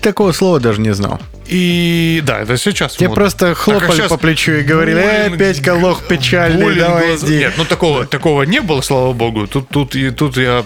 Такого 0.00 0.32
слова 0.32 0.60
даже 0.60 0.80
не 0.80 0.94
знал. 0.94 1.20
И 1.46 2.22
да, 2.24 2.40
это 2.40 2.56
сейчас. 2.56 2.94
Тебе 2.94 3.08
модно. 3.08 3.22
просто 3.22 3.38
Так, 3.46 3.58
а 3.58 3.60
хлопали 3.60 3.96
щас 3.96 4.08
по 4.08 4.16
плечу 4.16 4.52
и 4.52 4.62
говорили, 4.62 5.00
э, 5.00 5.28
буллинг, 5.28 5.38
Петька, 5.38 5.74
лох 5.74 6.02
печальный, 6.04 6.62
буллинг, 6.62 6.78
давай 6.78 7.08
глаза- 7.08 7.26
иди. 7.26 7.38
Нет, 7.38 7.54
ну 7.56 7.64
такого, 7.64 8.06
такого 8.06 8.42
не 8.44 8.60
было, 8.60 8.82
слава 8.82 9.12
богу. 9.12 9.46
Тут, 9.48 9.68
тут, 9.68 9.96
и, 9.96 10.10
тут 10.10 10.36
я... 10.36 10.64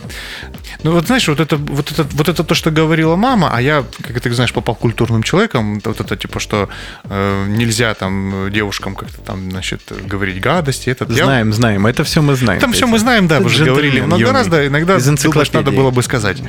Ну 0.82 0.92
вот 0.92 1.06
знаешь, 1.06 1.26
вот 1.28 1.40
это, 1.40 1.56
вот, 1.56 1.90
это, 1.90 2.02
вот 2.12 2.28
это 2.28 2.44
то, 2.44 2.54
что 2.54 2.70
говорила 2.70 3.16
мама, 3.16 3.50
а 3.54 3.62
я, 3.62 3.84
как 4.02 4.20
ты 4.20 4.30
знаешь, 4.34 4.52
попал 4.52 4.74
культурным 4.74 5.22
человеком, 5.22 5.80
вот 5.82 6.00
это 6.00 6.16
типа, 6.16 6.38
что 6.38 6.68
э, 7.04 7.44
нельзя 7.48 7.94
там 7.94 8.50
девушкам 8.52 8.94
как-то 8.94 9.22
там, 9.22 9.50
значит, 9.50 9.80
говорить 10.06 10.40
гадости. 10.40 10.90
Это, 10.90 11.06
я- 11.08 11.24
Знаем, 11.24 11.52
знаем. 11.54 11.86
Это 11.86 12.04
все 12.04 12.20
мы 12.20 12.34
знаем. 12.36 12.60
Там 12.60 12.72
все 12.74 12.86
мы 12.86 12.98
знаем, 12.98 13.26
да, 13.26 13.38
Ты 13.38 13.44
вы 13.44 13.48
же 13.48 13.64
говорили 13.64 14.00
много 14.02 14.32
раз, 14.32 14.48
да, 14.48 14.66
иногда 14.66 14.98
думаешь, 14.98 15.52
надо 15.52 15.70
было 15.70 15.90
бы 15.90 16.02
сказать. 16.02 16.42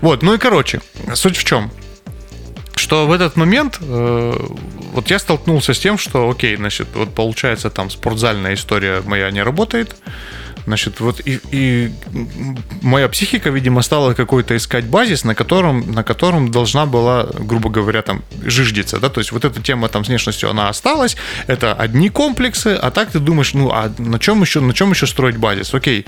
Вот, 0.00 0.24
ну 0.24 0.34
и 0.34 0.38
короче, 0.38 0.80
суть 1.14 1.36
в 1.36 1.44
чем? 1.44 1.70
Что 2.76 3.06
в 3.06 3.12
этот 3.12 3.36
момент 3.36 3.78
э, 3.80 4.32
вот 4.92 5.10
я 5.10 5.18
столкнулся 5.18 5.74
с 5.74 5.78
тем, 5.78 5.98
что, 5.98 6.30
окей, 6.30 6.56
значит, 6.56 6.88
вот 6.94 7.14
получается 7.14 7.70
там 7.70 7.90
спортзальная 7.90 8.54
история 8.54 9.02
моя 9.04 9.30
не 9.30 9.42
работает, 9.42 9.96
Значит, 10.66 10.98
вот 10.98 11.20
и, 11.24 11.38
и 11.52 11.92
моя 12.82 13.08
психика, 13.08 13.50
видимо, 13.50 13.82
стала 13.82 14.14
какой-то 14.14 14.56
искать 14.56 14.84
базис, 14.84 15.22
на 15.22 15.36
котором, 15.36 15.92
на 15.92 16.02
котором 16.02 16.50
должна 16.50 16.86
была, 16.86 17.28
грубо 17.38 17.70
говоря, 17.70 18.02
там, 18.02 18.24
жиждиться, 18.42 18.98
да, 18.98 19.08
то 19.08 19.20
есть 19.20 19.30
вот 19.30 19.44
эта 19.44 19.62
тема 19.62 19.88
там 19.88 20.04
с 20.04 20.08
внешностью, 20.08 20.50
она 20.50 20.68
осталась, 20.68 21.16
это 21.46 21.72
одни 21.72 22.08
комплексы, 22.08 22.76
а 22.82 22.90
так 22.90 23.12
ты 23.12 23.20
думаешь, 23.20 23.54
ну, 23.54 23.70
а 23.70 23.92
на 23.98 24.18
чем 24.18 24.42
еще, 24.42 24.60
на 24.60 24.74
чем 24.74 24.90
еще 24.90 25.06
строить 25.06 25.36
базис? 25.36 25.72
Окей, 25.72 26.04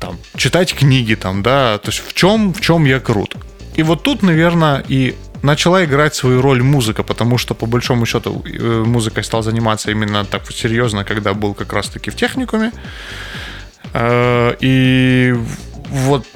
там, 0.00 0.18
читать 0.36 0.74
книги, 0.74 1.14
там, 1.14 1.44
да, 1.44 1.78
то 1.78 1.90
есть 1.90 2.02
в 2.04 2.14
чем, 2.14 2.52
в 2.52 2.60
чем 2.60 2.86
я 2.86 2.98
крут? 2.98 3.36
И 3.76 3.84
вот 3.84 4.02
тут, 4.02 4.22
наверное, 4.22 4.84
и 4.88 5.14
начала 5.44 5.84
играть 5.84 6.14
свою 6.14 6.42
роль 6.42 6.62
музыка, 6.62 7.02
потому 7.02 7.38
что, 7.38 7.54
по 7.54 7.66
большому 7.66 8.06
счету, 8.06 8.42
э, 8.46 8.84
музыкой 8.86 9.22
стал 9.24 9.42
заниматься 9.42 9.90
именно 9.90 10.24
так 10.24 10.50
серьезно, 10.50 11.04
когда 11.04 11.34
был 11.34 11.54
как 11.54 11.72
раз-таки 11.72 12.10
в 12.10 12.16
техникуме. 12.16 12.72
Э, 13.92 14.54
И 14.60 15.34
вот 15.90 16.26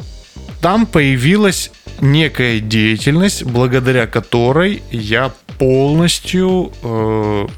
там 0.60 0.86
появилась 0.86 1.70
некая 2.00 2.60
деятельность, 2.60 3.44
благодаря 3.44 4.06
которой 4.06 4.82
я 4.90 5.30
полностью 5.58 6.72
э, 6.82 7.48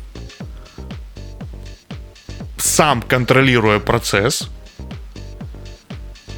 сам 2.58 3.02
контролируя 3.02 3.80
процесс, 3.80 4.48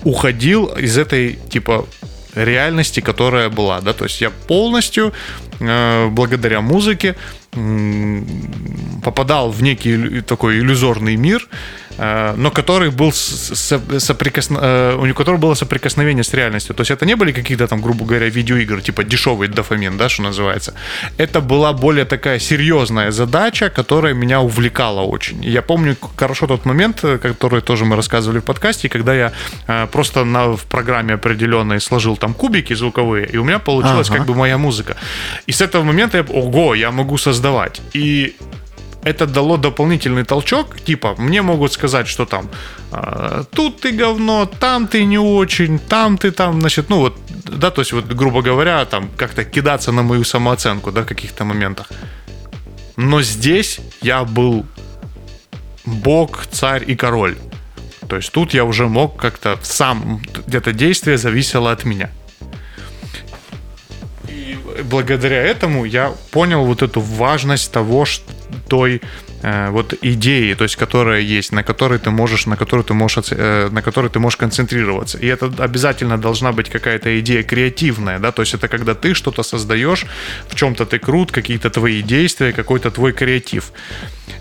уходил 0.05 0.67
из 0.67 0.97
этой 0.99 1.39
типа 1.51 1.85
реальности, 2.35 3.01
которая 3.01 3.49
была, 3.49 3.80
да, 3.80 3.93
то 3.93 4.05
есть 4.05 4.20
я 4.20 4.30
полностью 4.30 5.12
э, 5.61 6.09
благодаря 6.09 6.61
музыке 6.61 7.16
попадал 9.05 9.51
в 9.51 9.62
некий 9.62 10.22
такой 10.22 10.59
иллюзорный 10.59 11.16
мир, 11.16 11.49
но 12.36 12.51
который 12.51 12.90
был 12.90 13.12
соприкосно- 13.12 14.59
э, 14.62 15.11
у 15.11 15.14
которого 15.14 15.38
было 15.40 15.55
соприкосновение 15.55 16.22
с 16.24 16.34
реальностью. 16.34 16.74
То 16.74 16.80
есть 16.82 16.90
это 16.90 17.07
не 17.07 17.16
были 17.16 17.32
какие-то 17.32 17.66
там, 17.66 17.80
грубо 17.82 18.05
говоря, 18.05 18.28
видеоигры, 18.28 18.80
типа 18.80 19.05
дешевый 19.05 19.49
дофамин, 19.49 19.97
да, 19.99 20.09
что 20.09 20.22
называется. 20.22 20.74
Это 21.18 21.40
была 21.40 21.72
более 21.72 22.05
такая 22.05 22.38
серьезная 22.38 23.11
задача, 23.11 23.68
которая 23.68 24.14
меня 24.14 24.40
увлекала 24.40 25.01
очень. 25.03 25.45
Я 25.45 25.62
помню 25.62 25.97
хорошо 26.16 26.47
тот 26.47 26.64
момент, 26.66 27.05
э, 27.05 27.18
который 27.18 27.61
тоже 27.61 27.84
мы 27.84 27.97
рассказывали 27.97 28.38
в 28.38 28.45
подкасте, 28.45 28.88
когда 28.88 29.14
я 29.14 29.32
э, 29.68 29.86
просто 29.93 30.24
на, 30.24 30.57
в 30.57 30.64
программе 30.64 31.14
определенной 31.14 31.80
сложил 31.80 32.16
там 32.16 32.34
кубики 32.34 32.74
звуковые, 32.74 33.26
и 33.34 33.38
у 33.38 33.45
меня 33.45 33.59
получилась 33.59 34.09
Ага. 34.11 34.18
как 34.18 34.26
бы 34.26 34.34
моя 34.34 34.59
музыка. 34.59 34.97
И 35.47 35.53
с 35.53 35.61
этого 35.61 35.82
момента 35.84 36.18
я, 36.18 36.24
ого, 36.24 36.74
я 36.74 36.90
могу 36.90 37.18
создавать. 37.18 37.80
И 37.95 38.34
это 39.05 39.26
дало 39.26 39.57
дополнительный 39.57 40.24
толчок. 40.24 40.80
Типа, 40.80 41.14
мне 41.18 41.42
могут 41.42 41.72
сказать, 41.72 42.07
что 42.07 42.24
там 42.24 42.48
а, 42.90 43.44
тут 43.50 43.80
ты 43.80 43.92
говно, 43.92 44.46
там 44.46 44.86
ты 44.86 45.05
не 45.05 45.18
очень, 45.18 45.78
там 45.78 46.18
ты 46.18 46.30
там, 46.30 46.61
значит, 46.61 46.88
ну 46.88 46.98
вот, 46.98 47.18
да, 47.44 47.70
то 47.70 47.80
есть 47.80 47.92
вот, 47.92 48.07
грубо 48.07 48.42
говоря, 48.42 48.84
там 48.84 49.11
как-то 49.16 49.44
кидаться 49.44 49.92
на 49.92 50.03
мою 50.03 50.24
самооценку, 50.24 50.92
да, 50.92 51.03
в 51.03 51.07
каких-то 51.07 51.44
моментах. 51.44 51.90
Но 52.96 53.22
здесь 53.22 53.80
я 54.03 54.24
был 54.24 54.66
бог, 55.84 56.46
царь 56.46 56.84
и 56.86 56.94
король. 56.94 57.36
То 58.09 58.16
есть 58.16 58.30
тут 58.32 58.55
я 58.55 58.64
уже 58.64 58.86
мог 58.86 59.16
как-то 59.16 59.59
сам, 59.62 60.20
где-то 60.46 60.72
действие 60.72 61.18
зависело 61.18 61.72
от 61.72 61.84
меня. 61.84 62.11
И 64.28 64.59
благодаря 64.84 65.42
этому 65.42 65.84
я 65.84 66.12
понял 66.30 66.64
вот 66.64 66.82
эту 66.82 67.00
важность 67.00 67.72
того, 67.72 68.05
что 68.05 68.32
той 68.73 69.01
э, 69.43 69.70
вот 69.70 69.95
идеи, 70.03 70.55
то 70.55 70.64
есть 70.64 70.77
которые 70.77 71.39
есть, 71.39 71.53
на 71.53 71.62
которые 71.62 71.99
ты 71.99 72.11
можешь, 72.11 72.47
на 72.47 72.57
которые 72.57 72.85
ты 72.85 72.95
можешь, 72.95 73.33
э, 73.33 73.68
на 73.73 73.83
которые 73.83 74.09
ты 74.09 74.18
можешь 74.18 74.39
концентрироваться. 74.39 75.18
И 75.18 75.27
это 75.27 75.64
обязательно 75.64 76.16
должна 76.16 76.53
быть 76.53 76.70
какая-то 76.70 77.09
идея 77.20 77.43
креативная, 77.43 78.18
да, 78.18 78.33
то 78.33 78.43
есть 78.43 78.55
это 78.55 78.68
когда 78.68 78.95
ты 78.95 79.14
что-то 79.14 79.43
создаешь, 79.43 80.07
в 80.49 80.55
чем-то 80.55 80.85
ты 80.87 80.99
крут, 80.99 81.33
какие-то 81.33 81.68
твои 81.68 82.03
действия, 82.03 82.53
какой-то 82.53 82.91
твой 82.91 83.12
креатив. 83.12 83.73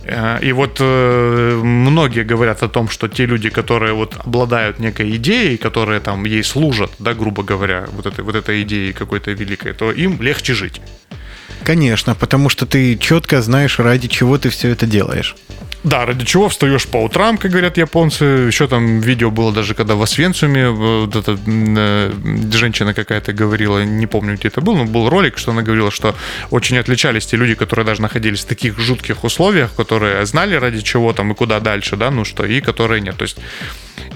Э, 0.06 0.40
и 0.48 0.54
вот 0.54 0.80
многие 0.80 2.24
говорят 2.24 2.64
о 2.64 2.68
том, 2.68 2.90
что 2.90 3.08
те 3.08 3.26
люди, 3.26 3.50
которые 3.50 3.94
вот 3.94 4.16
обладают 4.26 4.80
некой 4.80 5.16
идеей, 5.18 5.58
которые 5.58 6.00
там 6.00 6.26
ей 6.26 6.44
служат, 6.44 6.92
да, 7.00 7.14
грубо 7.14 7.44
говоря, 7.44 7.86
вот 7.92 8.06
этой, 8.06 8.24
вот 8.24 8.36
этой 8.36 8.62
идеей 8.62 8.94
какой-то 8.94 9.32
великой, 9.32 9.74
то 9.74 9.92
им 9.92 10.22
легче 10.22 10.54
жить. 10.54 10.82
Конечно, 11.64 12.16
потому 12.16 12.50
что 12.50 12.66
ты 12.66 12.98
четко 12.98 13.42
знаешь, 13.42 13.80
ради 13.80 14.08
чего 14.08 14.38
ты 14.38 14.50
все 14.50 14.70
это 14.70 14.86
делаешь. 14.86 15.36
Да, 15.84 16.06
ради 16.06 16.26
чего 16.26 16.48
встаешь 16.48 16.88
по 16.88 16.98
утрам, 16.98 17.38
как 17.38 17.52
говорят 17.52 17.78
японцы. 17.78 18.24
Еще 18.24 18.68
там 18.68 19.00
видео 19.00 19.32
было 19.32 19.52
даже, 19.52 19.74
когда 19.74 19.96
в 19.96 20.02
Освенциуме 20.02 20.70
вот 20.70 21.16
эта 21.16 21.38
э, 21.46 22.14
женщина 22.54 22.94
какая-то 22.94 23.34
говорила, 23.34 23.84
не 23.84 24.06
помню, 24.06 24.36
где 24.36 24.50
это 24.50 24.62
был, 24.62 24.76
но 24.76 24.86
был 24.86 25.10
ролик, 25.10 25.40
что 25.40 25.52
она 25.52 25.64
говорила, 25.64 25.90
что 25.90 26.16
очень 26.52 26.78
отличались 26.78 27.26
те 27.26 27.38
люди, 27.38 27.56
которые 27.56 27.86
даже 27.86 28.02
находились 28.02 28.42
в 28.42 28.46
таких 28.46 28.78
жутких 28.78 29.24
условиях, 29.24 29.74
которые 29.74 30.26
знали 30.26 30.56
ради 30.56 30.82
чего 30.82 31.14
там 31.14 31.32
и 31.32 31.36
куда 31.36 31.60
дальше, 31.60 31.96
да, 31.96 32.12
ну 32.12 32.26
что, 32.26 32.46
и 32.46 32.62
которые 32.62 33.02
нет. 33.02 33.18
То 33.18 33.24
есть 33.24 33.38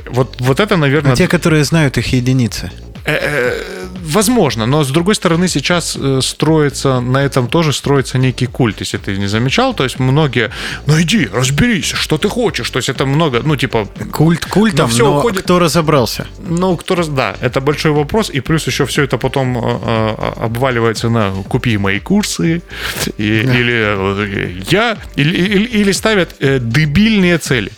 вот, 0.05 0.35
вот 0.39 0.59
это, 0.59 0.77
наверное... 0.77 1.13
А 1.13 1.15
те, 1.15 1.27
которые 1.27 1.63
знают 1.63 1.97
их 1.97 2.13
единицы. 2.13 2.71
Э, 3.05 3.17
э, 3.21 3.85
возможно, 4.03 4.65
но 4.65 4.83
с 4.83 4.89
другой 4.89 5.13
стороны 5.13 5.47
сейчас 5.47 5.95
э, 5.95 6.21
строится, 6.23 7.01
на 7.01 7.19
этом 7.19 7.47
тоже 7.47 7.71
строится 7.71 8.17
некий 8.17 8.47
культ, 8.47 8.79
если 8.79 8.97
ты 8.97 9.17
не 9.17 9.27
замечал, 9.27 9.75
то 9.75 9.83
есть 9.83 9.99
многие, 9.99 10.49
ну 10.87 10.99
иди, 10.99 11.29
разберись, 11.55 11.85
что 11.85 12.17
ты 12.17 12.29
хочешь, 12.29 12.69
то 12.69 12.79
есть 12.79 12.89
это 12.89 13.05
много, 13.05 13.41
ну 13.43 13.55
типа... 13.55 13.87
Культ 14.11 14.45
культом, 14.45 14.87
но, 14.87 14.91
все 14.91 15.05
но 15.05 15.17
уходит... 15.17 15.43
кто 15.43 15.59
разобрался? 15.59 16.27
Ну, 16.47 16.75
кто 16.77 16.95
раз, 16.95 17.07
да, 17.07 17.35
это 17.41 17.61
большой 17.61 17.91
вопрос, 17.91 18.29
и 18.29 18.41
плюс 18.41 18.67
еще 18.67 18.85
все 18.85 19.03
это 19.03 19.17
потом 19.17 19.57
обваливается 19.57 21.09
на 21.09 21.31
купи 21.49 21.77
мои 21.77 21.99
курсы, 21.99 22.61
и, 23.17 23.43
да. 23.45 23.57
или 23.57 24.63
я, 24.71 24.97
или, 25.15 25.35
или, 25.35 25.65
или 25.65 25.91
ставят 25.91 26.35
дебильные 26.39 27.37
цели. 27.37 27.71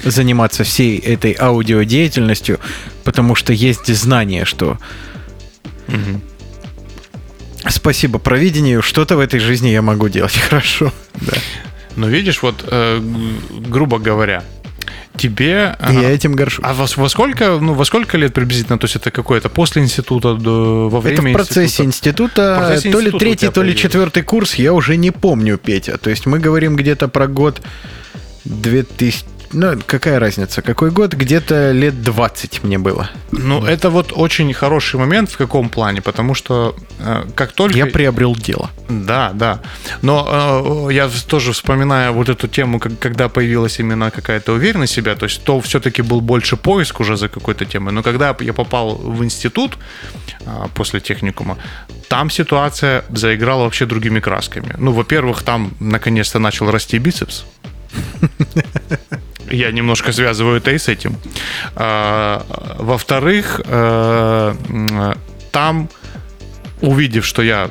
заниматься 0.02 0.64
всей 0.64 0.98
этой 0.98 1.36
аудиодеятельностью, 1.38 2.58
потому 3.04 3.34
что 3.34 3.52
есть 3.52 3.86
знание, 3.94 4.44
что 4.44 4.78
угу. 5.88 6.20
спасибо 7.68 8.18
провидению, 8.18 8.82
что-то 8.82 9.16
в 9.16 9.20
этой 9.20 9.40
жизни 9.40 9.68
я 9.68 9.82
могу 9.82 10.08
делать 10.08 10.36
хорошо. 10.48 10.92
Да. 11.14 11.34
Но 11.96 12.08
видишь, 12.08 12.42
вот, 12.42 12.64
э, 12.66 13.00
грубо 13.68 13.98
говоря, 13.98 14.42
тебе... 15.16 15.76
И 15.90 15.94
я 15.94 16.10
этим 16.10 16.34
горжусь. 16.34 16.64
А 16.64 16.74
во, 16.74 16.86
во 16.96 17.08
сколько, 17.08 17.58
ну, 17.60 17.74
во 17.74 17.84
сколько 17.84 18.16
лет 18.18 18.34
приблизительно? 18.34 18.78
То 18.78 18.84
есть 18.84 18.96
это 18.96 19.10
какое-то 19.10 19.48
после 19.48 19.82
института, 19.82 20.34
до, 20.34 20.88
во 20.88 21.00
время 21.00 21.30
Это 21.30 21.42
в 21.42 21.46
процессе 21.46 21.84
института, 21.84 22.42
института 22.42 22.56
процессе 22.58 22.92
то 22.92 23.00
ли 23.00 23.10
третий, 23.10 23.48
то 23.48 23.62
ли 23.62 23.76
четвертый 23.76 24.22
курс, 24.22 24.54
я 24.54 24.72
уже 24.72 24.96
не 24.96 25.10
помню, 25.10 25.58
Петя. 25.58 25.98
То 25.98 26.10
есть 26.10 26.26
мы 26.26 26.38
говорим 26.38 26.76
где-то 26.76 27.08
про 27.08 27.26
год 27.26 27.60
2000 28.44 29.33
ну, 29.54 29.78
какая 29.86 30.18
разница? 30.18 30.62
Какой 30.62 30.90
год? 30.90 31.14
Где-то 31.14 31.70
лет 31.72 32.02
20 32.02 32.64
мне 32.64 32.78
было. 32.78 33.08
Ну, 33.30 33.60
вот. 33.60 33.68
это 33.68 33.90
вот 33.90 34.12
очень 34.12 34.52
хороший 34.52 34.98
момент 34.98 35.30
в 35.30 35.36
каком 35.36 35.68
плане, 35.68 36.02
потому 36.02 36.34
что 36.34 36.74
э, 36.98 37.24
как 37.34 37.52
только... 37.52 37.78
Я 37.78 37.86
приобрел 37.86 38.34
дело. 38.34 38.70
Да, 38.88 39.30
да. 39.32 39.60
Но 40.02 40.88
э, 40.88 40.92
я 40.92 41.08
тоже 41.28 41.52
вспоминаю 41.52 42.12
вот 42.12 42.28
эту 42.28 42.48
тему, 42.48 42.80
как, 42.80 42.98
когда 42.98 43.28
появилась 43.28 43.78
именно 43.78 44.10
какая-то 44.10 44.52
уверенность 44.52 44.92
в 44.92 44.96
себя, 44.96 45.14
то 45.14 45.26
есть 45.26 45.44
то 45.44 45.60
все-таки 45.60 46.02
был 46.02 46.20
больше 46.20 46.56
поиск 46.56 47.00
уже 47.00 47.16
за 47.16 47.28
какой-то 47.28 47.64
темой. 47.64 47.92
Но 47.92 48.02
когда 48.02 48.36
я 48.40 48.52
попал 48.52 48.96
в 48.96 49.24
институт 49.24 49.78
э, 50.40 50.68
после 50.74 51.00
техникума, 51.00 51.56
там 52.08 52.30
ситуация 52.30 53.04
заиграла 53.08 53.62
вообще 53.62 53.86
другими 53.86 54.20
красками. 54.20 54.74
Ну, 54.78 54.92
во-первых, 54.92 55.42
там 55.42 55.72
наконец-то 55.80 56.38
начал 56.38 56.70
расти 56.70 56.98
бицепс. 56.98 57.44
Я 59.50 59.72
немножко 59.72 60.12
связываю 60.12 60.56
это 60.56 60.70
и 60.70 60.78
с 60.78 60.88
этим. 60.88 61.16
А, 61.76 62.44
во-вторых, 62.78 63.60
э, 63.64 65.14
там, 65.52 65.88
увидев, 66.80 67.24
что 67.24 67.42
я 67.42 67.70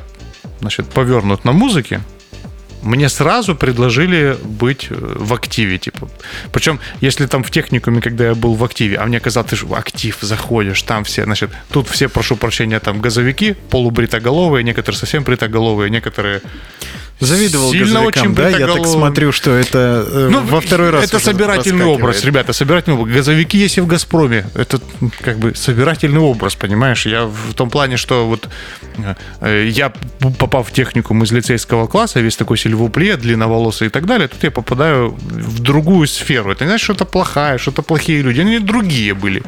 значит, 0.60 0.86
повернут 0.88 1.44
на 1.44 1.52
музыке, 1.52 2.00
мне 2.84 3.08
сразу 3.08 3.54
предложили 3.54 4.36
быть 4.44 4.88
э, 4.90 4.94
в 4.94 5.32
активе, 5.32 5.78
типа. 5.78 6.08
Причем, 6.52 6.80
если 7.00 7.26
там 7.26 7.42
в 7.42 7.50
техникуме, 7.50 8.00
когда 8.00 8.24
я 8.26 8.34
был 8.34 8.54
в 8.54 8.62
активе, 8.64 8.98
а 8.98 9.06
мне 9.06 9.20
казалось, 9.20 9.50
ты 9.50 9.56
же 9.56 9.66
в 9.66 9.74
актив 9.74 10.16
заходишь, 10.20 10.82
там 10.82 11.04
все, 11.04 11.24
значит, 11.24 11.50
тут 11.70 11.88
все, 11.88 12.08
прошу 12.08 12.36
прощения, 12.36 12.80
там 12.80 13.00
газовики, 13.00 13.56
полубритоголовые, 13.70 14.64
некоторые 14.64 14.98
совсем 14.98 15.24
бритоголовые, 15.24 15.90
некоторые 15.90 16.42
Завидовал 17.20 17.70
Сильно 17.70 17.86
газовикам, 18.00 18.22
очень 18.22 18.34
да? 18.34 18.48
Я 18.48 18.66
так 18.66 18.86
смотрю, 18.86 19.32
что 19.32 19.52
это 19.52 20.04
э, 20.06 20.28
Ну, 20.30 20.40
во 20.42 20.60
второй 20.60 20.90
раз 20.90 21.04
Это 21.04 21.18
собирательный 21.18 21.84
образ, 21.84 22.24
ребята, 22.24 22.52
собирательный 22.52 22.96
образ. 22.98 23.14
Газовики 23.14 23.56
есть 23.56 23.78
и 23.78 23.80
в 23.80 23.86
«Газпроме». 23.86 24.46
Это 24.54 24.80
как 25.22 25.38
бы 25.38 25.54
собирательный 25.54 26.18
образ, 26.20 26.54
понимаешь? 26.56 27.06
Я 27.06 27.26
в 27.26 27.54
том 27.54 27.70
плане, 27.70 27.96
что 27.96 28.26
вот 28.26 28.48
э, 29.40 29.68
я, 29.70 29.90
п- 29.90 30.30
попав 30.38 30.68
в 30.68 30.72
техникум 30.72 31.22
из 31.22 31.32
лицейского 31.32 31.86
класса, 31.86 32.20
весь 32.20 32.36
такой 32.36 32.58
сильвупле, 32.58 33.16
длинноволосый 33.16 33.86
и 33.86 33.90
так 33.90 34.06
далее, 34.06 34.28
тут 34.28 34.42
я 34.42 34.50
попадаю 34.50 35.16
в 35.20 35.60
другую 35.60 36.06
сферу. 36.08 36.50
Это 36.50 36.64
не 36.64 36.68
значит, 36.70 36.84
что 36.84 36.92
это 36.94 37.04
плохая, 37.04 37.58
что 37.58 37.70
это 37.70 37.82
плохие 37.82 38.22
люди. 38.22 38.40
Они 38.40 38.58
другие 38.58 39.14
были. 39.14 39.42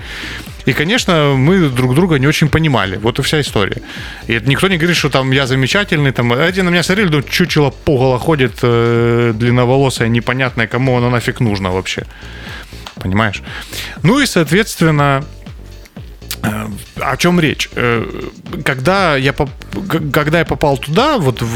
И, 0.67 0.73
конечно, 0.73 1.35
мы 1.37 1.69
друг 1.69 1.95
друга 1.95 2.19
не 2.19 2.27
очень 2.27 2.49
понимали. 2.49 2.97
Вот 2.97 3.19
и 3.19 3.23
вся 3.23 3.41
история. 3.41 3.81
И 4.27 4.41
никто 4.45 4.69
не 4.69 4.77
говорит, 4.77 4.97
что 4.97 5.09
там 5.09 5.31
я 5.31 5.47
замечательный. 5.47 6.13
Там, 6.13 6.33
эти 6.33 6.61
на 6.61 6.71
меня 6.71 6.83
смотрели, 6.83 7.09
думают, 7.09 7.31
чучело 7.31 7.71
пугало 7.71 8.19
ходит, 8.19 8.59
э, 8.63 9.33
длинноволосое, 9.35 10.09
непонятное, 10.09 10.67
кому 10.67 10.99
оно 10.99 11.11
нафиг 11.11 11.41
нужно 11.41 11.71
вообще. 11.71 12.05
Понимаешь? 12.97 13.43
Ну 14.03 14.21
и, 14.21 14.27
соответственно, 14.27 15.25
о 17.01 17.17
чем 17.17 17.41
речь? 17.41 17.69
Э, 17.77 18.05
Когда 18.65 19.17
я, 19.17 19.33
поп- 19.33 19.51
когда 20.13 20.39
я 20.39 20.45
попал 20.45 20.79
туда, 20.79 21.19
вот 21.19 21.43
в, 21.43 21.47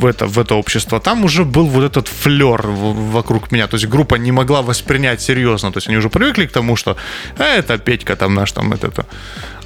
в 0.00 0.06
это, 0.06 0.26
в 0.26 0.38
это 0.38 0.54
общество, 0.54 1.00
там 1.00 1.24
уже 1.24 1.44
был 1.44 1.66
вот 1.66 1.84
этот 1.84 2.08
флер 2.08 2.62
вокруг 2.66 3.52
меня. 3.52 3.66
То 3.66 3.76
есть 3.76 3.86
группа 3.88 4.16
не 4.16 4.32
могла 4.32 4.62
воспринять 4.62 5.20
серьезно. 5.20 5.70
То 5.72 5.78
есть 5.78 5.88
они 5.88 5.96
уже 5.98 6.08
привыкли 6.08 6.46
к 6.46 6.52
тому, 6.52 6.76
что 6.76 6.96
«Э, 7.38 7.58
это 7.58 7.78
Петька 7.78 8.16
там 8.16 8.34
наш, 8.34 8.52
там 8.52 8.72
это. 8.72 8.90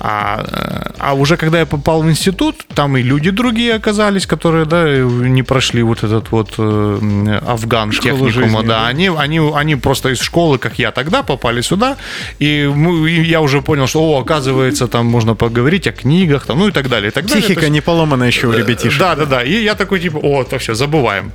А, 0.02 0.44
э, 0.48 0.92
а 0.98 1.12
уже 1.14 1.36
когда 1.36 1.58
я 1.58 1.66
попал 1.66 2.02
в 2.02 2.08
институт, 2.08 2.56
там 2.74 2.96
и 2.96 3.02
люди 3.02 3.30
другие 3.30 3.74
оказались, 3.74 4.26
которые, 4.26 4.64
да, 4.64 4.84
не 5.28 5.42
прошли 5.42 5.82
вот 5.82 6.02
этот 6.04 6.30
вот 6.32 6.54
э, 6.58 7.38
афган 7.46 7.92
Школу 7.92 8.02
техникума, 8.18 8.30
жизни, 8.32 8.56
да, 8.68 8.80
да. 8.80 8.86
они, 8.88 9.08
они, 9.08 9.40
они 9.54 9.76
просто 9.76 10.08
из 10.08 10.20
школы, 10.22 10.58
как 10.58 10.78
я 10.78 10.90
тогда, 10.90 11.22
попали 11.22 11.60
сюда, 11.60 11.96
и, 12.38 12.70
мы- 12.74 13.10
и 13.10 13.22
я 13.28 13.40
уже 13.42 13.60
понял, 13.60 13.86
что, 13.86 14.00
о, 14.00 14.20
оказывается, 14.20 14.49
там 14.88 15.06
можно 15.06 15.34
поговорить 15.34 15.86
о 15.86 15.92
книгах, 15.92 16.46
там, 16.46 16.58
ну 16.58 16.68
и 16.68 16.72
так 16.72 16.88
далее, 16.88 17.08
и 17.08 17.12
так 17.12 17.26
далее. 17.26 17.42
Психика 17.42 17.60
есть- 17.62 17.72
не 17.72 17.80
поломана 17.80 18.24
еще 18.24 18.46
у 18.48 18.52
ребятишек. 18.52 18.98
да, 19.00 19.14
да, 19.16 19.24
да. 19.26 19.42
И 19.42 19.62
я 19.62 19.74
такой, 19.74 20.00
типа, 20.00 20.18
о, 20.18 20.44
так 20.44 20.60
все, 20.60 20.74
забываем. 20.74 21.32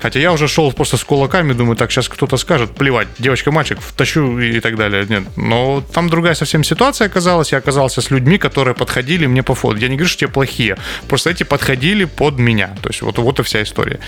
Хотя 0.00 0.20
я 0.20 0.32
уже 0.32 0.48
шел 0.48 0.72
просто 0.72 0.96
с 0.96 1.04
кулаками, 1.04 1.52
думаю, 1.52 1.76
так, 1.76 1.90
сейчас 1.90 2.08
кто-то 2.08 2.36
скажет, 2.36 2.74
плевать, 2.74 3.08
девочка, 3.18 3.50
мальчик, 3.50 3.80
втащу 3.80 4.38
и 4.38 4.60
так 4.60 4.76
далее. 4.76 5.06
Нет, 5.08 5.24
но 5.36 5.82
там 5.92 6.08
другая 6.08 6.34
совсем 6.34 6.64
ситуация 6.64 7.06
оказалась. 7.06 7.52
Я 7.52 7.58
оказался 7.58 8.00
с 8.00 8.10
людьми, 8.10 8.38
которые 8.38 8.74
подходили 8.74 9.26
мне 9.26 9.42
по 9.42 9.54
фото. 9.54 9.78
Я 9.78 9.88
не 9.88 9.96
говорю, 9.96 10.08
что 10.08 10.20
те 10.20 10.28
плохие, 10.28 10.76
просто 11.08 11.30
эти 11.30 11.42
подходили 11.42 12.04
под 12.04 12.38
меня. 12.38 12.76
То 12.82 12.90
есть 12.90 13.02
вот, 13.02 13.18
вот 13.18 13.40
и 13.40 13.42
вся 13.42 13.62
история. 13.62 14.00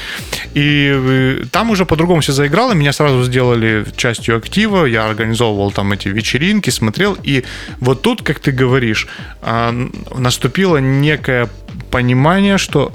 И 0.55 0.93
э, 0.95 1.45
там 1.51 1.71
уже 1.71 1.85
по-другому 1.85 2.21
все 2.21 2.33
заиграло, 2.33 2.75
меня 2.75 2.93
сразу 2.93 3.23
сделали 3.25 3.85
частью 3.97 4.37
актива, 4.37 4.85
я 4.85 5.07
организовывал 5.07 5.73
там 5.73 5.93
эти 5.93 6.09
вечеринки, 6.09 6.71
смотрел, 6.71 7.17
и 7.23 7.45
вот 7.81 8.03
тут, 8.03 8.23
как 8.23 8.41
ты 8.41 8.53
говоришь, 8.53 9.09
а, 9.43 9.73
наступило 10.15 10.79
некое 10.79 11.49
понимание, 11.91 12.59
что 12.59 12.93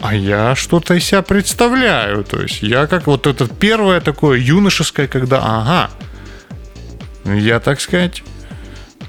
а 0.00 0.14
я 0.14 0.54
что-то 0.54 0.94
из 0.94 1.04
себя 1.04 1.22
представляю. 1.22 2.24
То 2.24 2.42
есть 2.42 2.62
я 2.62 2.86
как 2.86 3.06
вот 3.06 3.26
это 3.26 3.46
первое 3.46 4.00
такое 4.00 4.38
юношеское, 4.38 5.06
когда, 5.06 5.40
ага, 5.42 5.90
я, 7.24 7.60
так 7.60 7.80
сказать, 7.80 8.22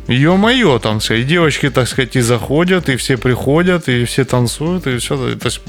ё-моё, 0.08 0.80
там, 0.80 0.96
так 0.96 1.04
сказать, 1.04 1.28
девочки, 1.28 1.70
так 1.70 1.88
сказать, 1.88 2.16
и 2.16 2.22
заходят, 2.22 2.90
и 2.90 2.96
все 2.96 3.18
приходят, 3.18 3.88
и 3.88 4.04
все 4.06 4.26
танцуют, 4.26 4.88
и 4.88 4.98
все. 4.98 5.16
То 5.36 5.46
есть 5.46 5.62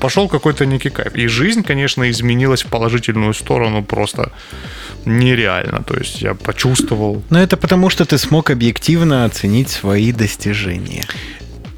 пошел 0.00 0.28
какой-то 0.28 0.66
некий 0.66 0.90
кайф. 0.90 1.14
И 1.14 1.26
жизнь, 1.26 1.62
конечно, 1.62 2.08
изменилась 2.10 2.64
в 2.64 2.68
положительную 2.68 3.34
сторону 3.34 3.84
просто 3.84 4.32
нереально. 5.04 5.82
То 5.82 5.96
есть 5.96 6.22
я 6.22 6.34
почувствовал. 6.34 7.22
Но 7.30 7.42
это 7.42 7.56
потому, 7.56 7.90
что 7.90 8.04
ты 8.04 8.16
смог 8.18 8.50
объективно 8.50 9.24
оценить 9.24 9.68
свои 9.68 10.12
достижения. 10.12 11.04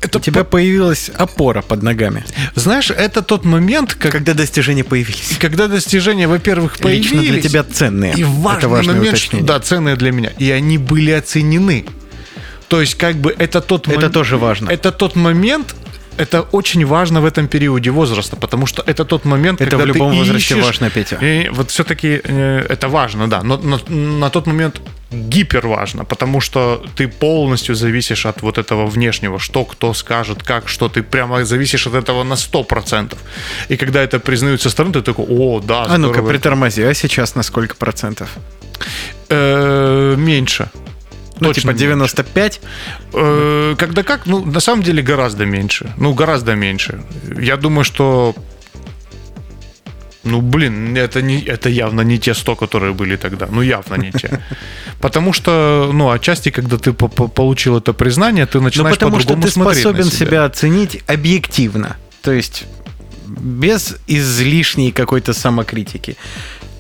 Это 0.07 0.19
У 0.19 0.21
тебя 0.21 0.45
появилась 0.45 1.11
опора 1.15 1.63
под 1.63 1.83
ногами. 1.83 2.25
Знаешь, 2.55 2.91
это 2.91 3.23
тот 3.23 3.45
момент, 3.45 3.95
как, 3.95 4.13
Когда 4.13 4.35
достижения 4.35 4.85
появились. 4.85 5.37
когда 5.41 5.67
достижения, 5.69 6.29
во-первых, 6.29 6.79
появились. 6.79 7.11
Лично 7.11 7.33
для 7.33 7.43
тебя 7.43 7.65
ценные. 7.65 8.15
И 8.15 8.25
важный 8.25 8.59
это 8.59 8.69
важное 8.69 8.95
момент, 8.97 9.17
что, 9.19 9.27
уточнение. 9.29 9.47
да, 9.47 9.61
ценные 9.61 9.97
для 9.97 10.13
меня. 10.13 10.33
И 10.39 10.51
они 10.51 10.79
были 10.79 11.11
оценены. 11.11 11.85
То 12.69 12.81
есть, 12.81 12.97
как 12.97 13.17
бы 13.17 13.35
это 13.39 13.61
тот 13.61 13.87
Это 13.89 14.07
мом- 14.07 14.11
тоже 14.13 14.37
важно. 14.39 14.71
Это 14.71 14.91
тот 14.91 15.15
момент, 15.17 15.75
это 16.19 16.43
очень 16.53 16.85
важно 16.87 17.21
в 17.21 17.25
этом 17.25 17.49
периоде 17.49 17.91
возраста, 17.91 18.37
потому 18.37 18.67
что 18.67 18.83
это 18.87 19.05
тот 19.05 19.25
момент, 19.25 19.61
Это 19.61 19.71
когда 19.71 19.85
в 19.85 19.87
любом 19.87 20.13
ты 20.13 20.19
возрасте 20.19 20.55
ищешь- 20.55 20.65
важно, 20.65 20.91
Петя. 20.91 21.17
И 21.17 21.49
вот 21.51 21.71
все-таки 21.71 22.09
это 22.09 22.89
важно, 22.89 23.29
да. 23.29 23.43
Но 23.43 23.57
на, 23.59 23.79
на 24.21 24.31
тот 24.31 24.47
момент 24.47 24.81
гипер 25.11 25.67
важно, 25.67 26.05
потому 26.05 26.41
что 26.41 26.83
ты 26.97 27.07
полностью 27.09 27.75
зависишь 27.75 28.27
от 28.27 28.43
вот 28.43 28.59
этого 28.59 28.87
внешнего, 28.87 29.39
что 29.39 29.65
кто 29.65 29.95
скажет, 29.95 30.43
как, 30.43 30.69
что 30.69 30.89
ты 30.89 31.03
прямо 31.03 31.45
зависишь 31.45 31.87
от 31.87 31.95
этого 31.95 32.25
на 32.25 32.35
100%. 32.35 33.17
И 33.69 33.77
когда 33.77 34.03
это 34.03 34.19
признают 34.19 34.63
со 34.63 34.71
стороны, 34.71 34.93
ты 34.95 35.03
такой, 35.03 35.27
о, 35.29 35.61
да, 35.61 35.85
А 35.85 35.99
ну-ка, 35.99 36.15
здорово». 36.15 36.29
притормози. 36.29 36.83
А 36.83 36.95
сейчас 36.95 37.35
на 37.37 37.43
сколько 37.43 37.77
процентов? 37.77 38.29
Э, 39.29 40.15
меньше. 40.19 40.69
Ну, 41.41 41.49
Точно 41.49 41.73
типа 41.73 41.79
95? 41.79 42.61
Э, 43.15 43.75
Когда 43.79 44.03
как? 44.03 44.27
Ну, 44.27 44.45
на 44.45 44.61
самом 44.61 44.83
деле 44.83 45.03
гораздо 45.03 45.45
меньше. 45.47 45.93
Ну, 45.99 46.15
гораздо 46.15 46.55
меньше. 46.55 47.01
Я 47.41 47.57
думаю, 47.57 47.85
что... 47.85 48.35
Ну, 50.25 50.41
блин, 50.41 50.97
это, 50.97 51.23
не, 51.23 51.41
это 51.41 51.69
явно 51.69 52.01
не 52.03 52.19
те 52.19 52.35
100, 52.35 52.57
которые 52.57 52.93
были 52.93 53.17
тогда. 53.17 53.47
Ну, 53.51 53.63
явно 53.63 53.95
не 53.97 54.11
те. 54.11 54.41
Потому 55.01 55.33
что, 55.33 55.91
ну, 55.93 56.11
отчасти, 56.11 56.51
когда 56.51 56.77
ты 56.77 56.93
по- 56.93 57.09
по- 57.09 57.29
получил 57.29 57.77
это 57.79 57.93
признание, 57.93 58.47
ты 58.47 58.59
Ну, 58.59 58.65
начинаешь 58.65 58.97
потому 58.97 59.21
что 59.21 59.29
по-другому 59.29 59.47
ты 59.47 59.53
смотреть 59.53 59.83
способен 59.83 60.11
себя 60.11 60.45
оценить 60.45 61.03
объективно. 61.07 61.97
То 62.23 62.33
есть 62.33 62.65
без 63.29 63.97
излишней 64.09 64.91
какой-то 64.93 65.33
самокритики. 65.33 66.17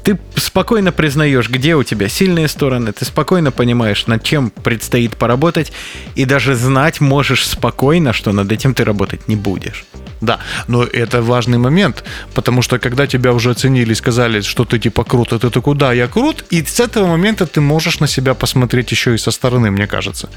Ты 0.06 0.16
спокойно 0.36 0.92
признаешь, 0.92 1.48
где 1.48 1.74
у 1.74 1.82
тебя 1.82 2.08
сильные 2.08 2.46
стороны, 2.46 2.92
ты 2.92 3.04
спокойно 3.04 3.50
понимаешь, 3.50 4.06
над 4.06 4.22
чем 4.22 4.50
предстоит 4.50 5.16
поработать, 5.16 5.72
и 6.14 6.24
даже 6.24 6.54
знать 6.54 7.00
можешь 7.00 7.44
спокойно, 7.44 8.12
что 8.12 8.30
над 8.30 8.52
этим 8.52 8.72
ты 8.72 8.84
работать 8.84 9.26
не 9.26 9.34
будешь. 9.34 9.84
Да, 10.20 10.38
но 10.68 10.84
это 10.84 11.22
важный 11.22 11.58
момент, 11.58 12.04
потому 12.34 12.62
что 12.62 12.78
когда 12.78 13.08
тебя 13.08 13.32
уже 13.32 13.50
оценили 13.50 13.94
сказали, 13.94 14.42
что 14.42 14.64
ты 14.64 14.78
типа 14.78 15.02
крут, 15.02 15.32
а 15.32 15.40
ты 15.40 15.50
такой, 15.50 15.74
да, 15.74 15.92
я 15.92 16.06
крут, 16.06 16.44
и 16.50 16.64
с 16.64 16.78
этого 16.78 17.08
момента 17.08 17.44
ты 17.44 17.60
можешь 17.60 17.98
на 17.98 18.06
себя 18.06 18.34
посмотреть 18.34 18.92
еще 18.92 19.12
и 19.12 19.18
со 19.18 19.32
стороны, 19.32 19.72
мне 19.72 19.88
кажется. 19.88 20.28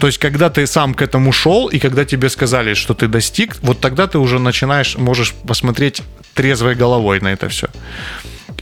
То 0.00 0.08
есть, 0.08 0.18
когда 0.18 0.50
ты 0.50 0.66
сам 0.66 0.94
к 0.94 1.02
этому 1.02 1.30
шел, 1.30 1.68
и 1.68 1.78
когда 1.78 2.04
тебе 2.04 2.28
сказали, 2.28 2.74
что 2.74 2.94
ты 2.94 3.06
достиг, 3.06 3.58
вот 3.62 3.78
тогда 3.78 4.08
ты 4.08 4.18
уже 4.18 4.40
начинаешь, 4.40 4.96
можешь 4.98 5.34
посмотреть 5.46 6.02
трезвой 6.34 6.74
головой 6.74 7.20
на 7.20 7.28
это 7.28 7.48
все. 7.48 7.68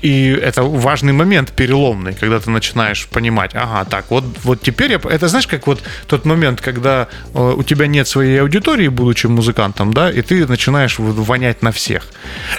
И 0.02 0.28
это 0.28 0.62
важный 0.62 1.12
момент, 1.12 1.52
переломный, 1.52 2.14
когда 2.14 2.38
ты 2.38 2.50
начинаешь 2.50 3.06
понимать, 3.06 3.52
ага, 3.54 3.84
так, 3.84 4.10
вот, 4.10 4.24
вот 4.44 4.60
теперь 4.60 4.92
я... 4.92 4.98
Это 4.98 5.28
знаешь, 5.28 5.46
как 5.46 5.66
вот 5.66 5.82
тот 6.06 6.24
момент, 6.26 6.60
когда 6.60 7.08
э, 7.34 7.54
у 7.56 7.62
тебя 7.62 7.86
нет 7.86 8.06
своей 8.06 8.40
аудитории, 8.40 8.88
будучи 8.88 9.26
музыкантом, 9.26 9.94
да, 9.94 10.10
и 10.10 10.20
ты 10.22 10.46
начинаешь 10.46 10.96
вонять 10.98 11.62
на 11.62 11.72
всех. 11.72 12.08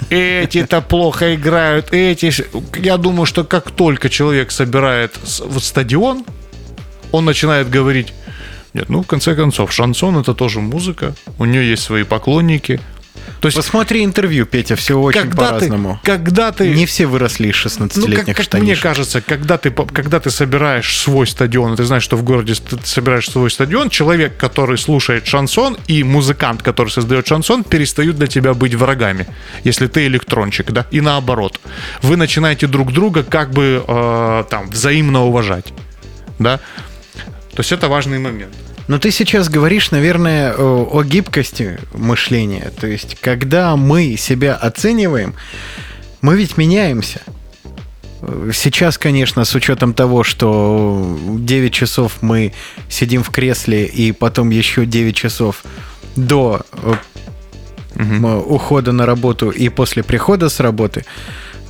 Эти-то 0.10 0.82
плохо 0.82 1.36
играют, 1.36 1.94
эти... 1.94 2.34
Я 2.78 2.98
думаю, 2.98 3.26
что 3.26 3.44
как 3.44 3.72
только 3.72 4.10
человек 4.10 4.52
собирает 4.52 5.16
вот 5.40 5.64
стадион, 5.64 6.26
он 7.12 7.26
начинает 7.26 7.70
говорить, 7.70 8.14
нет, 8.74 8.90
ну, 8.90 9.02
в 9.02 9.08
конце 9.08 9.36
концов, 9.36 9.72
шансон 9.72 10.18
это 10.18 10.34
тоже 10.34 10.60
музыка, 10.60 11.14
у 11.38 11.46
нее 11.46 11.70
есть 11.70 11.84
свои 11.84 12.04
поклонники. 12.04 12.80
То 13.39 13.47
есть, 13.47 13.55
Посмотри 13.55 14.03
интервью, 14.03 14.45
Петя, 14.45 14.76
все 14.76 14.97
очень 14.99 15.22
когда 15.22 15.51
ты, 15.51 15.68
по-разному. 15.68 15.99
когда 16.03 16.51
ты... 16.51 16.74
Не 16.74 16.86
все 16.86 17.05
выросли 17.05 17.49
из 17.49 17.78
Ну, 17.78 17.86
16-летних 17.86 18.26
как, 18.26 18.36
как 18.38 18.45
штанишек. 18.45 18.63
мне 18.63 18.76
кажется, 18.82 19.22
когда 19.22 19.57
ты, 19.57 19.70
когда 19.70 20.20
ты 20.20 20.32
собираешь 20.32 20.97
свой 20.97 21.28
стадион, 21.28 21.76
ты 21.76 21.84
знаешь, 21.84 22.03
что 22.03 22.18
в 22.18 22.24
городе 22.24 22.55
ты 22.55 22.78
собираешь 22.84 23.30
свой 23.30 23.51
стадион, 23.51 23.89
человек, 23.89 24.38
который 24.38 24.78
слушает 24.78 25.28
шансон, 25.28 25.78
и 25.88 26.03
музыкант, 26.03 26.63
который 26.63 26.89
создает 26.89 27.28
шансон, 27.28 27.63
перестают 27.63 28.18
для 28.18 28.28
тебя 28.28 28.53
быть 28.53 28.74
врагами, 28.74 29.28
если 29.63 29.88
ты 29.88 30.07
электрончик, 30.07 30.72
да, 30.72 30.86
и 30.89 31.01
наоборот. 31.01 31.59
Вы 32.01 32.18
начинаете 32.18 32.65
друг 32.68 32.91
друга 32.91 33.24
как 33.24 33.51
бы 33.51 33.84
э, 33.88 34.43
там 34.49 34.70
взаимно 34.70 35.26
уважать, 35.26 35.74
да. 36.39 36.59
То 37.51 37.61
есть 37.61 37.72
это 37.72 37.88
важный 37.88 38.20
момент. 38.20 38.53
Но 38.88 39.00
ты 39.00 39.12
сейчас 39.12 39.50
говоришь, 39.50 39.92
наверное, 39.92 40.54
о, 40.54 41.04
гибкости 41.04 41.78
мышления. 41.94 42.72
То 42.80 42.88
есть, 42.88 43.16
когда 43.20 43.76
мы 43.76 44.16
себя 44.18 44.56
оцениваем, 44.56 45.36
мы 46.22 46.38
ведь 46.38 46.58
меняемся. 46.58 47.22
Сейчас, 48.54 48.98
конечно, 48.98 49.46
с 49.46 49.54
учетом 49.54 49.94
того, 49.94 50.24
что 50.24 51.18
9 51.38 51.74
часов 51.74 52.18
мы 52.22 52.54
сидим 52.90 53.24
в 53.24 53.30
кресле, 53.30 53.86
и 53.86 54.12
потом 54.12 54.50
еще 54.50 54.86
9 54.86 55.16
часов 55.16 55.64
до 56.16 56.62
м, 57.96 58.26
ухода 58.26 58.92
на 58.92 59.06
работу 59.06 59.50
и 59.52 59.70
после 59.70 60.02
прихода 60.02 60.50
с 60.50 60.60
работы, 60.60 61.06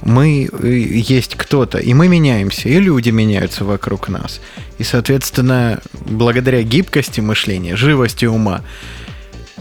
мы 0.02 0.50
э, 0.52 0.68
есть 0.68 1.36
кто-то, 1.36 1.78
и 1.78 1.94
мы 1.94 2.08
меняемся, 2.08 2.70
и 2.70 2.80
люди 2.80 3.10
меняются 3.10 3.66
вокруг 3.66 4.10
нас. 4.10 4.40
И, 4.78 4.84
соответственно, 4.84 5.82
благодаря 6.06 6.62
гибкости 6.64 7.20
мышления, 7.22 7.76
живости 7.76 8.26
ума, 8.26 8.64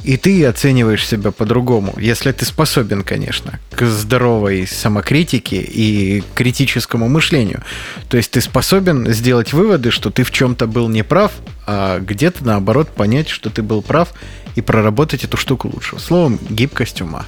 и 0.06 0.16
ты 0.16 0.44
оцениваешь 0.46 1.04
себя 1.04 1.32
по-другому, 1.32 1.94
если 1.98 2.30
ты 2.30 2.44
способен, 2.44 3.02
конечно, 3.02 3.58
к 3.72 3.84
здоровой 3.86 4.64
самокритике 4.66 5.56
и 5.56 6.22
критическому 6.36 7.08
мышлению. 7.08 7.64
То 8.08 8.16
есть 8.16 8.30
ты 8.30 8.40
способен 8.40 9.12
сделать 9.12 9.52
выводы, 9.52 9.90
что 9.90 10.10
ты 10.10 10.22
в 10.22 10.30
чем-то 10.30 10.68
был 10.68 10.88
неправ, 10.88 11.32
а 11.66 11.98
где-то 11.98 12.44
наоборот 12.44 12.90
понять, 12.90 13.28
что 13.28 13.50
ты 13.50 13.62
был 13.62 13.82
прав 13.82 14.12
и 14.54 14.60
проработать 14.60 15.24
эту 15.24 15.36
штуку 15.36 15.70
лучше. 15.72 15.98
Словом, 15.98 16.38
гибкость 16.50 17.00
ума. 17.00 17.26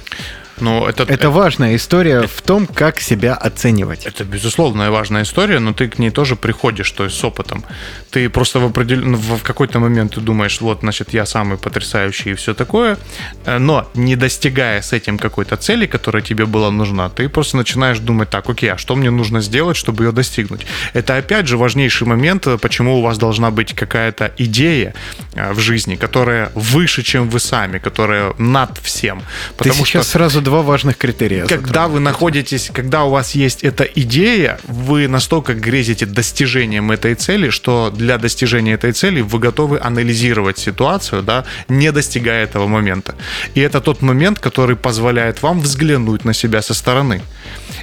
Ну, 0.61 0.85
это, 0.85 1.03
Это 1.03 1.29
важная 1.29 1.75
история 1.75 2.27
в 2.27 2.41
том, 2.41 2.67
как 2.67 2.99
себя 2.99 3.33
оценивать. 3.33 4.05
Это, 4.05 4.23
безусловно, 4.23 4.91
важная 4.91 5.23
история, 5.23 5.59
но 5.59 5.73
ты 5.73 5.87
к 5.87 5.99
ней 5.99 6.11
тоже 6.11 6.35
приходишь, 6.35 6.91
то 6.91 7.03
есть 7.05 7.17
с 7.17 7.23
опытом. 7.23 7.63
Ты 8.11 8.29
просто 8.29 8.59
в, 8.59 8.65
определен... 8.65 9.11
ну, 9.11 9.17
в 9.17 9.43
какой-то 9.43 9.79
момент 9.79 10.15
ты 10.15 10.21
думаешь, 10.21 10.61
вот, 10.61 10.79
значит, 10.81 11.13
я 11.13 11.25
самый 11.25 11.57
потрясающий 11.57 12.31
и 12.31 12.33
все 12.33 12.53
такое, 12.53 12.97
э, 13.45 13.57
но 13.59 13.89
не 13.95 14.15
достигая 14.15 14.81
с 14.81 14.93
этим 14.93 15.17
какой-то 15.17 15.55
цели, 15.57 15.85
которая 15.85 16.21
тебе 16.21 16.45
была 16.45 16.71
нужна, 16.71 17.09
ты 17.09 17.29
просто 17.29 17.57
начинаешь 17.57 17.99
думать, 17.99 18.29
так, 18.29 18.49
окей, 18.49 18.71
а 18.71 18.77
что 18.77 18.95
мне 18.95 19.11
нужно 19.11 19.41
сделать, 19.41 19.77
чтобы 19.77 20.03
ее 20.03 20.11
достигнуть? 20.11 20.65
Это, 20.93 21.17
опять 21.17 21.47
же, 21.47 21.57
важнейший 21.57 22.07
момент, 22.07 22.47
э, 22.47 22.57
почему 22.57 22.99
у 22.99 23.01
вас 23.01 23.17
должна 23.17 23.51
быть 23.51 23.73
какая-то 23.73 24.31
идея 24.37 24.93
э, 25.33 25.53
в 25.53 25.59
жизни, 25.59 25.95
которая 25.95 26.51
выше, 26.55 27.03
чем 27.03 27.29
вы 27.29 27.39
сами, 27.39 27.79
которая 27.79 28.33
над 28.37 28.77
всем. 28.81 29.21
Ты 29.57 29.71
сейчас 29.71 30.09
сразу 30.09 30.41
два 30.49 30.61
важных 30.61 30.97
критерия. 30.97 31.45
когда 31.45 31.87
вы 31.87 31.99
находитесь, 31.99 32.71
когда 32.73 33.03
у 33.03 33.11
вас 33.11 33.35
есть 33.35 33.63
эта 33.63 33.83
идея, 33.83 34.59
вы 34.67 35.07
настолько 35.07 35.53
грезите 35.53 36.05
достижением 36.05 36.91
этой 36.91 37.15
цели, 37.15 37.49
что 37.49 37.91
для 37.91 38.17
достижения 38.17 38.73
этой 38.73 38.91
цели 38.91 39.21
вы 39.21 39.39
готовы 39.39 39.79
анализировать 39.79 40.57
ситуацию, 40.57 41.21
да, 41.23 41.45
не 41.67 41.91
достигая 41.91 42.43
этого 42.43 42.67
момента. 42.67 43.13
И 43.55 43.61
это 43.61 43.79
тот 43.79 44.01
момент, 44.01 44.39
который 44.39 44.75
позволяет 44.75 45.43
вам 45.43 45.61
взглянуть 45.61 46.25
на 46.25 46.33
себя 46.33 46.61
со 46.61 46.73
стороны. 46.73 47.21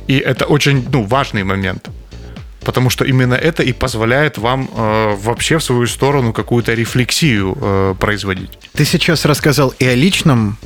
И 0.09 0.17
это 0.17 0.47
очень 0.47 0.85
ну, 0.93 1.05
важный 1.05 1.45
момент. 1.45 1.89
Потому 2.61 2.91
что 2.91 3.05
именно 3.05 3.35
это 3.35 3.63
и 3.63 3.73
позволяет 3.73 4.39
вам 4.39 4.69
э, 4.77 5.17
вообще 5.23 5.59
в 5.59 5.63
свою 5.63 5.87
сторону 5.87 6.33
какую-то 6.33 6.75
рефлексию 6.75 7.57
э, 7.61 7.95
производить. 8.01 8.59
Ты 8.73 8.85
сейчас 8.85 9.25
рассказал 9.25 9.73
и 9.79 9.87
о 9.87 9.95
личном 9.95 10.59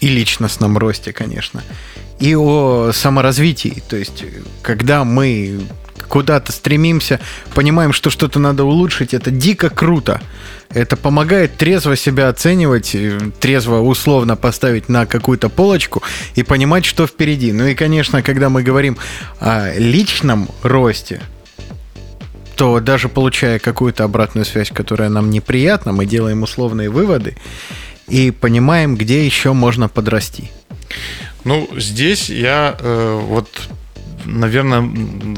и 0.00 0.08
личностном 0.08 0.78
росте, 0.78 1.12
конечно, 1.12 1.62
и 2.18 2.34
о 2.34 2.90
саморазвитии. 2.92 3.82
То 3.88 3.96
есть, 3.96 4.24
когда 4.62 5.04
мы 5.04 5.60
куда-то 6.08 6.52
стремимся, 6.52 7.20
понимаем, 7.54 7.92
что 7.92 8.10
что-то 8.10 8.38
надо 8.38 8.64
улучшить, 8.64 9.14
это 9.14 9.30
дико 9.30 9.70
круто. 9.70 10.20
Это 10.68 10.96
помогает 10.96 11.56
трезво 11.56 11.96
себя 11.96 12.28
оценивать, 12.28 12.94
э, 12.94 13.18
трезво 13.40 13.80
условно 13.80 14.36
поставить 14.36 14.88
на 14.88 15.06
какую-то 15.06 15.48
полочку 15.48 16.02
и 16.34 16.42
понимать, 16.42 16.84
что 16.84 17.06
впереди. 17.06 17.52
Ну 17.52 17.66
и, 17.66 17.74
конечно, 17.74 18.22
когда 18.22 18.48
мы 18.48 18.62
говорим 18.62 18.96
о 19.40 19.72
личном 19.76 20.48
росте, 20.62 21.20
то 22.56 22.78
даже 22.78 23.08
получая 23.08 23.58
какую-то 23.58 24.04
обратную 24.04 24.44
связь, 24.44 24.70
которая 24.70 25.08
нам 25.08 25.30
неприятна, 25.30 25.92
мы 25.92 26.06
делаем 26.06 26.42
условные 26.42 26.90
выводы 26.90 27.36
и 28.10 28.30
понимаем, 28.30 28.96
где 28.96 29.24
еще 29.24 29.52
можно 29.52 29.88
подрасти. 29.88 30.50
Ну, 31.44 31.68
здесь 31.76 32.28
я 32.28 32.76
э, 32.78 33.20
вот 33.22 33.48
наверное, 34.24 34.82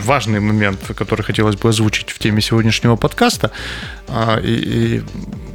важный 0.03 0.41
момент, 0.41 0.81
который 0.97 1.23
хотелось 1.23 1.57
бы 1.57 1.69
озвучить 1.69 2.11
в 2.11 2.19
теме 2.19 2.41
сегодняшнего 2.41 2.97
подкаста. 2.97 3.51
А, 4.09 4.41
и, 4.41 4.53
и 4.53 5.03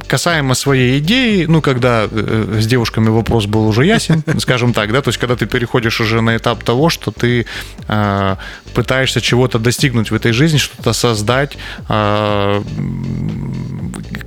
касаемо 0.08 0.54
своей 0.54 0.98
идеи, 0.98 1.46
ну, 1.46 1.62
когда 1.62 2.08
э, 2.10 2.58
с 2.60 2.66
девушками 2.66 3.08
вопрос 3.10 3.46
был 3.46 3.68
уже 3.68 3.84
ясен, 3.84 4.22
скажем 4.38 4.72
так, 4.72 4.92
да, 4.92 5.00
то 5.00 5.10
есть 5.10 5.18
когда 5.18 5.36
ты 5.36 5.46
переходишь 5.46 6.00
уже 6.00 6.20
на 6.20 6.36
этап 6.36 6.64
того, 6.64 6.88
что 6.90 7.10
ты 7.10 7.46
э, 7.88 8.36
пытаешься 8.74 9.20
чего-то 9.20 9.58
достигнуть 9.58 10.10
в 10.10 10.14
этой 10.14 10.32
жизни, 10.32 10.58
что-то 10.58 10.92
создать, 10.92 11.56
э, 11.88 12.62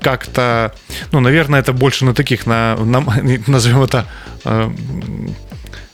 как-то, 0.02 0.74
ну, 1.12 1.20
наверное, 1.20 1.60
это 1.60 1.74
больше 1.74 2.06
на 2.06 2.14
таких, 2.14 2.46
на, 2.46 2.76
на 2.78 3.02
назовем 3.48 3.82
это 3.82 4.06
э, 4.46 4.72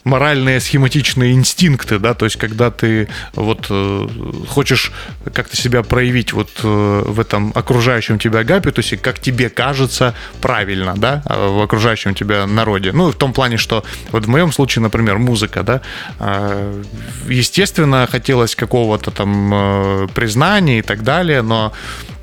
моральные 0.08 0.60
схематичные 0.60 1.32
инстинкты, 1.32 1.98
да, 1.98 2.14
то 2.14 2.24
есть 2.24 2.36
когда 2.36 2.70
ты 2.70 3.08
вот 3.34 3.66
э, 3.70 4.08
хочешь 4.48 4.92
как-то 5.32 5.56
себя 5.56 5.82
проявить 5.82 6.32
вот 6.32 6.50
э, 6.62 7.02
в 7.06 7.20
этом 7.20 7.52
окружающем 7.54 8.18
тебя 8.18 8.42
гапе, 8.44 8.70
то 8.70 8.80
есть 8.80 9.00
как 9.02 9.18
тебе 9.18 9.50
кажется 9.50 10.14
правильно, 10.40 10.94
да, 10.96 11.22
а 11.26 11.50
в 11.50 11.62
окружающем 11.62 12.14
тебя 12.14 12.46
народе. 12.46 12.92
Ну, 12.92 13.10
в 13.10 13.16
том 13.16 13.32
плане, 13.32 13.56
что 13.56 13.84
вот 14.10 14.24
в 14.24 14.28
моем 14.28 14.52
случае, 14.52 14.82
например, 14.82 15.18
музыка, 15.18 15.62
да, 15.62 15.80
э, 16.18 16.82
естественно, 17.28 18.08
хотелось 18.10 18.56
какого-то 18.56 19.10
там 19.10 19.50
э, 19.54 20.08
признания 20.14 20.78
и 20.78 20.82
так 20.82 21.02
далее, 21.02 21.42
но 21.42 21.72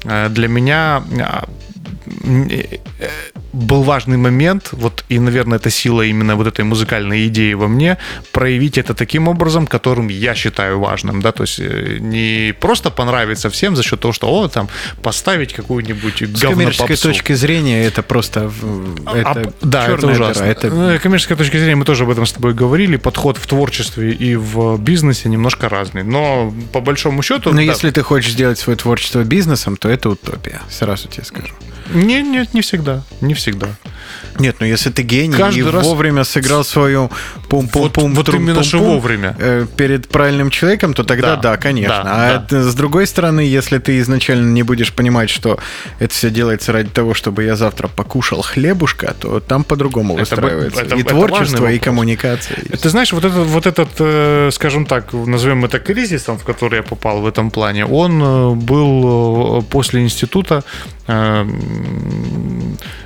э, 0.03 0.29
для 0.29 0.47
меня 0.47 1.03
э, 1.11 1.45
был 3.53 3.83
важный 3.83 4.17
момент, 4.17 4.69
вот 4.71 5.05
и, 5.09 5.19
наверное, 5.19 5.57
это 5.57 5.69
сила 5.69 6.01
именно 6.01 6.35
вот 6.35 6.47
этой 6.47 6.65
музыкальной 6.65 7.27
идеи 7.27 7.53
во 7.53 7.67
мне, 7.67 7.97
проявить 8.31 8.77
это 8.77 8.93
таким 8.93 9.27
образом, 9.27 9.67
которым 9.67 10.09
я 10.09 10.35
считаю 10.35 10.79
важным, 10.79 11.21
да, 11.21 11.31
то 11.31 11.43
есть 11.43 11.59
э, 11.59 11.97
не 11.99 12.53
просто 12.59 12.91
понравится 12.91 13.49
всем 13.49 13.75
за 13.75 13.83
счет 13.83 13.99
того, 13.99 14.13
что, 14.13 14.27
о, 14.27 14.47
там, 14.47 14.67
поставить 15.01 15.53
какую-нибудь 15.53 16.37
С 16.37 16.41
коммерческой 16.41 16.97
точки 16.97 17.33
зрения 17.33 17.85
это 17.85 18.03
просто 18.03 18.51
а, 19.05 19.17
это 19.17 19.29
а, 19.29 19.53
да, 19.61 19.87
это 19.87 20.07
ужасно. 20.07 20.43
Дыра, 20.43 20.51
это... 20.51 20.69
Ну, 20.69 20.99
коммерческой 20.99 21.37
точки 21.37 21.57
зрения 21.57 21.75
мы 21.75 21.85
тоже 21.85 22.03
об 22.03 22.09
этом 22.09 22.25
с 22.25 22.33
тобой 22.33 22.53
говорили, 22.53 22.97
подход 22.97 23.37
в 23.37 23.47
творчестве 23.47 24.11
и 24.11 24.35
в 24.35 24.77
бизнесе 24.77 25.29
немножко 25.29 25.69
разный, 25.69 26.03
но 26.03 26.53
по 26.73 26.81
большому 26.81 27.21
счету... 27.21 27.51
Но 27.51 27.57
да. 27.57 27.61
если 27.61 27.89
ты 27.91 28.01
хочешь 28.01 28.33
сделать 28.33 28.59
свое 28.59 28.77
творчество 28.77 29.23
бизнесом, 29.23 29.77
то 29.77 29.87
это 29.89 30.09
утопия, 30.09 30.61
сразу 30.69 31.07
тебе 31.07 31.23
скажу. 31.23 31.53
Нет, 31.93 32.25
нет, 32.25 32.53
не 32.53 32.61
всегда, 32.61 33.03
не 33.21 33.33
всегда. 33.33 33.67
Нет, 34.39 34.57
ну 34.59 34.65
если 34.65 34.89
ты 34.89 35.01
гений 35.01 35.37
Каждый 35.37 35.59
и 35.59 35.63
раз... 35.63 35.85
вовремя 35.85 36.23
сыграл 36.23 36.63
свою 36.63 37.09
пум 37.49 37.67
пум 37.67 37.89
пум 37.89 38.13
Вот, 38.13 38.27
вот 38.27 38.35
именно 38.35 38.63
что 38.63 38.79
вовремя. 38.79 39.35
Э, 39.39 39.65
перед 39.77 40.09
правильным 40.09 40.49
человеком, 40.49 40.93
то 40.93 41.03
тогда 41.03 41.35
да, 41.35 41.51
да 41.51 41.57
конечно. 41.57 42.03
Да, 42.03 42.35
а 42.35 42.45
да. 42.49 42.63
с 42.63 42.75
другой 42.75 43.07
стороны, 43.07 43.41
если 43.41 43.77
ты 43.77 43.99
изначально 43.99 44.51
не 44.51 44.63
будешь 44.63 44.93
понимать, 44.93 45.29
что 45.29 45.57
это 45.99 46.13
все 46.13 46.29
делается 46.29 46.73
ради 46.73 46.89
того, 46.89 47.13
чтобы 47.13 47.43
я 47.43 47.55
завтра 47.55 47.87
покушал 47.87 48.41
хлебушка, 48.41 49.15
то 49.19 49.39
там 49.39 49.63
по-другому 49.63 50.15
выстраивается. 50.15 50.81
Это, 50.81 50.95
и 50.95 51.01
это 51.01 51.09
творчество, 51.09 51.71
и 51.71 51.79
коммуникация. 51.79 52.57
И 52.57 52.77
ты 52.77 52.89
знаешь, 52.89 53.13
вот 53.13 53.23
этот, 53.23 53.47
вот 53.47 53.65
этот, 53.65 53.89
э, 53.99 54.49
скажем 54.51 54.85
так, 54.85 55.13
назовем 55.13 55.63
это 55.65 55.79
кризисом, 55.79 56.37
в 56.37 56.43
который 56.43 56.77
я 56.77 56.83
попал 56.83 57.21
в 57.21 57.27
этом 57.27 57.51
плане, 57.51 57.85
он 57.85 58.21
э, 58.21 58.55
был 58.55 59.63
после 59.69 60.01
института 60.01 60.63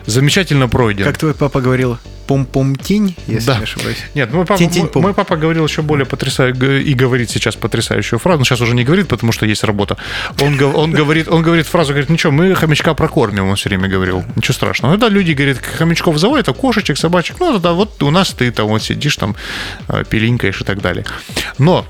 замечательно 0.05 0.67
пройден. 0.67 1.05
Как 1.05 1.17
твой 1.17 1.33
папа 1.33 1.61
говорил, 1.61 1.97
пум-пум-тинь, 2.29 3.15
если 3.27 3.47
да. 3.47 3.57
не 3.57 3.63
ошибаюсь. 3.63 3.97
Нет, 4.13 4.31
мой 4.31 4.45
папа, 4.45 4.61
мой, 4.61 4.89
мой 4.93 5.13
папа 5.15 5.35
говорил 5.35 5.65
еще 5.65 5.81
более 5.81 6.05
потрясающую, 6.05 6.83
и 6.83 6.93
говорит 6.93 7.31
сейчас 7.31 7.55
потрясающую 7.55 8.19
фразу, 8.19 8.37
но 8.39 8.45
сейчас 8.45 8.61
уже 8.61 8.75
не 8.75 8.83
говорит, 8.83 9.07
потому 9.07 9.31
что 9.31 9.47
есть 9.47 9.63
работа. 9.63 9.97
Он, 10.39 10.61
он, 10.75 10.91
говорит, 10.91 11.27
он 11.27 11.41
говорит 11.41 11.65
фразу, 11.65 11.91
говорит, 11.91 12.09
ничего, 12.09 12.31
мы 12.31 12.53
хомячка 12.53 12.93
прокормим, 12.93 13.49
он 13.49 13.55
все 13.55 13.69
время 13.69 13.89
говорил, 13.89 14.23
ничего 14.35 14.53
страшного. 14.53 14.95
Это 14.95 15.07
люди, 15.07 15.31
говорят, 15.31 15.57
хомячков 15.57 16.19
заводят, 16.19 16.47
а 16.49 16.53
кошечек, 16.53 16.97
собачек, 16.97 17.39
ну, 17.39 17.57
да, 17.57 17.73
вот 17.73 18.01
у 18.03 18.11
нас 18.11 18.29
ты 18.29 18.51
там 18.51 18.67
вот 18.67 18.83
сидишь 18.83 19.15
там, 19.15 19.35
э, 19.87 20.03
пилинкаешь 20.07 20.61
и 20.61 20.63
так 20.63 20.81
далее. 20.81 21.05
Но 21.57 21.83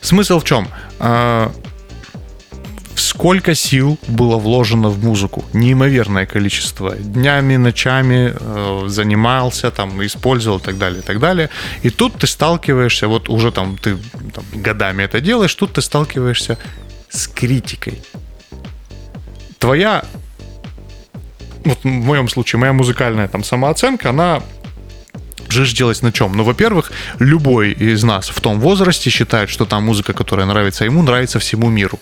смысл 0.00 0.40
в 0.40 0.44
чем? 0.44 0.68
Сколько 2.96 3.54
сил 3.54 3.98
было 4.08 4.36
вложено 4.36 4.88
в 4.88 5.04
музыку. 5.04 5.44
Неимоверное 5.52 6.26
количество. 6.26 6.94
Днями, 6.94 7.56
ночами 7.56 8.34
э, 8.38 8.88
занимался, 8.88 9.70
там, 9.70 10.04
использовал 10.04 10.58
и 10.58 10.62
так 10.62 10.78
далее, 10.78 11.00
и 11.00 11.02
так 11.02 11.18
далее. 11.18 11.48
И 11.82 11.90
тут 11.90 12.14
ты 12.14 12.26
сталкиваешься, 12.26 13.08
вот 13.08 13.28
уже 13.28 13.50
там 13.50 13.76
ты 13.76 13.96
там, 14.32 14.44
годами 14.52 15.02
это 15.02 15.20
делаешь, 15.20 15.54
тут 15.54 15.72
ты 15.72 15.82
сталкиваешься 15.82 16.56
с 17.08 17.26
критикой. 17.26 18.02
Твоя, 19.58 20.04
вот 21.64 21.78
в 21.82 21.88
моем 21.88 22.28
случае, 22.28 22.60
моя 22.60 22.72
музыкальная 22.72 23.28
там 23.28 23.42
самооценка, 23.44 24.10
она 24.10 24.42
делать 25.62 26.02
на 26.02 26.12
чем? 26.12 26.36
Ну, 26.36 26.44
во-первых, 26.44 26.92
любой 27.20 27.72
из 27.72 28.02
нас 28.02 28.28
в 28.28 28.40
том 28.40 28.60
возрасте 28.60 29.10
считает, 29.10 29.50
что 29.50 29.64
та 29.64 29.80
музыка, 29.80 30.12
которая 30.12 30.46
нравится 30.46 30.84
ему, 30.84 31.02
нравится 31.02 31.38
всему 31.38 31.70
миру. 31.70 31.98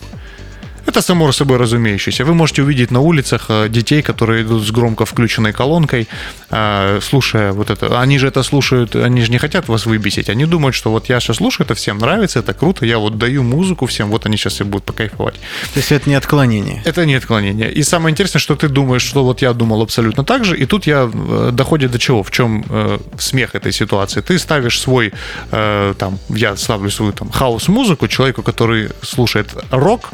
Это 0.87 1.01
само 1.01 1.33
собой 1.33 1.59
разумеющееся. 1.59 2.25
Вы 2.25 2.35
можете 2.35 2.63
увидеть 2.63 2.91
на 2.91 3.01
улицах 3.01 3.47
э, 3.49 3.69
детей, 3.69 4.03
которые 4.03 4.43
идут 4.43 4.67
с 4.67 4.71
громко 4.71 5.05
включенной 5.05 5.53
колонкой, 5.53 6.09
э, 6.51 7.01
слушая 7.03 7.53
вот 7.53 7.71
это. 7.71 8.01
Они 8.01 8.19
же 8.19 8.29
это 8.29 8.43
слушают, 8.43 8.97
они 8.97 9.23
же 9.23 9.31
не 9.31 9.39
хотят 9.39 9.69
вас 9.69 9.87
выбесить. 9.87 10.29
Они 10.29 10.45
думают, 10.45 10.75
что 10.75 10.91
вот 10.91 11.09
я 11.09 11.21
сейчас 11.21 11.37
слушаю, 11.37 11.67
это 11.67 11.75
всем 11.75 11.99
нравится, 11.99 12.41
это 12.41 12.53
круто, 12.53 12.85
я 12.87 12.99
вот 12.99 13.17
даю 13.17 13.43
музыку 13.43 13.87
всем, 13.87 14.11
вот 14.11 14.27
они 14.27 14.37
сейчас 14.37 14.61
и 14.61 14.65
будут 14.65 14.85
покайфовать. 14.85 15.35
То 15.75 15.81
есть 15.81 15.93
это 15.93 16.11
не 16.11 16.17
отклонение. 16.17 16.83
Это 16.85 17.07
не 17.07 17.15
отклонение. 17.15 17.73
И 17.73 17.83
самое 17.85 18.13
интересное, 18.13 18.41
что 18.41 18.57
ты 18.57 18.69
думаешь, 18.69 19.03
что 19.03 19.25
вот 19.25 19.43
я 19.43 19.53
думал 19.53 19.83
абсолютно 19.83 20.25
так 20.25 20.45
же, 20.45 20.57
и 20.57 20.67
тут 20.67 20.87
я 20.87 21.11
э, 21.13 21.51
доходит 21.53 21.91
до 21.91 21.99
чего? 21.99 22.23
В 22.23 22.31
чем 22.31 22.65
э, 22.69 22.99
смех 23.19 23.55
этой 23.55 23.73
ситуации? 23.73 24.21
Ты 24.21 24.39
ставишь 24.39 24.81
свой, 24.81 25.13
э, 25.53 25.95
там, 25.99 26.19
я 26.29 26.57
ставлю 26.57 26.91
свою 26.91 27.13
там 27.13 27.31
хаос-музыку 27.31 28.09
человеку, 28.09 28.43
который 28.43 28.89
слушает 29.03 29.49
рок, 29.71 30.11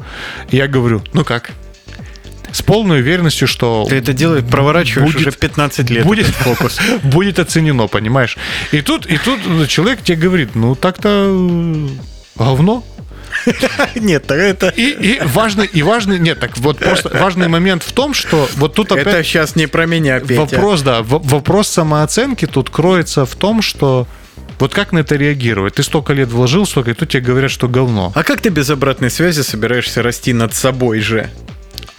и 0.51 0.58
я 0.59 0.67
говорю, 0.67 1.03
ну 1.13 1.25
как? 1.25 1.53
С 2.51 2.63
полной 2.63 3.01
уверенностью, 3.01 3.47
что... 3.47 3.87
Ты 3.89 3.97
это 3.97 4.13
делаешь, 4.13 4.45
проворачиваешь 4.45 5.15
будет- 5.15 5.29
уже 5.29 5.37
15 5.37 5.91
лет. 5.91 6.05
будет, 6.05 6.27
фокус. 6.27 6.81
будет 7.05 7.39
оценено, 7.39 7.87
понимаешь? 7.87 8.37
И 8.73 8.81
тут, 8.81 9.07
и 9.07 9.19
тут 9.19 9.69
человек 9.69 10.03
тебе 10.03 10.17
говорит, 10.17 10.57
ну 10.57 10.75
так-то 10.75 11.29
э, 11.29 11.89
говно. 12.35 12.85
Нет, 13.95 14.27
так 14.27 14.39
это... 14.39 14.69
И, 14.71 14.91
и 14.91 15.21
важный, 15.23 15.67
и 15.67 15.83
важный, 15.83 16.19
нет, 16.19 16.41
так 16.41 16.57
вот 16.59 16.79
просто 16.79 17.11
важный 17.11 17.47
момент 17.47 17.85
в 17.85 17.93
том, 17.93 18.15
что 18.15 18.49
вот 18.57 18.75
тут 18.75 18.91
опять... 18.91 19.07
Это 19.07 19.23
сейчас 19.23 19.55
не 19.55 19.69
про 19.69 19.87
меня, 19.87 20.19
Петя. 20.19 20.41
Вопрос, 20.41 20.83
да, 20.83 21.03
вопрос 21.03 21.69
самооценки 21.69 22.47
тут 22.47 22.71
кроется 22.71 23.27
в 23.27 23.37
том, 23.37 23.63
что 23.63 24.09
вот 24.59 24.75
как 24.75 24.93
на 24.93 24.99
это 24.99 25.17
реагировать? 25.17 25.75
Ты 25.75 25.83
столько 25.83 26.13
лет 26.13 26.29
вложил, 26.29 26.67
столько, 26.67 26.91
и 26.91 26.95
тут 26.95 27.09
тебе 27.11 27.23
говорят, 27.23 27.51
что 27.51 27.69
говно. 27.69 28.13
А 28.15 28.25
как 28.25 28.41
ты 28.41 28.49
без 28.49 28.71
обратной 28.71 29.11
связи 29.11 29.43
собираешься 29.43 30.03
расти 30.03 30.33
над 30.33 30.55
собой 30.55 31.01
же? 31.01 31.31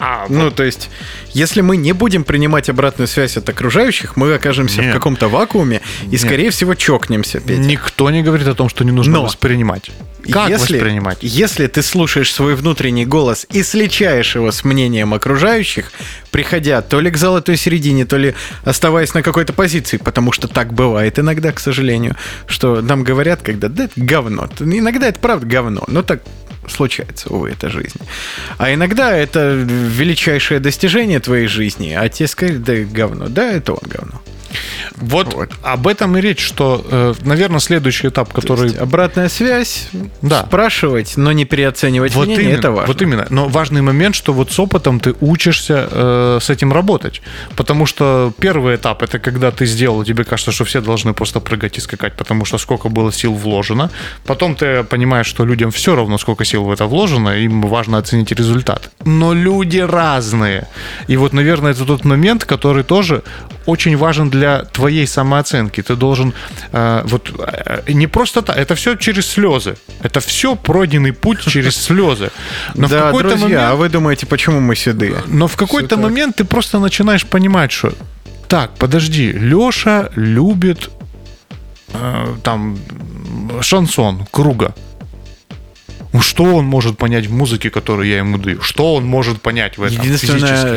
А, 0.00 0.26
Ну, 0.28 0.50
то 0.50 0.64
есть, 0.64 0.88
если 1.32 1.60
мы 1.60 1.76
не 1.76 1.92
будем 1.92 2.24
принимать 2.24 2.70
обратную 2.70 3.06
связь 3.06 3.36
от 3.36 3.48
окружающих, 3.48 4.16
мы 4.16 4.32
окажемся 4.34 4.80
в 4.80 4.84
Нет. 4.84 4.94
каком-то 4.94 5.28
вакууме 5.28 5.82
и, 6.10 6.16
скорее 6.16 6.50
всего, 6.50 6.74
чокнемся, 6.74 7.38
Петя. 7.40 7.60
никто 7.60 8.10
не 8.10 8.22
говорит 8.22 8.48
о 8.48 8.54
том, 8.54 8.70
что 8.70 8.82
не 8.82 8.92
нужно 8.92 9.12
Но 9.18 9.24
воспринимать. 9.24 9.90
Как 10.30 10.48
если, 10.48 10.74
воспринимать? 10.74 11.18
Если 11.20 11.66
ты 11.66 11.82
слушаешь 11.82 12.32
свой 12.32 12.54
внутренний 12.54 13.04
голос 13.04 13.46
и 13.50 13.62
сличаешь 13.62 14.34
его 14.34 14.52
с 14.52 14.64
мнением 14.64 15.12
окружающих, 15.14 15.92
приходя 16.30 16.82
то 16.82 17.00
ли 17.00 17.10
к 17.10 17.16
золотой 17.16 17.56
середине, 17.56 18.06
то 18.06 18.16
ли 18.16 18.34
оставаясь 18.64 19.12
на 19.14 19.22
какой-то 19.22 19.52
позиции, 19.52 19.96
потому 19.98 20.32
что 20.32 20.48
так 20.48 20.72
бывает 20.72 21.18
иногда, 21.18 21.52
к 21.52 21.60
сожалению, 21.60 22.16
что 22.46 22.80
нам 22.80 23.02
говорят, 23.02 23.42
когда 23.42 23.68
да, 23.68 23.84
это 23.84 23.92
говно. 23.96 24.48
Иногда 24.60 25.08
это 25.08 25.18
правда 25.20 25.46
говно, 25.46 25.84
но 25.88 26.02
так 26.02 26.22
случается, 26.68 27.28
увы, 27.30 27.50
это 27.50 27.70
жизнь. 27.70 27.98
А 28.58 28.72
иногда 28.72 29.16
это 29.16 29.52
величайшее 29.54 30.60
достижение 30.60 31.20
твоей 31.20 31.46
жизни, 31.46 31.96
а 31.98 32.08
тебе 32.08 32.26
сказать, 32.28 32.62
да 32.62 32.74
говно, 32.76 33.28
да, 33.28 33.50
это 33.50 33.72
он 33.72 33.82
говно. 33.84 34.22
Вот, 34.96 35.50
об 35.62 35.86
этом 35.86 36.16
и 36.16 36.20
речь, 36.20 36.40
что, 36.40 37.14
наверное, 37.24 37.60
следующий 37.60 38.08
этап, 38.08 38.32
То 38.32 38.40
который... 38.40 38.64
есть 38.68 38.78
обратная 38.78 39.28
связь, 39.28 39.88
Да. 40.22 40.42
спрашивать, 40.46 41.16
но 41.16 41.32
не 41.32 41.44
переоценивать 41.44 42.14
Вот 42.14 42.26
мнение, 42.26 42.44
именно, 42.44 42.58
это 42.58 42.70
важно. 42.70 42.86
вот 42.92 43.02
именно. 43.02 43.26
Но 43.30 43.48
важный 43.48 43.82
момент, 43.82 44.14
что 44.14 44.32
вот 44.32 44.52
с 44.52 44.58
опытом 44.58 45.00
ты 45.00 45.14
учишься 45.20 45.88
э, 45.90 46.38
с 46.40 46.50
этим 46.50 46.72
работать. 46.72 47.22
Потому 47.56 47.86
что 47.86 48.32
первый 48.40 48.76
этап 48.76 49.02
это 49.02 49.18
когда 49.18 49.50
ты 49.50 49.66
сделал, 49.66 50.04
тебе 50.04 50.24
кажется, 50.24 50.52
что 50.52 50.64
все 50.64 50.80
должны 50.80 51.12
просто 51.14 51.40
прыгать 51.40 51.78
и 51.78 51.80
скакать, 51.80 52.14
потому 52.16 52.44
что 52.44 52.58
сколько 52.58 52.88
было 52.88 53.12
сил 53.12 53.34
вложено. 53.34 53.90
Потом 54.26 54.54
ты 54.54 54.82
понимаешь, 54.84 55.26
что 55.26 55.44
людям 55.44 55.70
все 55.70 55.94
равно, 55.96 56.18
сколько 56.18 56.44
сил 56.44 56.64
в 56.64 56.70
это 56.70 56.86
вложено, 56.86 57.30
им 57.30 57.62
важно 57.62 57.98
оценить 57.98 58.32
результат. 58.32 58.90
Но 59.04 59.32
люди 59.34 59.78
разные. 59.78 60.66
И 61.08 61.16
вот, 61.16 61.32
наверное, 61.32 61.72
это 61.72 61.84
тот 61.84 62.04
момент, 62.04 62.44
который 62.44 62.82
тоже 62.82 63.22
очень 63.66 63.96
важен 63.96 64.30
для 64.30 64.39
твоей 64.72 65.06
самооценки. 65.06 65.82
Ты 65.82 65.96
должен 65.96 66.32
э, 66.72 67.02
вот 67.04 67.30
э, 67.38 67.92
не 67.92 68.06
просто 68.06 68.42
так, 68.42 68.56
это 68.56 68.74
все 68.74 68.96
через 68.96 69.26
слезы. 69.26 69.76
Это 70.02 70.20
все 70.20 70.54
пройденный 70.54 71.12
путь 71.12 71.40
через 71.40 71.76
слезы. 71.76 72.30
Но 72.74 72.86
в 72.86 72.90
да, 72.90 73.00
какой-то 73.00 73.28
друзья, 73.30 73.46
момент, 73.46 73.62
а 73.62 73.74
вы 73.76 73.88
думаете, 73.88 74.26
почему 74.26 74.60
мы 74.60 74.76
седые? 74.76 75.16
но 75.26 75.46
в 75.46 75.56
какой-то 75.56 75.96
момент 75.96 76.36
ты 76.36 76.44
просто 76.44 76.78
начинаешь 76.78 77.24
понимать, 77.26 77.72
что 77.72 77.92
так, 78.48 78.72
подожди, 78.78 79.30
Леша 79.32 80.10
любит 80.16 80.90
э, 81.92 82.34
там 82.42 82.78
шансон 83.60 84.26
круга. 84.30 84.74
Ну, 86.12 86.20
Что 86.20 86.42
он 86.44 86.64
может 86.64 86.98
понять 86.98 87.26
в 87.26 87.32
музыке, 87.32 87.70
которую 87.70 88.08
я 88.08 88.18
ему 88.18 88.36
даю? 88.38 88.60
Что 88.62 88.94
он 88.96 89.04
может 89.04 89.40
понять 89.42 89.78
в 89.78 89.82
этом 89.82 89.96
физически? 90.02 90.32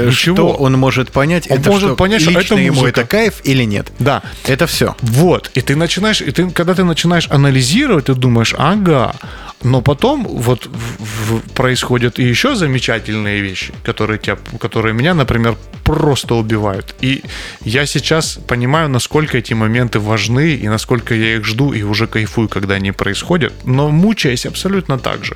Ничего. 0.05 0.35
что 0.35 0.49
он 0.53 0.73
может 0.73 1.11
понять, 1.11 1.47
Он 1.49 1.57
это 1.57 1.69
может 1.71 1.89
что 1.89 1.95
понять, 1.95 2.21
что 2.21 2.31
это 2.31 2.55
ему 2.55 2.75
музыка. 2.81 3.01
это 3.01 3.09
кайф 3.09 3.41
или 3.43 3.63
нет. 3.63 3.91
Да. 3.99 4.21
Это 4.45 4.67
все. 4.67 4.95
Вот, 5.01 5.49
и 5.55 5.61
ты 5.61 5.75
начинаешь, 5.75 6.21
и 6.21 6.31
ты, 6.31 6.49
когда 6.51 6.75
ты 6.75 6.83
начинаешь 6.83 7.27
анализировать, 7.29 8.05
ты 8.05 8.13
думаешь, 8.13 8.53
ага, 8.57 9.15
но 9.63 9.81
потом 9.81 10.23
вот 10.27 10.65
в- 10.67 11.37
в- 11.37 11.51
происходят 11.53 12.19
и 12.19 12.23
еще 12.23 12.53
замечательные 12.55 13.41
вещи, 13.41 13.73
которые, 13.83 14.19
тебя, 14.19 14.37
которые 14.59 14.93
меня, 14.93 15.13
например, 15.13 15.55
просто 15.85 16.35
убивают. 16.35 16.93
И 17.01 17.23
я 17.63 17.85
сейчас 17.85 18.37
понимаю, 18.47 18.89
насколько 18.89 19.37
эти 19.37 19.53
моменты 19.53 19.99
важны, 19.99 20.53
и 20.55 20.67
насколько 20.67 21.15
я 21.15 21.35
их 21.37 21.45
жду, 21.45 21.71
и 21.73 21.81
уже 21.81 22.07
кайфую, 22.07 22.49
когда 22.49 22.75
они 22.75 22.91
происходят, 22.91 23.53
но 23.65 23.89
мучаясь 23.89 24.45
абсолютно 24.45 24.99
так 24.99 25.22
же. 25.23 25.35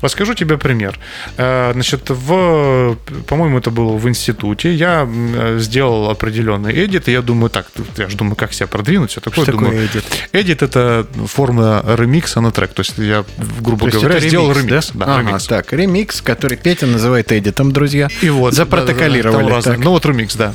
Расскажу 0.00 0.34
тебе 0.34 0.58
пример. 0.58 0.98
Э, 1.36 1.72
Значит, 1.72 2.10
в, 2.10 2.96
по-моему, 3.26 3.58
это 3.58 3.70
было 3.70 3.96
в 3.96 4.08
институте, 4.08 4.72
я 4.74 5.06
э, 5.08 5.58
сделал 5.60 6.10
определенный 6.10 6.72
эдит, 6.84 7.08
и 7.08 7.12
я 7.12 7.22
думаю, 7.22 7.50
так, 7.50 7.66
я 7.96 8.08
же 8.08 8.16
думаю, 8.16 8.36
как 8.36 8.52
себя 8.52 8.66
продвинуть, 8.66 9.10
все 9.10 9.20
такое. 9.20 9.44
Что 9.44 9.52
такое 9.52 9.70
думаю, 9.70 9.86
edit? 9.88 10.04
Эдит 10.32 10.62
это 10.62 11.06
форма 11.26 11.84
ремикса 11.86 12.40
на 12.40 12.50
трек. 12.50 12.72
То 12.72 12.80
есть 12.80 12.98
я, 12.98 13.24
грубо 13.60 13.90
То 13.90 13.98
говоря, 13.98 14.16
это 14.18 14.28
сделал 14.28 14.52
ремикс, 14.52 14.68
ремикс. 14.70 14.90
да? 14.94 15.06
Да, 15.06 15.14
Ага, 15.14 15.28
ремикс. 15.28 15.46
так, 15.46 15.72
ремикс, 15.72 16.20
который 16.22 16.56
Петя 16.56 16.86
называет 16.86 17.30
эдитом, 17.32 17.72
друзья. 17.72 18.08
И 18.22 18.30
вот. 18.30 18.54
Запротоколировали. 18.54 19.48
да, 19.50 19.60
да. 19.62 19.76
Ну 19.78 19.90
вот 19.90 20.04
ремикс, 20.06 20.34
да. 20.36 20.54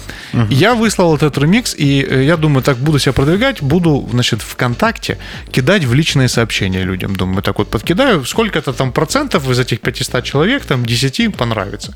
Я 0.49 0.75
выслал 0.75 1.15
этот 1.15 1.37
ремикс, 1.37 1.75
и 1.77 2.05
э, 2.07 2.23
я 2.23 2.37
думаю, 2.37 2.63
так 2.63 2.77
буду 2.77 2.99
себя 2.99 3.13
продвигать, 3.13 3.61
буду, 3.61 4.07
значит, 4.11 4.41
ВКонтакте 4.41 5.17
кидать 5.51 5.83
в 5.85 5.93
личные 5.93 6.27
сообщения 6.27 6.83
людям. 6.83 7.15
Думаю, 7.15 7.41
так 7.43 7.57
вот 7.59 7.69
подкидаю, 7.69 8.23
сколько-то 8.73 8.77
там 8.77 8.91
процентов 8.91 9.49
из 9.49 9.59
этих 9.59 9.79
500 9.79 10.23
человек, 10.23 10.65
там 10.65 10.85
10 10.85 11.35
понравится. 11.35 11.93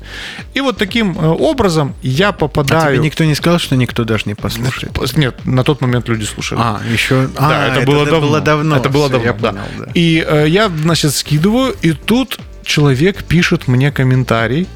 И 0.56 0.60
вот 0.60 0.76
таким 0.78 1.16
э, 1.18 1.26
образом 1.26 1.94
я 2.02 2.28
А 2.28 2.32
попадаю... 2.32 2.96
тебе 2.96 3.04
никто 3.04 3.24
не 3.24 3.34
сказал, 3.34 3.58
что 3.58 3.76
никто 3.76 4.04
даже 4.04 4.24
не 4.26 4.34
послушает? 4.34 5.16
Нет, 5.16 5.34
на 5.44 5.62
тот 5.64 5.80
момент 5.80 6.08
люди 6.08 6.24
слушали. 6.24 6.60
А, 6.62 6.80
еще... 6.92 7.28
Да, 7.34 7.64
а, 7.64 7.76
это, 7.76 7.86
было, 7.86 8.04
давно. 8.04 8.20
было 8.20 8.40
давно. 8.40 8.76
Это 8.76 8.88
было 8.88 9.08
давно, 9.08 9.26
я 9.26 9.32
да. 9.32 9.50
понял, 9.50 9.64
да. 9.78 9.86
И 9.94 10.24
э, 10.26 10.46
я, 10.48 10.68
значит, 10.68 11.14
скидываю, 11.14 11.74
и 11.82 11.92
тут 11.92 12.38
человек 12.64 13.24
пишет 13.24 13.68
мне 13.68 13.90
комментарий. 13.90 14.66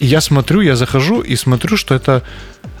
Я 0.00 0.20
смотрю, 0.20 0.60
я 0.60 0.76
захожу 0.76 1.20
и 1.20 1.36
смотрю, 1.36 1.76
что 1.76 1.94
это 1.94 2.22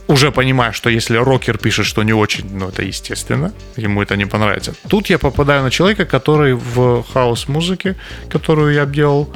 уже 0.08 0.30
понимаю, 0.32 0.72
что 0.72 0.90
если 0.90 1.16
рокер 1.16 1.58
пишет, 1.58 1.86
что 1.86 2.02
не 2.02 2.12
очень, 2.12 2.44
ну, 2.58 2.68
это 2.68 2.82
естественно, 2.82 3.52
ему 3.76 4.02
это 4.02 4.16
не 4.16 4.26
понравится. 4.26 4.74
Тут 4.88 5.10
я 5.10 5.18
попадаю 5.18 5.62
на 5.62 5.70
человека, 5.70 6.04
который 6.04 6.54
в 6.54 7.04
хаус-музыке, 7.12 7.96
которую 8.28 8.74
я 8.74 8.82
обделал, 8.82 9.32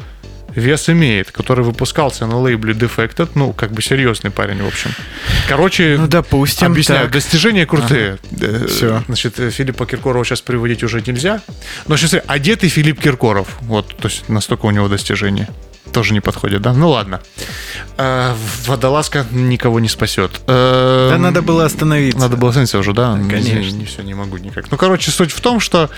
вес 0.55 0.89
имеет, 0.89 1.31
который 1.31 1.65
выпускался 1.65 2.27
на 2.27 2.39
лейбле 2.41 2.75
Defected, 2.75 3.31
ну, 3.35 3.53
как 3.53 3.71
бы 3.73 3.83
серьезный 3.83 4.31
парень, 4.31 4.63
в 4.63 4.67
общем. 4.67 4.91
Короче, 5.49 5.97
Ну, 5.99 6.09
допустим, 6.09 6.73
объясняю, 6.73 7.03
так. 7.05 7.13
достижения 7.13 7.65
крутые. 7.67 8.19
Э, 8.41 8.67
Всё. 8.67 9.03
Значит, 9.07 9.39
э, 9.39 9.51
Филиппа 9.51 9.87
Киркорова 9.87 10.25
сейчас 10.25 10.41
приводить 10.41 10.83
уже 10.83 11.01
нельзя. 11.07 11.41
Но 11.87 11.97
сейчас 11.97 12.23
одетый 12.27 12.69
Филипп 12.69 13.01
Киркоров. 13.01 13.57
Вот, 13.61 13.97
то 13.97 14.09
есть 14.09 14.29
настолько 14.29 14.67
у 14.67 14.71
него 14.71 14.89
достижения. 14.89 15.49
Тоже 15.93 16.13
не 16.13 16.21
подходит, 16.21 16.63
да? 16.63 16.73
Ну 16.75 16.91
ладно. 16.91 17.21
Э, 17.97 18.35
водолазка 18.67 19.27
никого 19.31 19.81
не 19.81 19.89
спасет. 19.89 20.41
Э, 20.47 21.09
Да 21.11 21.19
надо 21.19 21.43
было 21.43 21.65
остановиться. 21.65 22.19
Надо 22.19 22.37
было 22.37 22.51
остановиться 22.51 22.79
уже, 22.79 22.93
да? 22.93 23.19
Конечно. 23.31 23.59
Не, 23.59 23.73
не 23.73 23.85
все, 23.85 24.03
не 24.03 24.15
могу 24.15 24.37
никак. 24.39 24.71
Ну, 24.71 24.77
короче, 24.77 25.11
суть 25.11 25.33
в 25.33 25.41
том, 25.41 25.61
что 25.61 25.91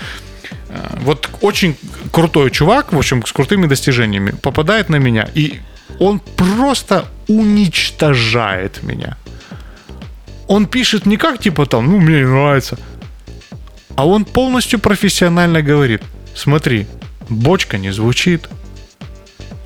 э, 0.69 0.97
вот 1.01 1.29
очень 1.41 1.75
крутой 2.11 2.51
чувак, 2.51 2.93
в 2.93 2.97
общем, 2.97 3.25
с 3.25 3.31
крутыми 3.31 3.67
достижениями, 3.67 4.31
попадает 4.31 4.89
на 4.89 4.95
меня, 4.95 5.29
и 5.35 5.59
он 5.99 6.19
просто 6.19 7.05
уничтожает 7.27 8.81
меня. 8.83 9.17
Он 10.47 10.65
пишет 10.65 11.05
не 11.05 11.17
как 11.17 11.39
типа 11.39 11.65
там, 11.65 11.87
ну, 11.87 11.99
мне 11.99 12.19
не 12.19 12.25
нравится, 12.25 12.77
а 13.95 14.05
он 14.07 14.25
полностью 14.25 14.79
профессионально 14.79 15.61
говорит, 15.61 16.01
смотри, 16.35 16.87
бочка 17.29 17.77
не 17.77 17.91
звучит, 17.91 18.49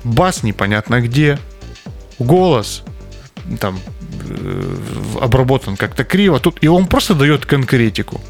бас 0.06 0.42
непонятно 0.42 1.00
где, 1.00 1.38
голос 2.18 2.82
там 3.60 3.78
э, 4.28 4.74
обработан 5.20 5.76
как-то 5.76 6.04
криво, 6.04 6.38
тут 6.40 6.58
и 6.62 6.68
он 6.68 6.86
просто 6.86 7.14
дает 7.14 7.46
конкретику. 7.46 8.20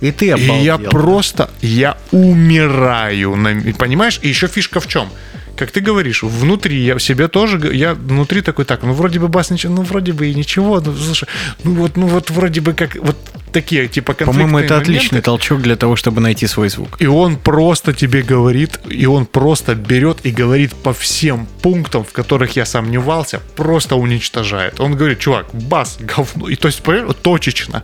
И 0.00 0.10
ты 0.12 0.26
И 0.26 0.30
обалдел. 0.30 0.60
я 0.62 0.78
просто, 0.78 1.50
я 1.62 1.96
умираю, 2.12 3.36
понимаешь? 3.78 4.18
И 4.22 4.28
еще 4.28 4.48
фишка 4.48 4.80
в 4.80 4.86
чем? 4.86 5.08
Как 5.56 5.70
ты 5.70 5.80
говоришь, 5.80 6.22
внутри 6.22 6.84
я 6.84 6.94
в 6.94 7.00
себе 7.00 7.28
тоже, 7.28 7.74
я 7.74 7.94
внутри 7.94 8.42
такой, 8.42 8.64
так, 8.64 8.82
ну 8.82 8.92
вроде 8.92 9.18
бы 9.18 9.28
бас 9.28 9.50
ничего, 9.50 9.74
ну 9.74 9.82
вроде 9.82 10.12
бы 10.12 10.26
и 10.26 10.34
ничего, 10.34 10.80
ну 10.80 10.94
слушай, 10.94 11.28
ну 11.64 11.74
вот, 11.74 11.96
ну 11.96 12.06
вот 12.06 12.30
вроде 12.30 12.60
бы 12.60 12.72
как, 12.72 12.96
вот 12.96 13.16
такие, 13.54 13.88
типа, 13.88 14.14
По-моему, 14.14 14.58
это 14.58 14.76
отличный 14.76 15.12
моменты. 15.12 15.24
толчок 15.24 15.62
для 15.62 15.76
того, 15.76 15.96
чтобы 15.96 16.20
найти 16.20 16.46
свой 16.46 16.68
звук. 16.68 16.96
И 17.00 17.06
он 17.06 17.36
просто 17.36 17.92
тебе 17.92 18.22
говорит, 18.22 18.80
и 18.90 19.06
он 19.06 19.26
просто 19.26 19.74
берет 19.74 20.18
и 20.26 20.32
говорит 20.32 20.74
по 20.74 20.92
всем 20.92 21.46
пунктам, 21.62 22.04
в 22.04 22.12
которых 22.12 22.56
я 22.56 22.66
сомневался, 22.66 23.40
просто 23.56 23.96
уничтожает. 23.96 24.80
Он 24.80 24.96
говорит, 24.96 25.20
чувак, 25.20 25.46
бас, 25.52 25.98
говно. 26.00 26.48
И 26.48 26.56
то 26.56 26.68
есть, 26.68 26.82
понимаешь, 26.82 27.14
точечно. 27.22 27.82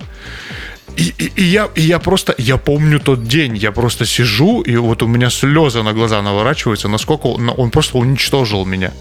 И, 0.96 1.14
и- 1.18 1.32
и 1.36 1.42
я, 1.44 1.68
и 1.76 1.82
я 1.82 1.98
просто, 1.98 2.34
я 2.38 2.56
помню 2.56 2.98
тот 3.00 3.24
день, 3.28 3.56
я 3.56 3.72
просто 3.72 4.04
сижу, 4.06 4.60
и 4.62 4.76
вот 4.76 5.02
у 5.02 5.06
меня 5.06 5.30
слезы 5.30 5.82
на 5.82 5.92
глаза 5.92 6.22
наворачиваются, 6.22 6.88
насколько 6.88 7.26
он, 7.28 7.50
он 7.56 7.70
просто 7.70 7.98
уничтожил 7.98 8.66
меня. 8.66 8.92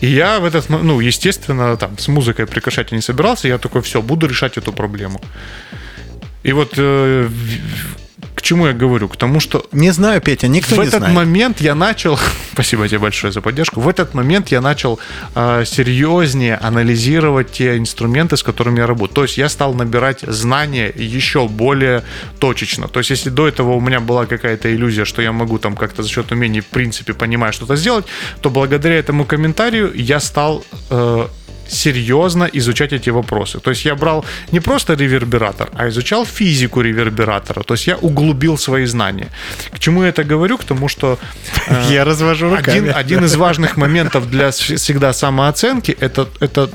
И 0.00 0.06
я 0.08 0.40
в 0.40 0.44
этот, 0.44 0.68
ну, 0.70 1.00
естественно, 1.00 1.76
там, 1.76 1.96
с 1.98 2.08
музыкой 2.08 2.46
прекращать 2.46 2.92
я 2.92 2.96
не 2.96 3.02
собирался, 3.02 3.48
я 3.48 3.58
такой, 3.58 3.80
все, 3.82 4.02
буду 4.02 4.26
решать 4.26 4.58
эту 4.58 4.72
проблему. 4.72 5.20
И 6.44 6.52
вот 6.52 6.72
э, 6.76 7.28
к 8.42 8.44
чему 8.44 8.66
я 8.66 8.72
говорю? 8.72 9.08
К 9.08 9.16
тому, 9.16 9.38
что 9.38 9.64
Не 9.70 9.92
знаю, 9.92 10.20
Петя, 10.20 10.48
никто 10.48 10.74
в 10.74 10.78
не 10.78 10.86
этот 10.86 10.98
знает. 10.98 11.14
момент 11.14 11.60
я 11.60 11.76
начал, 11.76 12.18
спасибо 12.52 12.88
тебе 12.88 12.98
большое 12.98 13.32
за 13.32 13.40
поддержку, 13.40 13.80
в 13.80 13.88
этот 13.88 14.14
момент 14.14 14.48
я 14.48 14.60
начал 14.60 14.98
э, 15.36 15.64
серьезнее 15.64 16.56
анализировать 16.56 17.52
те 17.52 17.78
инструменты, 17.78 18.36
с 18.36 18.42
которыми 18.42 18.80
я 18.80 18.86
работаю. 18.88 19.14
То 19.14 19.22
есть 19.22 19.38
я 19.38 19.48
стал 19.48 19.74
набирать 19.74 20.22
знания 20.22 20.92
еще 20.96 21.46
более 21.46 22.02
точечно. 22.40 22.88
То 22.88 22.98
есть 22.98 23.10
если 23.10 23.30
до 23.30 23.46
этого 23.46 23.74
у 23.74 23.80
меня 23.80 24.00
была 24.00 24.26
какая-то 24.26 24.74
иллюзия, 24.74 25.04
что 25.04 25.22
я 25.22 25.30
могу 25.30 25.58
там 25.58 25.76
как-то 25.76 26.02
за 26.02 26.08
счет 26.08 26.32
умений 26.32 26.60
в 26.60 26.66
принципе 26.66 27.14
понимая 27.14 27.52
что-то 27.52 27.76
сделать, 27.76 28.06
то 28.40 28.50
благодаря 28.50 28.96
этому 28.96 29.24
комментарию 29.24 29.92
я 29.94 30.18
стал 30.18 30.64
э, 30.90 31.26
серьезно 31.68 32.48
изучать 32.52 32.92
эти 32.92 33.10
вопросы. 33.10 33.60
То 33.60 33.70
есть 33.70 33.84
я 33.84 33.94
брал 33.94 34.24
не 34.52 34.60
просто 34.60 34.94
ревербератор, 34.94 35.68
а 35.74 35.88
изучал 35.88 36.26
физику 36.26 36.82
ревербератора. 36.82 37.62
То 37.62 37.74
есть 37.74 37.86
я 37.86 37.96
углубил 37.96 38.58
свои 38.58 38.86
знания. 38.86 39.28
К 39.70 39.78
чему 39.78 40.02
я 40.02 40.08
это 40.08 40.24
говорю? 40.24 40.58
К 40.58 40.64
тому, 40.64 40.88
что 40.88 41.18
э, 41.68 41.84
Я 41.90 42.04
развожу 42.04 42.50
руками. 42.50 42.78
один, 42.78 42.92
один 42.94 43.24
из 43.24 43.36
важных 43.36 43.76
моментов 43.76 44.30
для 44.30 44.50
всегда 44.50 45.12
самооценки 45.12 45.96
это, 46.00 46.28
это 46.40 46.70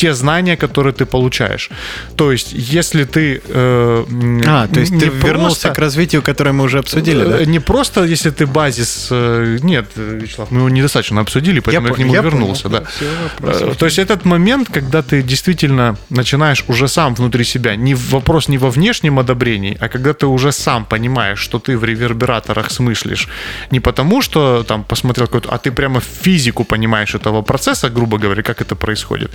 те 0.00 0.14
знания, 0.14 0.56
которые 0.56 0.92
ты 0.92 1.04
получаешь. 1.04 1.70
То 2.16 2.32
есть, 2.32 2.52
если 2.52 3.04
ты... 3.04 3.42
э, 3.48 4.04
А, 4.46 4.66
то 4.66 4.80
есть 4.80 4.98
ты 4.98 5.06
вернулся 5.08 5.60
просто- 5.68 5.70
к 5.74 5.78
развитию, 5.78 6.22
которое 6.22 6.52
мы 6.52 6.64
уже 6.64 6.78
обсудили, 6.78 7.24
да? 7.24 7.38
Э, 7.42 7.44
Не 7.46 7.60
просто, 7.60 8.04
если 8.04 8.30
ты 8.30 8.46
базис... 8.46 9.08
э, 9.10 9.58
Нет, 9.62 9.86
э, 9.96 10.18
Вячеслав, 10.22 10.50
мы 10.50 10.58
его 10.58 10.68
недостаточно 10.70 11.20
обсудили, 11.20 11.60
поэтому 11.60 11.86
я, 11.86 11.92
пон- 11.92 11.96
к 11.96 11.98
нему 11.98 12.14
я 12.14 12.22
вернулся. 12.22 12.62
понял. 12.68 12.84
Да. 13.00 13.06
Вопрос 13.40 13.62
Э, 13.62 13.74
То 13.78 13.86
есть 13.86 13.98
этот 13.98 14.24
момент, 14.24 14.68
когда 14.74 15.02
ты 15.02 15.22
действительно 15.22 15.96
начинаешь 16.10 16.64
уже 16.68 16.88
сам 16.88 17.14
внутри 17.14 17.44
себя, 17.44 17.76
не 17.76 17.94
вопрос 17.94 18.48
не 18.48 18.58
во 18.58 18.70
внешнем 18.70 19.18
одобрении, 19.18 19.76
а 19.80 19.88
когда 19.88 20.12
ты 20.12 20.26
уже 20.26 20.52
сам 20.52 20.84
понимаешь, 20.84 21.38
что 21.38 21.58
ты 21.58 21.76
в 21.76 21.84
ревербераторах 21.84 22.70
смыслишь 22.70 23.28
не 23.72 23.80
потому, 23.80 24.22
что 24.22 24.62
там 24.62 24.84
посмотрел 24.84 25.26
какой-то, 25.26 25.48
а 25.54 25.58
ты 25.58 25.70
прямо 25.72 26.00
физику 26.00 26.64
понимаешь 26.64 27.14
этого 27.14 27.42
процесса, 27.42 27.90
грубо 27.90 28.18
говоря, 28.18 28.42
как 28.42 28.60
это 28.62 28.74
происходит, 28.76 29.30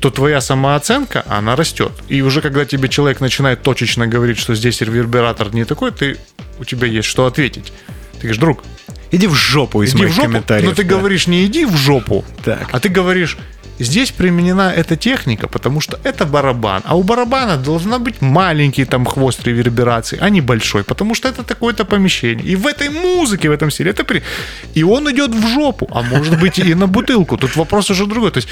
то 0.00 0.07
твоя 0.10 0.40
самооценка, 0.40 1.24
она 1.28 1.56
растет. 1.56 1.92
И 2.08 2.22
уже 2.22 2.40
когда 2.40 2.64
тебе 2.64 2.88
человек 2.88 3.20
начинает 3.20 3.62
точечно 3.62 4.06
говорить, 4.06 4.38
что 4.38 4.54
здесь 4.54 4.80
ревербератор 4.80 5.54
не 5.54 5.64
такой, 5.64 5.90
ты, 5.92 6.16
у 6.58 6.64
тебя 6.64 6.86
есть 6.86 7.08
что 7.08 7.26
ответить. 7.26 7.72
Ты 8.14 8.18
говоришь, 8.22 8.38
друг, 8.38 8.64
Иди 9.10 9.26
в 9.26 9.34
жопу 9.34 9.82
из 9.82 9.90
иди 9.94 10.02
моих 10.02 10.12
в 10.12 10.16
жопу, 10.16 10.28
комментариев. 10.28 10.68
но 10.68 10.74
ты 10.74 10.84
да. 10.84 10.96
говоришь 10.96 11.26
не 11.26 11.46
иди 11.46 11.64
в 11.64 11.74
жопу, 11.76 12.24
Так. 12.44 12.68
а 12.72 12.78
ты 12.80 12.90
говоришь, 12.90 13.38
здесь 13.78 14.10
применена 14.10 14.72
эта 14.72 14.96
техника, 14.96 15.48
потому 15.48 15.80
что 15.80 15.98
это 16.04 16.24
барабан, 16.26 16.82
а 16.84 16.96
у 16.96 17.02
барабана 17.02 17.56
должна 17.56 17.98
быть 17.98 18.20
маленький 18.20 18.84
там 18.84 19.04
хвост 19.04 19.44
реверберации, 19.44 20.18
а 20.20 20.30
не 20.30 20.40
большой, 20.40 20.82
потому 20.82 21.14
что 21.14 21.28
это 21.28 21.42
такое-то 21.42 21.84
помещение. 21.84 22.46
И 22.46 22.56
в 22.56 22.66
этой 22.66 22.88
музыке, 22.90 23.48
в 23.48 23.52
этом 23.52 23.70
стиле, 23.70 23.90
это 23.90 24.04
при... 24.04 24.22
И 24.74 24.82
он 24.82 25.10
идет 25.10 25.30
в 25.34 25.46
жопу, 25.48 25.88
а 25.92 26.02
может 26.02 26.38
быть 26.40 26.58
и 26.58 26.74
на 26.74 26.86
бутылку. 26.86 27.36
Тут 27.36 27.56
вопрос 27.56 27.90
уже 27.90 28.06
другой. 28.06 28.30
То 28.30 28.38
есть 28.38 28.48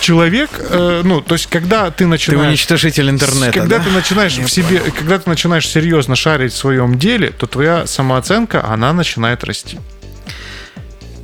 человек, 0.00 0.50
э, 0.58 1.02
ну, 1.04 1.20
то 1.20 1.34
есть 1.34 1.46
когда 1.46 1.90
ты 1.90 2.04
Ты 2.04 2.06
начинаешь... 2.06 2.48
уничтожитель 2.48 3.08
интернета, 3.10 3.52
Когда 3.52 3.78
да? 3.78 3.84
ты 3.84 3.90
начинаешь 3.90 4.36
в 4.38 4.48
себе, 4.48 4.80
когда 4.98 5.18
ты 5.18 5.28
начинаешь 5.30 5.68
серьезно 5.68 6.16
шарить 6.16 6.52
в 6.52 6.56
своем 6.56 6.98
деле, 6.98 7.30
то 7.30 7.46
твоя 7.46 7.86
самооценка, 7.86 8.64
она 8.64 8.92
начинает 8.92 9.44
расти. 9.44 9.78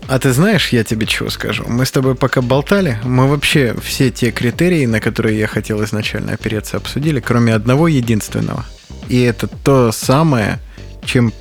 А 0.08 0.18
ты 0.18 0.32
знаешь, 0.32 0.70
я 0.70 0.84
тебе 0.84 1.06
чего 1.06 1.30
скажу? 1.30 1.64
Мы 1.66 1.86
с 1.86 1.90
тобой 1.90 2.14
пока 2.14 2.42
болтали, 2.42 2.98
мы 3.04 3.28
вообще 3.28 3.74
все 3.82 4.10
те 4.10 4.30
критерии, 4.30 4.84
на 4.86 5.00
которые 5.00 5.38
я 5.38 5.46
хотел 5.46 5.82
изначально 5.84 6.32
опереться, 6.32 6.76
обсудили, 6.76 7.20
кроме 7.20 7.54
одного 7.54 7.88
единственного. 7.88 8.64
И 9.08 9.20
это 9.22 9.46
то 9.46 9.92
самое, 9.92 10.58
чем 11.04 11.32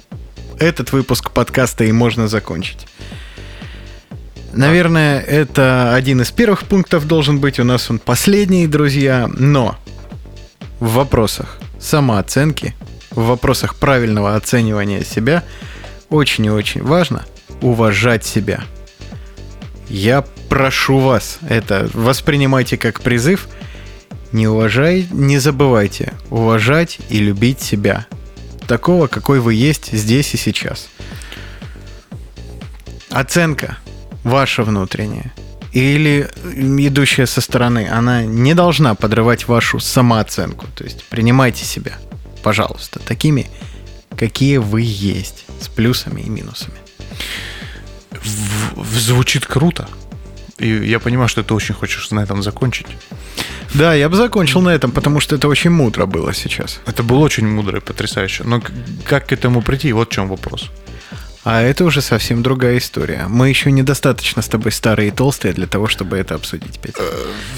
этот 0.60 0.92
выпуск 0.92 1.32
подкаста 1.32 1.84
и 1.84 1.92
можно 1.92 2.28
закончить. 2.28 2.88
Наверное, 4.54 5.20
это 5.20 5.96
один 5.96 6.22
из 6.22 6.32
первых 6.32 6.66
пунктов 6.66 7.08
должен 7.08 7.40
быть. 7.40 7.60
У 7.60 7.64
нас 7.64 7.90
он 7.90 8.00
последний, 8.00 8.68
друзья. 8.68 9.30
Но 9.38 9.78
в 10.80 10.94
вопросах 10.94 11.58
самооценки, 11.80 12.76
в 13.12 13.28
вопросах 13.28 13.76
правильного 13.76 14.36
оценивания 14.36 15.04
себя 15.04 15.44
очень 16.10 16.46
и 16.46 16.50
очень 16.50 16.84
важно 16.84 17.24
уважать 17.62 18.26
себя. 18.26 18.64
Я 19.90 20.24
прошу 20.50 21.00
вас, 21.00 21.40
это 21.48 21.90
воспринимайте 21.94 22.78
как 22.78 23.02
призыв. 23.02 23.48
Не 24.32 24.48
уважай, 24.48 25.08
не 25.12 25.40
забывайте 25.40 26.14
уважать 26.30 27.00
и 27.10 27.18
любить 27.18 27.62
себя. 27.62 28.06
Такого, 28.68 29.08
какой 29.08 29.40
вы 29.40 29.54
есть 29.54 29.92
здесь 29.92 30.34
и 30.34 30.38
сейчас. 30.38 30.88
Оценка 33.10 33.78
ваша 34.24 34.64
внутренняя 34.64 35.34
или 35.74 36.30
идущая 36.44 37.26
со 37.26 37.42
стороны, 37.42 37.88
она 37.90 38.24
не 38.24 38.54
должна 38.54 38.96
подрывать 38.96 39.48
вашу 39.48 39.80
самооценку. 39.80 40.68
То 40.76 40.84
есть 40.84 41.04
принимайте 41.06 41.66
себя, 41.66 41.94
пожалуйста, 42.44 43.00
такими, 43.00 43.48
какие 44.18 44.58
вы 44.58 44.82
есть, 44.82 45.46
с 45.62 45.68
плюсами 45.68 46.22
и 46.22 46.30
минусами. 46.30 46.81
В- 48.12 48.98
звучит 49.00 49.46
круто. 49.46 49.88
И 50.58 50.68
я 50.68 51.00
понимаю, 51.00 51.28
что 51.28 51.44
ты 51.44 51.54
очень 51.54 51.74
хочешь 51.74 52.12
на 52.12 52.20
этом 52.20 52.44
закончить. 52.44 52.86
Да, 53.74 53.94
я 53.96 54.10
бы 54.10 54.16
закончил 54.16 54.62
на 54.62 54.70
этом, 54.70 54.92
потому 54.92 55.20
что 55.20 55.36
это 55.36 55.48
очень 55.48 55.72
мудро 55.72 56.06
было 56.06 56.34
сейчас. 56.34 56.80
Это 56.86 57.04
было 57.04 57.20
очень 57.20 57.48
мудро 57.48 57.78
и 57.78 57.82
потрясающе. 57.82 58.44
Но 58.44 58.62
как 59.06 59.28
к 59.28 59.32
этому 59.32 59.62
прийти? 59.62 59.94
Вот 59.94 60.10
в 60.10 60.12
чем 60.14 60.28
вопрос. 60.28 60.70
А 61.44 61.62
это 61.62 61.86
уже 61.86 62.02
совсем 62.02 62.44
другая 62.44 62.78
история. 62.78 63.26
Мы 63.28 63.50
еще 63.50 63.72
недостаточно 63.72 64.44
с 64.44 64.48
тобой 64.48 64.72
старые 64.72 65.08
и 65.08 65.12
толстые 65.12 65.54
для 65.54 65.66
того, 65.66 65.88
чтобы 65.88 66.18
это 66.18 66.36
обсудить, 66.36 66.80
Петя. 66.80 67.02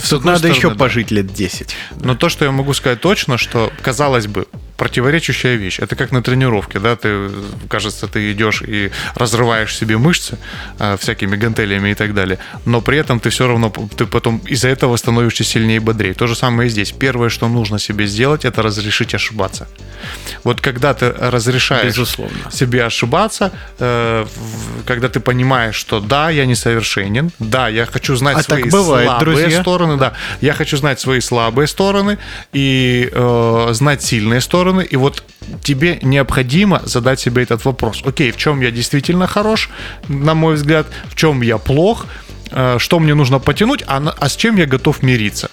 С 0.02 0.10
Тут 0.10 0.24
надо 0.24 0.38
стороны, 0.38 0.56
еще 0.58 0.70
да. 0.70 0.76
пожить 0.76 1.12
лет 1.12 1.34
10. 1.34 1.76
Но 2.02 2.16
то, 2.16 2.30
что 2.30 2.46
я 2.46 2.52
могу 2.52 2.74
сказать 2.74 3.02
точно, 3.02 3.38
что, 3.38 3.74
казалось 3.82 4.28
бы, 4.28 4.48
противоречащая 4.78 5.56
вещь. 5.56 5.80
Это 5.80 5.96
как 5.96 6.12
на 6.12 6.22
тренировке, 6.22 6.80
да, 6.80 6.96
ты, 6.96 7.30
кажется, 7.70 8.08
ты 8.08 8.32
идешь 8.32 8.62
и 8.62 8.92
разрываешь 9.16 9.76
себе 9.76 9.98
мышцы 9.98 10.38
э, 10.80 10.98
всякими 10.98 11.36
гантелями 11.36 11.90
и 11.90 11.96
так 11.96 12.14
далее, 12.14 12.40
но 12.66 12.82
при 12.82 12.98
этом 12.98 13.20
ты 13.20 13.30
все 13.30 13.48
равно, 13.48 13.70
ты 13.70 14.06
потом 14.06 14.42
из-за 14.52 14.70
этого 14.70 14.98
становишься 14.98 15.44
сильнее 15.44 15.78
и 15.78 15.80
бодрее. 15.80 16.14
То 16.14 16.28
же 16.28 16.36
самое 16.36 16.68
и 16.68 16.70
здесь. 16.70 16.92
Первое, 16.92 17.30
что 17.30 17.48
нужно 17.48 17.80
себе 17.80 18.08
сделать, 18.08 18.46
это 18.46 18.62
разрешить 18.62 19.14
ошибаться. 19.16 19.68
Вот 20.44 20.60
когда 20.62 20.94
ты 20.94 21.12
разрешаешь 21.12 21.86
Безусловно. 21.88 22.52
себе 22.52 22.84
ошибаться, 22.86 23.52
э, 23.80 24.26
когда 24.86 25.08
ты 25.08 25.20
понимаешь, 25.20 25.76
что 25.76 26.00
да, 26.00 26.30
я 26.30 26.46
несовершенен, 26.46 27.32
да, 27.40 27.68
я 27.70 27.86
хочу 27.86 28.16
знать 28.16 28.38
А 28.38 28.44
свои 28.44 28.64
так 28.64 28.72
бывает, 28.72 29.08
слабые 29.08 29.36
друзья. 29.38 29.62
стороны, 29.62 29.98
да, 29.98 30.14
я 30.42 30.54
хочу 30.54 30.78
знать 30.78 31.00
свои 31.00 31.20
слабые 31.22 31.68
стороны 31.68 32.18
и 32.54 33.10
э, 33.12 33.68
знать 33.72 34.04
сильные 34.04 34.42
стороны, 34.42 34.63
и 34.72 34.96
вот 34.96 35.24
тебе 35.62 36.00
необходимо 36.02 36.82
задать 36.86 37.20
себе 37.20 37.44
этот 37.44 37.66
вопрос. 37.66 38.02
Окей, 38.06 38.32
в 38.32 38.38
чем 38.38 38.62
я 38.62 38.72
действительно 38.72 39.28
хорош, 39.28 39.70
на 40.08 40.34
мой 40.34 40.56
взгляд, 40.56 40.88
в 41.06 41.16
чем 41.16 41.42
я 41.42 41.58
плох, 41.58 42.06
э, 42.52 42.78
что 42.80 43.00
мне 43.00 43.14
нужно 43.14 43.40
потянуть, 43.40 43.84
а, 43.88 43.98
а 44.18 44.30
с 44.30 44.36
чем 44.36 44.58
я 44.58 44.66
готов 44.66 45.04
мириться 45.04 45.50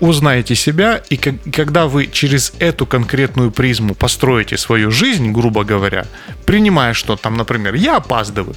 узнаете 0.00 0.54
себя, 0.54 1.02
и 1.10 1.16
когда 1.16 1.86
вы 1.86 2.06
через 2.06 2.52
эту 2.58 2.86
конкретную 2.86 3.50
призму 3.50 3.94
построите 3.94 4.56
свою 4.56 4.90
жизнь, 4.90 5.32
грубо 5.32 5.64
говоря, 5.64 6.06
принимая, 6.46 6.94
что 6.94 7.16
там, 7.16 7.36
например, 7.36 7.74
я 7.74 7.96
опаздываю, 7.96 8.54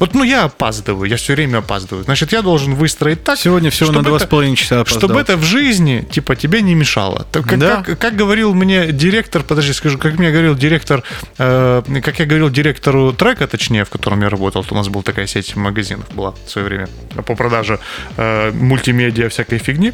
Вот, 0.00 0.14
ну, 0.14 0.24
я 0.24 0.44
опаздываю, 0.44 1.08
я 1.08 1.16
все 1.16 1.34
время 1.34 1.58
опаздываю. 1.58 2.04
Значит, 2.04 2.32
я 2.32 2.40
должен 2.40 2.74
выстроить 2.74 3.22
так, 3.22 3.38
Сегодня 3.38 3.70
всего 3.70 3.92
на 3.92 4.02
два 4.02 4.18
с 4.18 4.26
половиной 4.26 4.56
часа 4.56 4.80
опоздал. 4.80 4.98
чтобы 4.98 5.20
это 5.20 5.36
в 5.36 5.44
жизни, 5.44 6.06
типа, 6.10 6.34
тебе 6.36 6.62
не 6.62 6.74
мешало. 6.74 7.26
Как, 7.30 7.58
Да. 7.58 7.82
как, 7.82 7.98
как 7.98 8.16
говорил 8.16 8.54
мне 8.54 8.92
директор, 8.92 9.42
подожди, 9.42 9.74
скажу, 9.74 9.98
как 9.98 10.18
мне 10.18 10.30
говорил 10.30 10.54
директор, 10.54 11.02
э, 11.38 11.82
как 12.02 12.18
я 12.18 12.24
говорил 12.24 12.48
директору 12.48 13.12
трека, 13.12 13.46
точнее, 13.46 13.84
в 13.84 13.90
котором 13.90 14.22
я 14.22 14.30
работал, 14.30 14.64
у 14.70 14.74
нас 14.74 14.88
была 14.88 15.02
такая 15.02 15.26
сеть 15.26 15.54
магазинов 15.54 16.06
была 16.14 16.32
в 16.46 16.50
свое 16.50 16.66
время 16.66 16.88
по 17.26 17.34
продаже 17.36 17.78
э, 18.16 18.52
мультимедиа 18.52 19.28
всякой 19.28 19.58
фигни. 19.58 19.92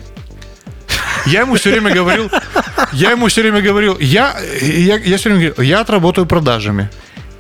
Я 1.27 1.41
ему 1.41 1.57
все 1.57 1.71
время 1.73 1.93
говорил, 1.93 2.31
я 2.93 3.11
ему 3.11 3.27
все 3.27 3.43
время 3.43 3.61
говорил, 3.61 3.99
я, 3.99 4.37
я, 4.63 4.97
я 4.99 5.17
все 5.17 5.31
время 5.31 5.49
говорил, 5.51 5.65
я 5.65 5.81
отработаю 5.81 6.27
продажами. 6.27 6.89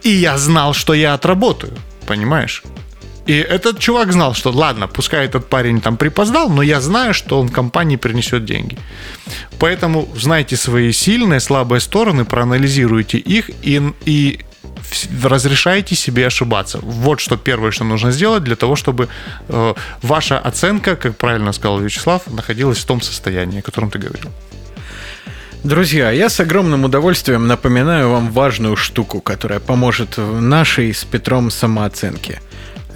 И 0.02 0.10
я 0.10 0.36
знал, 0.38 0.72
что 0.74 0.94
я 0.94 1.14
отработаю, 1.14 1.72
понимаешь? 2.07 2.62
И 3.26 3.32
этот 3.32 3.80
чувак 3.80 4.12
знал, 4.12 4.34
что 4.34 4.50
ладно, 4.50 4.86
пускай 4.86 5.26
этот 5.26 5.48
парень 5.48 5.80
там 5.80 5.96
припоздал, 5.96 6.48
но 6.48 6.62
я 6.62 6.80
знаю, 6.80 7.12
что 7.12 7.40
он 7.40 7.48
компании 7.48 7.96
принесет 7.96 8.44
деньги. 8.44 8.78
Поэтому 9.59 10.09
знайте 10.16 10.57
свои 10.57 10.92
сильные, 10.92 11.40
слабые 11.40 11.80
стороны, 11.80 12.24
проанализируйте 12.24 13.18
их 13.18 13.50
и, 13.62 13.82
и 14.07 14.40
разрешайте 15.22 15.96
себе 15.96 16.26
ошибаться. 16.26 16.78
Вот 16.82 17.20
что 17.20 17.36
первое, 17.36 17.70
что 17.70 17.84
нужно 17.84 18.12
сделать 18.12 18.44
для 18.44 18.54
того, 18.54 18.76
чтобы 18.76 19.09
э, 19.48 19.74
ваша 20.02 20.38
оценка, 20.38 20.96
как 20.96 21.16
правильно 21.16 21.52
сказал 21.52 21.80
Вячеслав, 21.80 22.22
находилась 22.26 22.78
в 22.78 22.86
том 22.86 23.00
состоянии, 23.00 23.59
о 23.59 23.62
котором 23.62 23.90
ты 23.90 23.98
говорил. 23.98 24.30
Друзья, 25.64 26.11
я 26.11 26.28
с 26.28 26.38
огромным 26.38 26.84
удовольствием 26.84 27.46
напоминаю 27.46 28.11
вам 28.11 28.30
важную 28.30 28.76
штуку, 28.76 29.20
которая 29.20 29.59
поможет 29.59 30.16
в 30.16 30.40
нашей 30.40 30.94
с 30.94 31.04
Петром 31.04 31.50
самооценке. 31.50 32.40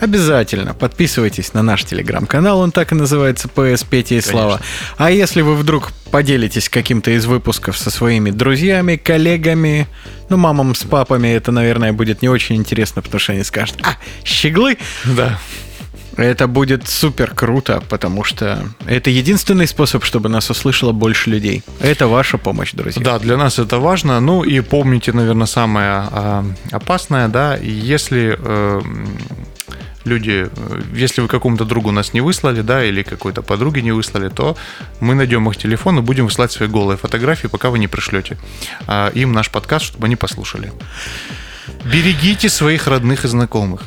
Обязательно 0.01 0.73
подписывайтесь 0.73 1.53
на 1.53 1.63
наш 1.63 1.85
телеграм-канал, 1.85 2.61
он 2.61 2.73
так 2.73 2.93
и 2.93 2.95
называется 2.95 3.49
PS 3.55 3.87
Петя 3.89 4.15
и 4.15 4.21
Слава. 4.23 4.61
А 4.97 5.11
если 5.11 5.43
вы 5.43 5.55
вдруг 5.57 5.93
поделитесь 6.11 6.71
каким-то 6.71 7.11
из 7.11 7.27
выпусков 7.27 7.77
со 7.77 7.91
своими 7.91 8.31
друзьями, 8.31 8.97
коллегами, 8.97 9.87
ну, 10.31 10.39
мамам 10.39 10.75
с 10.75 10.85
папами, 10.85 11.29
это, 11.29 11.53
наверное, 11.53 11.93
будет 11.93 12.23
не 12.23 12.31
очень 12.31 12.57
интересно, 12.57 13.03
потому 13.03 13.21
что 13.21 13.33
они 13.33 13.45
скажут, 13.45 13.77
а, 13.83 13.97
щеглы, 14.25 14.79
Да. 15.05 15.39
Это 16.25 16.47
будет 16.47 16.89
супер 16.89 17.35
круто, 17.35 17.83
потому 17.89 18.25
что 18.25 18.59
это 18.87 19.11
единственный 19.11 19.67
способ, 19.67 20.05
чтобы 20.05 20.29
нас 20.29 20.51
услышало 20.51 20.93
больше 20.93 21.31
людей. 21.31 21.63
Это 21.81 22.07
ваша 22.09 22.39
помощь, 22.39 22.73
друзья. 22.73 23.03
Да, 23.03 23.19
для 23.19 23.37
нас 23.37 23.59
это 23.59 23.79
важно. 23.79 24.21
Ну 24.21 24.43
и 24.43 24.61
помните, 24.61 25.13
наверное, 25.13 25.47
самое 25.47 25.87
а, 25.87 26.45
опасное, 26.71 27.29
да, 27.29 27.57
если 27.57 28.37
э, 28.39 28.81
люди, 30.05 30.49
э, 30.55 30.83
если 30.95 31.23
вы 31.23 31.29
какому-то 31.29 31.65
другу 31.65 31.91
нас 31.91 32.13
не 32.13 32.21
выслали, 32.21 32.63
да, 32.63 32.85
или 32.85 33.03
какой-то 33.03 33.43
подруге 33.43 33.83
не 33.83 33.93
выслали, 33.93 34.29
то 34.29 34.57
мы 35.01 35.15
найдем 35.15 35.49
их 35.49 35.57
телефон 35.57 35.99
и 35.99 36.03
будем 36.03 36.27
выслать 36.27 36.53
свои 36.53 36.69
голые 36.69 36.97
фотографии, 36.97 37.49
пока 37.49 37.71
вы 37.71 37.79
не 37.79 37.89
пришлете 37.89 38.37
а, 38.87 39.11
им 39.15 39.33
наш 39.33 39.51
подкаст, 39.51 39.87
чтобы 39.87 40.07
они 40.07 40.17
послушали. 40.17 40.73
Берегите 41.85 42.49
своих 42.49 42.87
родных 42.87 43.25
и 43.25 43.29
знакомых. 43.29 43.83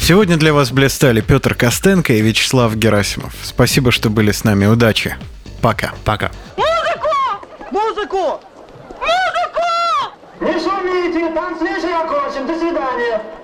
Сегодня 0.00 0.36
для 0.36 0.52
вас 0.52 0.70
блистали 0.70 1.20
Петр 1.20 1.54
Костенко 1.54 2.12
и 2.12 2.20
Вячеслав 2.20 2.74
Герасимов. 2.74 3.32
Спасибо, 3.42 3.92
что 3.92 4.10
были 4.10 4.32
с 4.32 4.44
нами. 4.44 4.66
Удачи. 4.66 5.16
Пока. 5.60 5.92
Пока. 6.04 6.30
Музыку! 6.56 7.08
Музыку! 7.70 8.40
Не 10.40 10.52
шумите, 10.52 11.32
танцующие 11.34 11.96
окончен. 11.96 12.46
До 12.46 12.58
свидания. 12.58 13.39